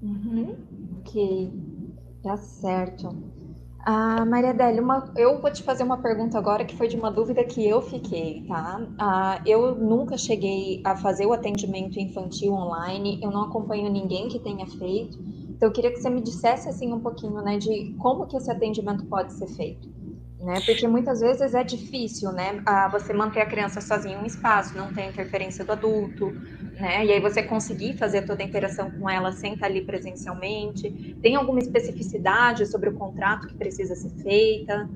Uhum. 0.00 0.56
Ok, 1.00 1.52
tá 2.22 2.36
certo. 2.36 3.16
Ah, 3.84 4.24
Maria 4.24 4.50
Adélia, 4.50 4.80
uma, 4.80 5.12
eu 5.16 5.40
vou 5.40 5.52
te 5.52 5.62
fazer 5.62 5.82
uma 5.82 6.00
pergunta 6.00 6.38
agora 6.38 6.64
que 6.64 6.76
foi 6.76 6.86
de 6.86 6.96
uma 6.96 7.10
dúvida 7.10 7.44
que 7.44 7.66
eu 7.66 7.82
fiquei, 7.82 8.44
tá? 8.46 8.80
Ah, 8.98 9.42
eu 9.44 9.74
nunca 9.74 10.16
cheguei 10.16 10.80
a 10.84 10.96
fazer 10.96 11.26
o 11.26 11.32
atendimento 11.32 11.98
infantil 11.98 12.52
online, 12.52 13.18
eu 13.20 13.30
não 13.32 13.42
acompanho 13.42 13.90
ninguém 13.90 14.28
que 14.28 14.38
tenha 14.38 14.66
feito, 14.66 15.18
então 15.62 15.68
eu 15.68 15.72
queria 15.72 15.92
que 15.92 16.00
você 16.00 16.10
me 16.10 16.20
dissesse 16.20 16.68
assim 16.68 16.92
um 16.92 16.98
pouquinho, 16.98 17.40
né, 17.40 17.56
de 17.56 17.94
como 18.00 18.26
que 18.26 18.36
esse 18.36 18.50
atendimento 18.50 19.06
pode 19.06 19.32
ser 19.32 19.46
feito 19.46 19.88
né? 20.42 20.60
Porque 20.66 20.88
muitas 20.88 21.20
vezes 21.20 21.54
é 21.54 21.62
difícil, 21.62 22.32
né? 22.32 22.60
A 22.66 22.88
você 22.88 23.12
manter 23.12 23.40
a 23.40 23.46
criança 23.46 23.80
sozinha 23.80 24.16
em 24.16 24.22
um 24.22 24.26
espaço, 24.26 24.76
não 24.76 24.92
tem 24.92 25.08
interferência 25.08 25.64
do 25.64 25.70
adulto, 25.70 26.32
né? 26.74 27.06
E 27.06 27.12
aí 27.12 27.20
você 27.20 27.42
conseguir 27.44 27.96
fazer 27.96 28.22
toda 28.22 28.42
a 28.42 28.46
interação 28.46 28.90
com 28.90 29.08
ela 29.08 29.30
sem 29.30 29.54
estar 29.54 29.66
ali 29.66 29.82
presencialmente. 29.82 31.16
Tem 31.22 31.36
alguma 31.36 31.60
especificidade 31.60 32.66
sobre 32.66 32.88
o 32.88 32.94
contrato 32.94 33.46
que 33.46 33.54
precisa 33.54 33.94
ser 33.94 34.10
feita? 34.20 34.90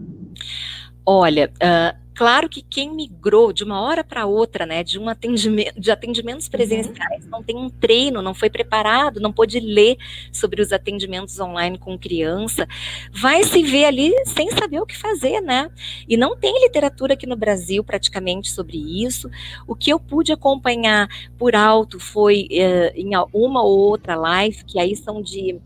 Olha, 1.06 1.52
uh, 1.62 2.06
Claro 2.16 2.48
que 2.48 2.62
quem 2.62 2.90
migrou 2.94 3.52
de 3.52 3.62
uma 3.62 3.78
hora 3.78 4.02
para 4.02 4.24
outra, 4.24 4.64
né, 4.64 4.82
de 4.82 4.98
um 4.98 5.06
atendimento, 5.06 5.78
de 5.78 5.90
atendimentos 5.90 6.46
uhum. 6.46 6.50
presenciais, 6.50 7.24
uhum. 7.24 7.30
não 7.30 7.42
tem 7.42 7.56
um 7.56 7.68
treino, 7.68 8.22
não 8.22 8.32
foi 8.32 8.48
preparado, 8.48 9.20
não 9.20 9.30
pôde 9.30 9.60
ler 9.60 9.98
sobre 10.32 10.62
os 10.62 10.72
atendimentos 10.72 11.38
online 11.38 11.76
com 11.76 11.98
criança, 11.98 12.66
vai 13.12 13.44
se 13.44 13.62
ver 13.62 13.84
ali 13.84 14.14
sem 14.24 14.50
saber 14.50 14.80
o 14.80 14.86
que 14.86 14.96
fazer, 14.96 15.42
né? 15.42 15.70
E 16.08 16.16
não 16.16 16.34
tem 16.34 16.58
literatura 16.62 17.12
aqui 17.12 17.26
no 17.26 17.36
Brasil 17.36 17.84
praticamente 17.84 18.50
sobre 18.50 18.78
isso. 18.78 19.30
O 19.66 19.74
que 19.74 19.90
eu 19.90 20.00
pude 20.00 20.32
acompanhar 20.32 21.08
por 21.36 21.54
alto 21.54 22.00
foi 22.00 22.48
em 22.94 23.10
uma 23.30 23.62
ou 23.62 23.78
outra 23.78 24.16
live, 24.16 24.64
que 24.64 24.78
aí 24.78 24.96
são 24.96 25.20
de 25.20 25.60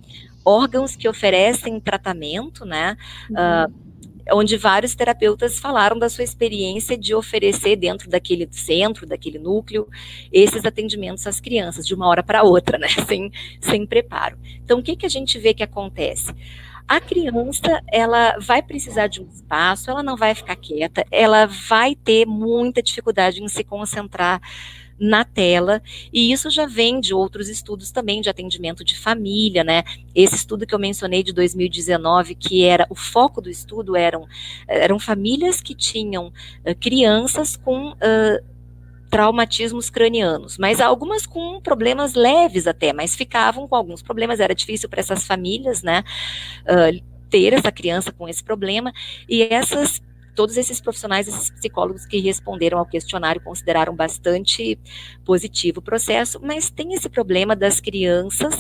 órgãos 0.45 0.97
que 0.97 1.09
oferecem 1.09 1.78
tratamento, 1.78 2.64
né? 2.64 2.97
Uhum. 3.30 3.36
Uh, 3.36 3.89
onde 4.33 4.57
vários 4.57 4.95
terapeutas 4.95 5.59
falaram 5.59 5.99
da 5.99 6.09
sua 6.09 6.24
experiência 6.24 6.97
de 6.97 7.14
oferecer 7.14 7.76
dentro 7.76 8.09
daquele 8.09 8.49
centro, 8.51 9.07
daquele 9.07 9.39
núcleo, 9.39 9.89
esses 10.33 10.64
atendimentos 10.64 11.26
às 11.26 11.41
crianças, 11.41 11.87
de 11.87 11.95
uma 11.95 12.07
hora 12.07 12.22
para 12.22 12.43
outra, 12.43 12.78
né, 12.78 12.89
sem, 13.07 13.31
sem 13.61 13.87
preparo. 13.87 14.39
Então, 14.64 14.78
o 14.78 14.83
que, 14.83 14.97
que 14.97 15.07
a 15.07 15.11
gente 15.11 15.39
vê 15.39 15.55
que 15.55 15.62
acontece? 15.62 16.35
A 16.91 17.01
criança, 17.01 17.81
ela 17.87 18.37
vai 18.41 18.61
precisar 18.61 19.07
de 19.07 19.22
um 19.22 19.28
espaço, 19.28 19.89
ela 19.89 20.03
não 20.03 20.16
vai 20.16 20.35
ficar 20.35 20.57
quieta, 20.57 21.07
ela 21.09 21.47
vai 21.47 21.95
ter 21.95 22.26
muita 22.26 22.83
dificuldade 22.83 23.41
em 23.41 23.49
se 23.49 23.62
concentrar 23.62 24.41
na 25.01 25.25
tela, 25.25 25.83
e 26.13 26.31
isso 26.31 26.51
já 26.51 26.67
vem 26.67 27.01
de 27.01 27.15
outros 27.15 27.49
estudos 27.49 27.91
também 27.91 28.21
de 28.21 28.29
atendimento 28.29 28.85
de 28.85 28.99
família, 28.99 29.65
né? 29.65 29.83
Esse 30.15 30.35
estudo 30.35 30.67
que 30.67 30.75
eu 30.75 30.79
mencionei 30.79 31.23
de 31.23 31.33
2019, 31.33 32.35
que 32.35 32.65
era 32.65 32.87
o 32.91 32.95
foco 32.95 33.41
do 33.41 33.49
estudo 33.49 33.97
eram, 33.97 34.29
eram 34.69 34.99
famílias 34.99 35.63
que 35.63 35.75
tinham 35.75 36.27
uh, 36.27 36.75
crianças 36.79 37.57
com 37.57 37.93
uh, 37.93 38.51
traumatismos 39.11 39.89
cranianos, 39.89 40.59
mas 40.59 40.81
algumas 40.81 41.27
com 41.27 41.61
problemas 41.61 42.15
leves 42.15 42.67
até, 42.67 42.93
mas 42.93 43.17
ficavam 43.17 43.67
com 43.67 43.75
alguns 43.75 44.03
problemas, 44.03 44.39
era 44.39 44.55
difícil 44.55 44.89
para 44.89 45.01
essas 45.01 45.27
famílias, 45.27 45.83
né, 45.83 46.05
uh, 46.63 47.03
ter 47.29 47.53
essa 47.53 47.73
criança 47.73 48.13
com 48.13 48.29
esse 48.29 48.45
problema, 48.45 48.93
e 49.29 49.43
essas 49.43 50.01
todos 50.35 50.57
esses 50.57 50.81
profissionais, 50.81 51.28
esses 51.28 51.51
psicólogos 51.51 52.07
que 52.07 52.18
responderam 52.18 52.78
ao 52.78 52.87
questionário 52.87 53.41
consideraram 53.41 53.95
bastante 53.95 54.78
positivo 55.24 55.81
o 55.81 55.83
processo, 55.83 56.41
mas 56.43 56.70
tem 56.70 56.95
esse 56.95 57.09
problema 57.09 57.55
das 57.55 57.81
crianças 57.81 58.55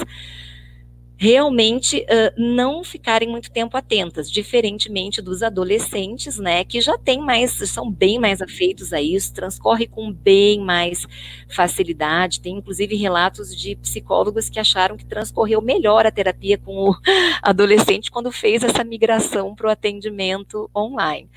realmente 1.22 1.98
uh, 1.98 2.32
não 2.34 2.82
ficarem 2.82 3.28
muito 3.28 3.50
tempo 3.50 3.76
atentas, 3.76 4.30
diferentemente 4.30 5.20
dos 5.20 5.42
adolescentes, 5.42 6.38
né, 6.38 6.64
que 6.64 6.80
já 6.80 6.96
têm 6.96 7.20
mais, 7.20 7.52
são 7.68 7.92
bem 7.92 8.18
mais 8.18 8.40
afeitos 8.40 8.90
a 8.90 9.02
isso, 9.02 9.34
transcorre 9.34 9.86
com 9.86 10.10
bem 10.10 10.60
mais 10.60 11.06
facilidade. 11.46 12.40
Tem 12.40 12.56
inclusive 12.56 12.96
relatos 12.96 13.54
de 13.54 13.76
psicólogos 13.76 14.48
que 14.48 14.58
acharam 14.58 14.96
que 14.96 15.04
transcorreu 15.04 15.60
melhor 15.60 16.06
a 16.06 16.10
terapia 16.10 16.56
com 16.56 16.88
o 16.88 16.96
adolescente 17.42 18.10
quando 18.10 18.32
fez 18.32 18.62
essa 18.62 18.82
migração 18.82 19.54
para 19.54 19.66
o 19.66 19.70
atendimento 19.70 20.70
online, 20.74 21.28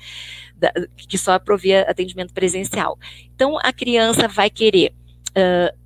da, 0.56 0.72
que 0.96 1.18
só 1.18 1.38
provia 1.38 1.82
atendimento 1.82 2.32
presencial. 2.32 2.98
Então 3.34 3.58
a 3.62 3.70
criança 3.70 4.26
vai 4.28 4.48
querer 4.48 4.94
uh, 5.36 5.83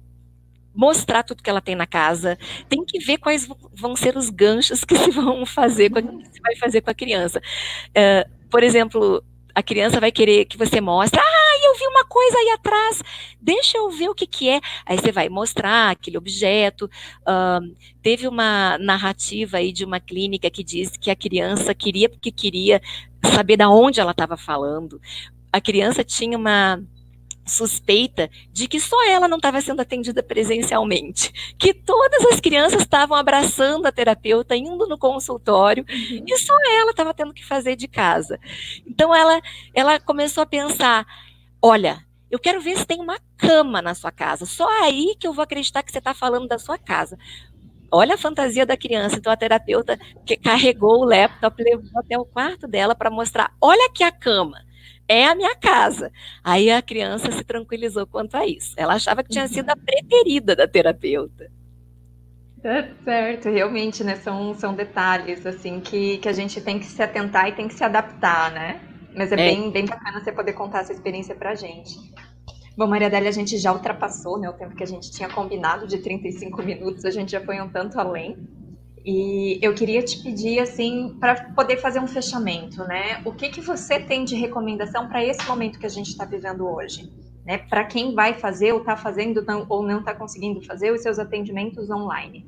mostrar 0.79 1.25
tudo 1.25 1.43
que 1.43 1.51
ela 1.51 1.61
tem 1.61 1.75
na 1.75 1.89
casa, 1.89 2.39
tem 2.69 2.85
que 2.85 3.01
ver 3.01 3.19
quais 3.19 3.49
vão 3.75 3.97
ser 3.97 4.17
os 4.17 4.31
ganchos 4.31 4.85
que 4.85 4.95
se 4.97 5.11
vão 5.11 5.45
fazer, 5.45 5.91
que 5.91 6.01
se 6.01 6.41
vai 6.41 6.55
fazer 6.55 6.83
com 6.83 6.91
a 6.91 6.95
criança. 6.95 7.43
Uh, 7.89 8.49
por 8.49 8.63
exemplo, 8.63 9.21
a 9.53 9.61
criança 9.61 9.99
vai 9.99 10.13
querer 10.13 10.45
que 10.45 10.57
você 10.57 10.81
mostre, 10.81 11.19
ah, 11.19 11.67
eu 11.67 11.75
vi 11.75 11.85
uma 11.89 12.05
coisa 12.05 12.39
aí 12.39 12.51
atrás, 12.51 13.03
deixa 13.41 13.77
eu 13.77 13.91
ver 13.91 14.09
o 14.09 14.15
que 14.15 14.25
que 14.25 14.49
é. 14.49 14.61
Aí 14.87 14.97
você 14.97 15.11
vai 15.11 15.29
mostrar 15.29 15.91
aquele 15.91 16.17
objeto. 16.17 16.89
Uh, 17.23 17.75
teve 18.01 18.29
uma 18.29 18.79
narrativa 18.79 19.57
aí 19.57 19.73
de 19.73 19.85
uma 19.85 19.99
clínica 19.99 20.49
que 20.49 20.63
disse 20.63 20.97
que 20.97 21.11
a 21.11 21.17
criança 21.17 21.75
queria 21.75 22.09
porque 22.09 22.31
queria 22.31 22.81
saber 23.35 23.57
da 23.57 23.69
onde 23.69 23.99
ela 23.99 24.13
estava 24.13 24.37
falando. 24.37 25.01
A 25.53 25.61
criança 25.61 26.05
tinha 26.05 26.39
uma 26.39 26.81
suspeita 27.49 28.31
de 28.53 28.69
que 28.69 28.79
só 28.79 28.97
ela 29.09 29.27
não 29.27 29.39
estava 29.39 29.61
sendo 29.61 29.81
atendida 29.81 30.23
presencialmente, 30.23 31.33
que 31.59 31.73
todas 31.73 32.25
as 32.27 32.41
crianças 32.41 32.83
estavam 32.83 33.17
abraçando 33.17 33.87
a 33.87 33.93
terapeuta, 33.93 34.55
indo 34.55 34.87
no 34.87 34.99
consultório, 34.99 35.85
uhum. 35.89 36.25
e 36.27 36.39
só 36.39 36.55
ela 36.71 36.91
estava 36.91 37.15
tendo 37.15 37.35
que 37.35 37.45
fazer 37.45 37.75
de 37.77 37.89
casa. 37.89 38.39
Então 38.87 39.15
ela, 39.15 39.41
ela 39.75 39.99
começou 39.99 40.43
a 40.43 40.47
pensar: 40.47 41.07
olha, 41.61 42.05
eu 42.31 42.39
quero 42.39 42.61
ver 42.61 42.77
se 42.77 42.87
tem 42.87 43.01
uma 43.01 43.19
cama 43.37 43.81
na 43.81 43.95
sua 43.95 44.13
casa, 44.13 44.45
só 44.45 44.69
aí 44.83 45.17
que 45.19 45.27
eu 45.27 45.33
vou 45.33 45.43
acreditar 45.43 45.83
que 45.83 45.91
você 45.91 45.99
está 45.99 46.15
falando 46.15 46.47
da 46.47 46.59
sua 46.59 46.79
casa. 46.79 47.19
Olha 47.91 48.17
a 48.17 48.19
fantasia 48.19 48.67
da 48.67 48.77
criança. 48.77 49.17
Então 49.17 49.33
a 49.33 49.37
terapeuta 49.37 49.99
que 50.27 50.37
carregou 50.37 51.01
o 51.01 51.05
laptop, 51.05 51.63
levou 51.63 51.89
até 51.97 52.19
o 52.19 52.25
quarto 52.25 52.69
dela 52.69 52.95
para 52.95 53.11
mostrar: 53.11 53.55
olha 53.61 53.87
aqui 53.87 54.05
a 54.05 54.13
cama 54.13 54.68
é 55.09 55.27
a 55.27 55.35
minha 55.35 55.57
casa. 55.57 56.13
Aí 56.45 56.71
a 56.71 56.83
criança 56.83 57.33
se 57.33 57.43
tranquilizou 57.43 58.07
quanto 58.07 58.37
a 58.37 58.47
isso. 58.47 58.75
Ela 58.77 58.95
achava 58.95 59.25
que 59.25 59.31
tinha 59.31 59.45
uhum. 59.45 59.51
sido 59.51 59.71
a 59.71 59.77
preferida 59.77 60.55
da 60.55 60.69
terapeuta. 60.69 61.51
É 62.63 62.89
certo, 63.05 63.49
realmente, 63.49 64.05
né? 64.05 64.17
São, 64.17 64.53
são 64.55 64.75
detalhes 64.75 65.47
assim 65.47 65.81
que, 65.81 66.19
que 66.19 66.29
a 66.29 66.33
gente 66.33 66.61
tem 66.61 66.79
que 66.79 66.87
se 66.87 67.03
atentar 67.03 67.49
e 67.49 67.53
tem 67.53 67.69
que 67.69 67.75
se 67.75 67.85
adaptar, 67.85 68.53
né? 68.53 68.81
Mas 69.15 69.33
é, 69.33 69.35
é. 69.35 69.37
Bem, 69.37 69.71
bem 69.71 69.87
bacana 69.87 70.21
você 70.21 70.33
poder 70.33 70.53
contar 70.53 70.81
essa 70.81 70.93
experiência 70.93 71.35
pra 71.35 71.55
gente. 71.55 71.97
Bom, 72.77 72.87
Maria 72.87 73.07
Adélia, 73.09 73.29
a 73.29 73.33
gente 73.33 73.59
já 73.59 73.73
ultrapassou 73.73 74.39
né, 74.39 74.49
o 74.49 74.53
tempo 74.53 74.77
que 74.77 74.85
a 74.85 74.87
gente 74.87 75.11
tinha 75.11 75.29
combinado 75.29 75.87
de 75.87 75.99
35 75.99 76.63
minutos, 76.63 77.05
a 77.05 77.11
gente 77.11 77.33
já 77.33 77.41
foi 77.41 77.61
um 77.61 77.69
tanto 77.69 77.99
além. 77.99 78.37
E 79.05 79.59
eu 79.63 79.75
queria 79.75 80.03
te 80.03 80.23
pedir, 80.23 80.61
assim, 80.61 81.17
para 81.21 81.51
poder 81.55 81.79
fazer 81.79 82.01
um 82.01 82.07
fechamento, 82.07 82.85
né? 82.85 83.23
O 83.25 83.33
que, 83.33 83.49
que 83.49 83.61
você 83.61 84.01
tem 84.01 84.25
de 84.25 84.35
recomendação 84.35 85.09
para 85.09 85.25
esse 85.25 85.47
momento 85.47 85.79
que 85.79 85.87
a 85.87 85.91
gente 85.91 86.09
está 86.09 86.25
vivendo 86.25 86.67
hoje? 86.67 87.11
Né? 87.45 87.59
Para 87.59 87.85
quem 87.85 88.15
vai 88.15 88.35
fazer 88.35 88.73
ou 88.73 88.81
está 88.81 88.97
fazendo 88.97 89.43
não, 89.43 89.65
ou 89.69 89.83
não 89.83 90.01
está 90.01 90.15
conseguindo 90.15 90.61
fazer 90.61 90.93
os 90.93 91.01
seus 91.01 91.19
atendimentos 91.19 91.89
online? 91.89 92.47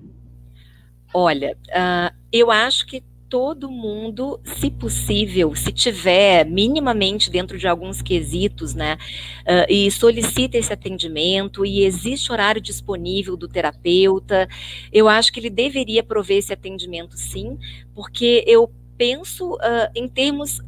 Olha, 1.12 1.56
uh, 1.68 2.14
eu 2.32 2.50
acho 2.50 2.86
que 2.86 3.02
todo 3.30 3.70
mundo, 3.70 4.40
se 4.44 4.68
possível, 4.72 5.54
se 5.54 5.72
tiver 5.72 6.44
minimamente 6.44 7.30
dentro 7.30 7.56
de 7.56 7.68
alguns 7.68 8.02
quesitos, 8.02 8.74
né, 8.74 8.98
uh, 9.46 9.72
e 9.72 9.88
solicita 9.88 10.58
esse 10.58 10.72
atendimento 10.72 11.64
e 11.64 11.84
existe 11.84 12.32
horário 12.32 12.60
disponível 12.60 13.36
do 13.36 13.46
terapeuta, 13.46 14.48
eu 14.92 15.08
acho 15.08 15.32
que 15.32 15.38
ele 15.38 15.48
deveria 15.48 16.02
prover 16.02 16.38
esse 16.38 16.52
atendimento 16.52 17.16
sim, 17.16 17.56
porque 17.94 18.42
eu 18.48 18.68
penso 18.98 19.54
uh, 19.54 19.88
em 19.94 20.08
termos 20.08 20.60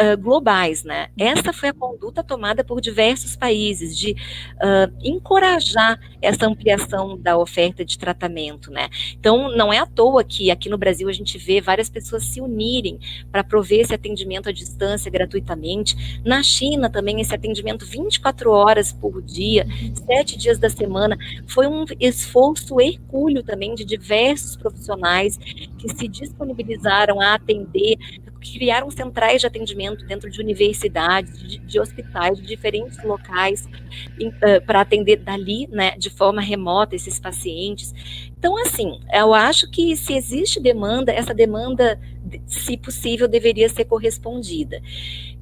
uh, 0.00 0.16
globais, 0.16 0.84
né? 0.84 1.08
Essa 1.18 1.52
foi 1.52 1.70
a 1.70 1.74
conduta 1.74 2.22
tomada 2.22 2.62
por 2.64 2.80
diversos 2.80 3.36
países 3.36 3.96
de 3.96 4.12
uh, 4.12 4.94
encorajar 5.02 5.98
essa 6.22 6.46
ampliação 6.46 7.18
da 7.18 7.36
oferta 7.36 7.84
de 7.84 7.98
tratamento, 7.98 8.70
né? 8.70 8.88
Então, 9.18 9.54
não 9.56 9.72
é 9.72 9.78
à 9.78 9.86
toa 9.86 10.24
que 10.24 10.50
aqui 10.50 10.68
no 10.68 10.78
Brasil 10.78 11.08
a 11.08 11.12
gente 11.12 11.36
vê 11.38 11.60
várias 11.60 11.88
pessoas 11.88 12.24
se 12.24 12.40
unirem 12.40 12.98
para 13.30 13.44
prover 13.44 13.80
esse 13.80 13.94
atendimento 13.94 14.48
à 14.48 14.52
distância 14.52 15.10
gratuitamente. 15.10 16.20
Na 16.24 16.42
China 16.42 16.88
também 16.88 17.20
esse 17.20 17.34
atendimento 17.34 17.84
24 17.84 18.50
horas 18.50 18.92
por 18.92 19.20
dia, 19.22 19.66
sete 20.06 20.36
dias 20.38 20.58
da 20.58 20.70
semana, 20.70 21.16
foi 21.46 21.66
um 21.66 21.84
esforço 22.00 22.80
hercúleo 22.80 23.42
também 23.42 23.74
de 23.74 23.84
diversos 23.84 24.56
profissionais 24.56 25.36
que 25.78 25.88
se 25.94 26.08
disponibilizaram 26.08 27.20
a 27.20 27.34
atender 27.34 27.96
criaram 28.40 28.90
centrais 28.90 29.40
de 29.40 29.46
atendimento 29.46 30.04
dentro 30.06 30.30
de 30.30 30.40
universidades, 30.40 31.38
de, 31.38 31.58
de 31.58 31.80
hospitais, 31.80 32.38
de 32.38 32.46
diferentes 32.46 33.02
locais, 33.04 33.66
uh, 33.66 34.64
para 34.64 34.80
atender 34.80 35.16
dali, 35.16 35.66
né, 35.70 35.92
de 35.96 36.10
forma 36.10 36.40
remota, 36.40 36.96
esses 36.96 37.18
pacientes. 37.18 37.94
Então, 38.38 38.56
assim, 38.56 39.00
eu 39.12 39.34
acho 39.34 39.70
que 39.70 39.96
se 39.96 40.14
existe 40.14 40.60
demanda, 40.60 41.12
essa 41.12 41.34
demanda, 41.34 42.00
se 42.46 42.76
possível, 42.76 43.26
deveria 43.26 43.68
ser 43.68 43.84
correspondida. 43.84 44.80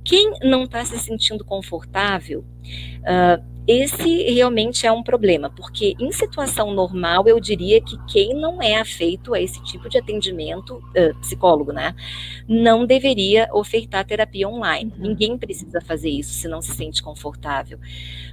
Quem 0.07 0.39
não 0.41 0.63
está 0.63 0.85
se 0.85 0.97
sentindo 1.01 1.45
confortável, 1.45 2.45
uh, 3.03 3.45
esse 3.67 4.23
realmente 4.33 4.87
é 4.87 4.93
um 4.93 5.03
problema, 5.03 5.51
porque 5.51 5.97
em 5.99 6.13
situação 6.13 6.73
normal 6.73 7.27
eu 7.27 7.41
diria 7.41 7.81
que 7.81 7.99
quem 8.07 8.33
não 8.33 8.63
é 8.63 8.77
afeito 8.77 9.35
a 9.35 9.41
esse 9.41 9.61
tipo 9.65 9.89
de 9.89 9.99
atendimento, 9.99 10.77
uh, 10.77 11.19
psicólogo, 11.21 11.73
né, 11.73 11.93
não 12.49 12.87
deveria 12.87 13.49
ofertar 13.53 14.07
terapia 14.07 14.49
online. 14.49 14.93
Uhum. 14.97 15.09
Ninguém 15.09 15.37
precisa 15.37 15.81
fazer 15.81 16.11
isso 16.11 16.35
se 16.35 16.47
não 16.47 16.63
se 16.63 16.73
sente 16.73 17.03
confortável. 17.03 17.81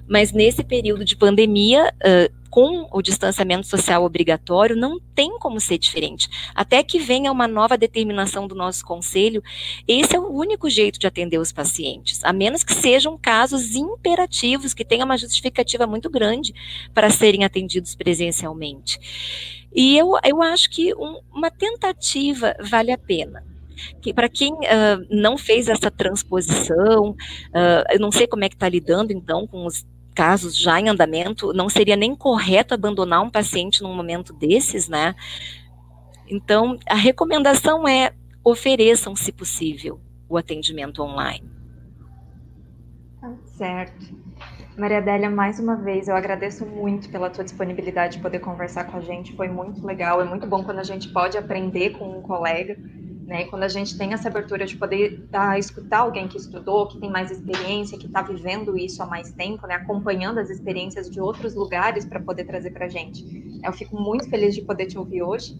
Mas 0.07 0.31
nesse 0.31 0.63
período 0.63 1.03
de 1.03 1.15
pandemia, 1.15 1.91
uh, 2.05 2.42
com 2.53 2.87
o 2.91 3.01
distanciamento 3.01 3.65
social 3.65 4.03
obrigatório, 4.03 4.75
não 4.75 4.99
tem 4.99 5.39
como 5.39 5.59
ser 5.59 5.79
diferente. 5.79 6.29
Até 6.53 6.83
que 6.83 6.99
venha 6.99 7.31
uma 7.31 7.47
nova 7.47 7.75
determinação 7.75 8.47
do 8.47 8.53
nosso 8.53 8.85
conselho, 8.85 9.41
esse 9.87 10.15
é 10.15 10.19
o 10.19 10.31
único 10.31 10.69
jeito 10.69 10.99
de 10.99 11.07
atender 11.07 11.39
os 11.39 11.51
pacientes, 11.51 12.23
a 12.23 12.31
menos 12.31 12.63
que 12.63 12.75
sejam 12.75 13.17
casos 13.17 13.73
imperativos, 13.73 14.71
que 14.71 14.85
tenham 14.85 15.05
uma 15.05 15.17
justificativa 15.17 15.87
muito 15.87 16.11
grande 16.11 16.53
para 16.93 17.09
serem 17.09 17.43
atendidos 17.43 17.95
presencialmente. 17.95 18.99
E 19.73 19.97
eu, 19.97 20.11
eu 20.23 20.39
acho 20.43 20.69
que 20.69 20.93
um, 20.93 21.21
uma 21.33 21.49
tentativa 21.49 22.55
vale 22.61 22.91
a 22.91 22.99
pena. 22.99 23.43
Que, 23.99 24.13
para 24.13 24.29
quem 24.29 24.53
uh, 24.53 25.07
não 25.09 25.39
fez 25.39 25.67
essa 25.67 25.89
transposição, 25.89 27.09
uh, 27.09 27.83
eu 27.91 27.99
não 27.99 28.11
sei 28.11 28.27
como 28.27 28.43
é 28.43 28.49
que 28.49 28.55
está 28.55 28.69
lidando 28.69 29.11
então 29.11 29.47
com 29.47 29.65
os 29.65 29.83
casos 30.13 30.57
já 30.57 30.79
em 30.79 30.89
andamento, 30.89 31.51
não 31.53 31.67
seria 31.67 31.95
nem 31.95 32.15
correto 32.15 32.73
abandonar 32.73 33.21
um 33.21 33.29
paciente 33.29 33.81
num 33.81 33.93
momento 33.93 34.31
desses, 34.31 34.87
né? 34.87 35.15
Então, 36.27 36.77
a 36.87 36.95
recomendação 36.95 37.87
é 37.87 38.13
ofereçam, 38.43 39.15
se 39.15 39.31
possível, 39.31 39.99
o 40.27 40.37
atendimento 40.37 41.01
online. 41.01 41.49
Tá 43.19 43.33
certo. 43.57 44.23
Maria 44.77 44.97
Adélia, 44.97 45.29
mais 45.29 45.59
uma 45.59 45.75
vez, 45.75 46.07
eu 46.07 46.15
agradeço 46.15 46.65
muito 46.65 47.09
pela 47.09 47.29
tua 47.29 47.43
disponibilidade 47.43 48.17
de 48.17 48.23
poder 48.23 48.39
conversar 48.39 48.85
com 48.85 48.97
a 48.97 49.01
gente. 49.01 49.35
Foi 49.35 49.47
muito 49.47 49.85
legal, 49.85 50.19
é 50.19 50.25
muito 50.25 50.47
bom 50.47 50.63
quando 50.63 50.79
a 50.79 50.83
gente 50.83 51.09
pode 51.09 51.37
aprender 51.37 51.91
com 51.91 52.17
um 52.17 52.21
colega 52.21 52.75
né? 53.25 53.45
Quando 53.45 53.63
a 53.63 53.67
gente 53.67 53.97
tem 53.97 54.13
essa 54.13 54.27
abertura 54.27 54.65
de 54.65 54.75
poder 54.75 55.27
tá, 55.31 55.57
escutar 55.57 55.99
alguém 55.99 56.27
que 56.27 56.37
estudou, 56.37 56.87
que 56.87 56.99
tem 56.99 57.09
mais 57.09 57.31
experiência, 57.31 57.97
que 57.97 58.07
está 58.07 58.21
vivendo 58.21 58.77
isso 58.77 59.01
há 59.01 59.05
mais 59.05 59.31
tempo, 59.31 59.65
né? 59.65 59.75
Acompanhando 59.75 60.39
as 60.39 60.49
experiências 60.49 61.09
de 61.09 61.19
outros 61.21 61.55
lugares 61.55 62.05
para 62.05 62.19
poder 62.19 62.45
trazer 62.45 62.71
para 62.71 62.85
a 62.85 62.89
gente. 62.89 63.59
Eu 63.63 63.71
fico 63.71 63.95
muito 63.99 64.29
feliz 64.29 64.53
de 64.53 64.61
poder 64.61 64.87
te 64.87 64.97
ouvir 64.97 65.23
hoje. 65.23 65.57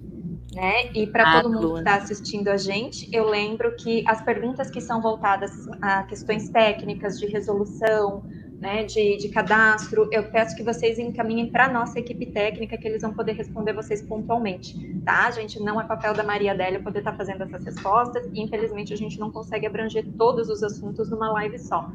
Né? 0.54 0.92
E 0.94 1.08
para 1.08 1.24
ah, 1.24 1.42
todo 1.42 1.52
mundo 1.52 1.74
que 1.74 1.80
está 1.80 1.96
assistindo 1.96 2.48
a 2.48 2.58
gente, 2.58 3.10
eu 3.12 3.28
lembro 3.28 3.76
que 3.76 4.04
as 4.08 4.22
perguntas 4.22 4.70
que 4.70 4.80
são 4.80 5.02
voltadas 5.02 5.52
a 5.82 6.04
questões 6.04 6.48
técnicas 6.50 7.20
de 7.20 7.26
resolução, 7.26 8.24
né, 8.64 8.86
de, 8.86 9.18
de 9.18 9.28
cadastro, 9.28 10.08
eu 10.10 10.24
peço 10.24 10.56
que 10.56 10.64
vocês 10.64 10.98
encaminhem 10.98 11.50
para 11.50 11.66
a 11.66 11.68
nossa 11.70 12.00
equipe 12.00 12.28
técnica, 12.28 12.78
que 12.78 12.88
eles 12.88 13.02
vão 13.02 13.14
poder 13.14 13.34
responder 13.34 13.74
vocês 13.74 14.02
pontualmente, 14.02 14.74
tá? 15.04 15.28
A 15.28 15.32
gente 15.32 15.62
não 15.62 15.82
é 15.82 15.84
papel 15.84 16.14
da 16.14 16.24
Maria 16.24 16.54
Adélia 16.54 16.80
poder 16.80 17.00
estar 17.00 17.12
tá 17.12 17.18
fazendo 17.18 17.44
essas 17.44 17.66
respostas, 17.66 18.26
e 18.34 18.42
infelizmente 18.42 18.94
a 18.94 18.96
gente 18.96 19.20
não 19.20 19.30
consegue 19.30 19.68
abranger 19.68 20.06
todos 20.18 20.48
os 20.48 20.64
assuntos 20.64 21.10
numa 21.10 21.30
live 21.34 21.60
só, 21.60 21.92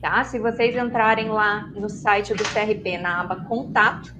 tá? 0.00 0.22
Se 0.22 0.38
vocês 0.38 0.76
entrarem 0.76 1.28
lá 1.28 1.66
no 1.74 1.88
site 1.88 2.32
do 2.34 2.44
CRP, 2.44 2.98
na 2.98 3.22
aba 3.22 3.44
Contato, 3.46 4.14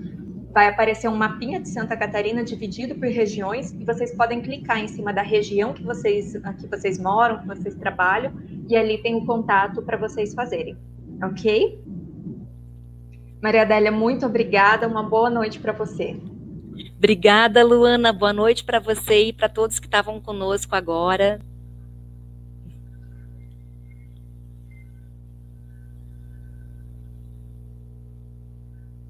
vai 0.53 0.67
aparecer 0.67 1.07
um 1.07 1.15
mapinha 1.15 1.61
de 1.61 1.69
Santa 1.69 1.97
Catarina 1.97 2.43
dividido 2.43 2.97
por 2.97 3.07
regiões 3.07 3.71
e 3.71 3.85
vocês 3.85 4.13
podem 4.13 4.43
clicar 4.43 4.81
em 4.81 4.89
cima 4.89 5.13
da 5.13 5.23
região 5.23 5.73
que 5.73 5.85
vocês, 5.85 6.33
que 6.59 6.67
vocês 6.67 6.99
moram, 6.99 7.39
que 7.39 7.47
vocês 7.47 7.77
trabalham, 7.77 8.33
e 8.69 8.77
ali 8.77 9.01
tem 9.01 9.15
o 9.15 9.19
um 9.19 9.25
contato 9.25 9.81
para 9.83 9.97
vocês 9.97 10.35
fazerem, 10.35 10.77
ok? 11.23 11.81
Maria 13.43 13.63
Adélia, 13.63 13.91
muito 13.91 14.25
obrigada. 14.27 14.87
Uma 14.87 15.03
boa 15.03 15.29
noite 15.29 15.59
para 15.59 15.73
você. 15.73 16.17
Obrigada, 16.97 17.65
Luana. 17.65 18.13
Boa 18.13 18.33
noite 18.33 18.63
para 18.65 18.79
você 18.79 19.25
e 19.25 19.33
para 19.33 19.49
todos 19.49 19.79
que 19.79 19.87
estavam 19.87 20.21
conosco 20.21 20.77
agora. 20.77 21.41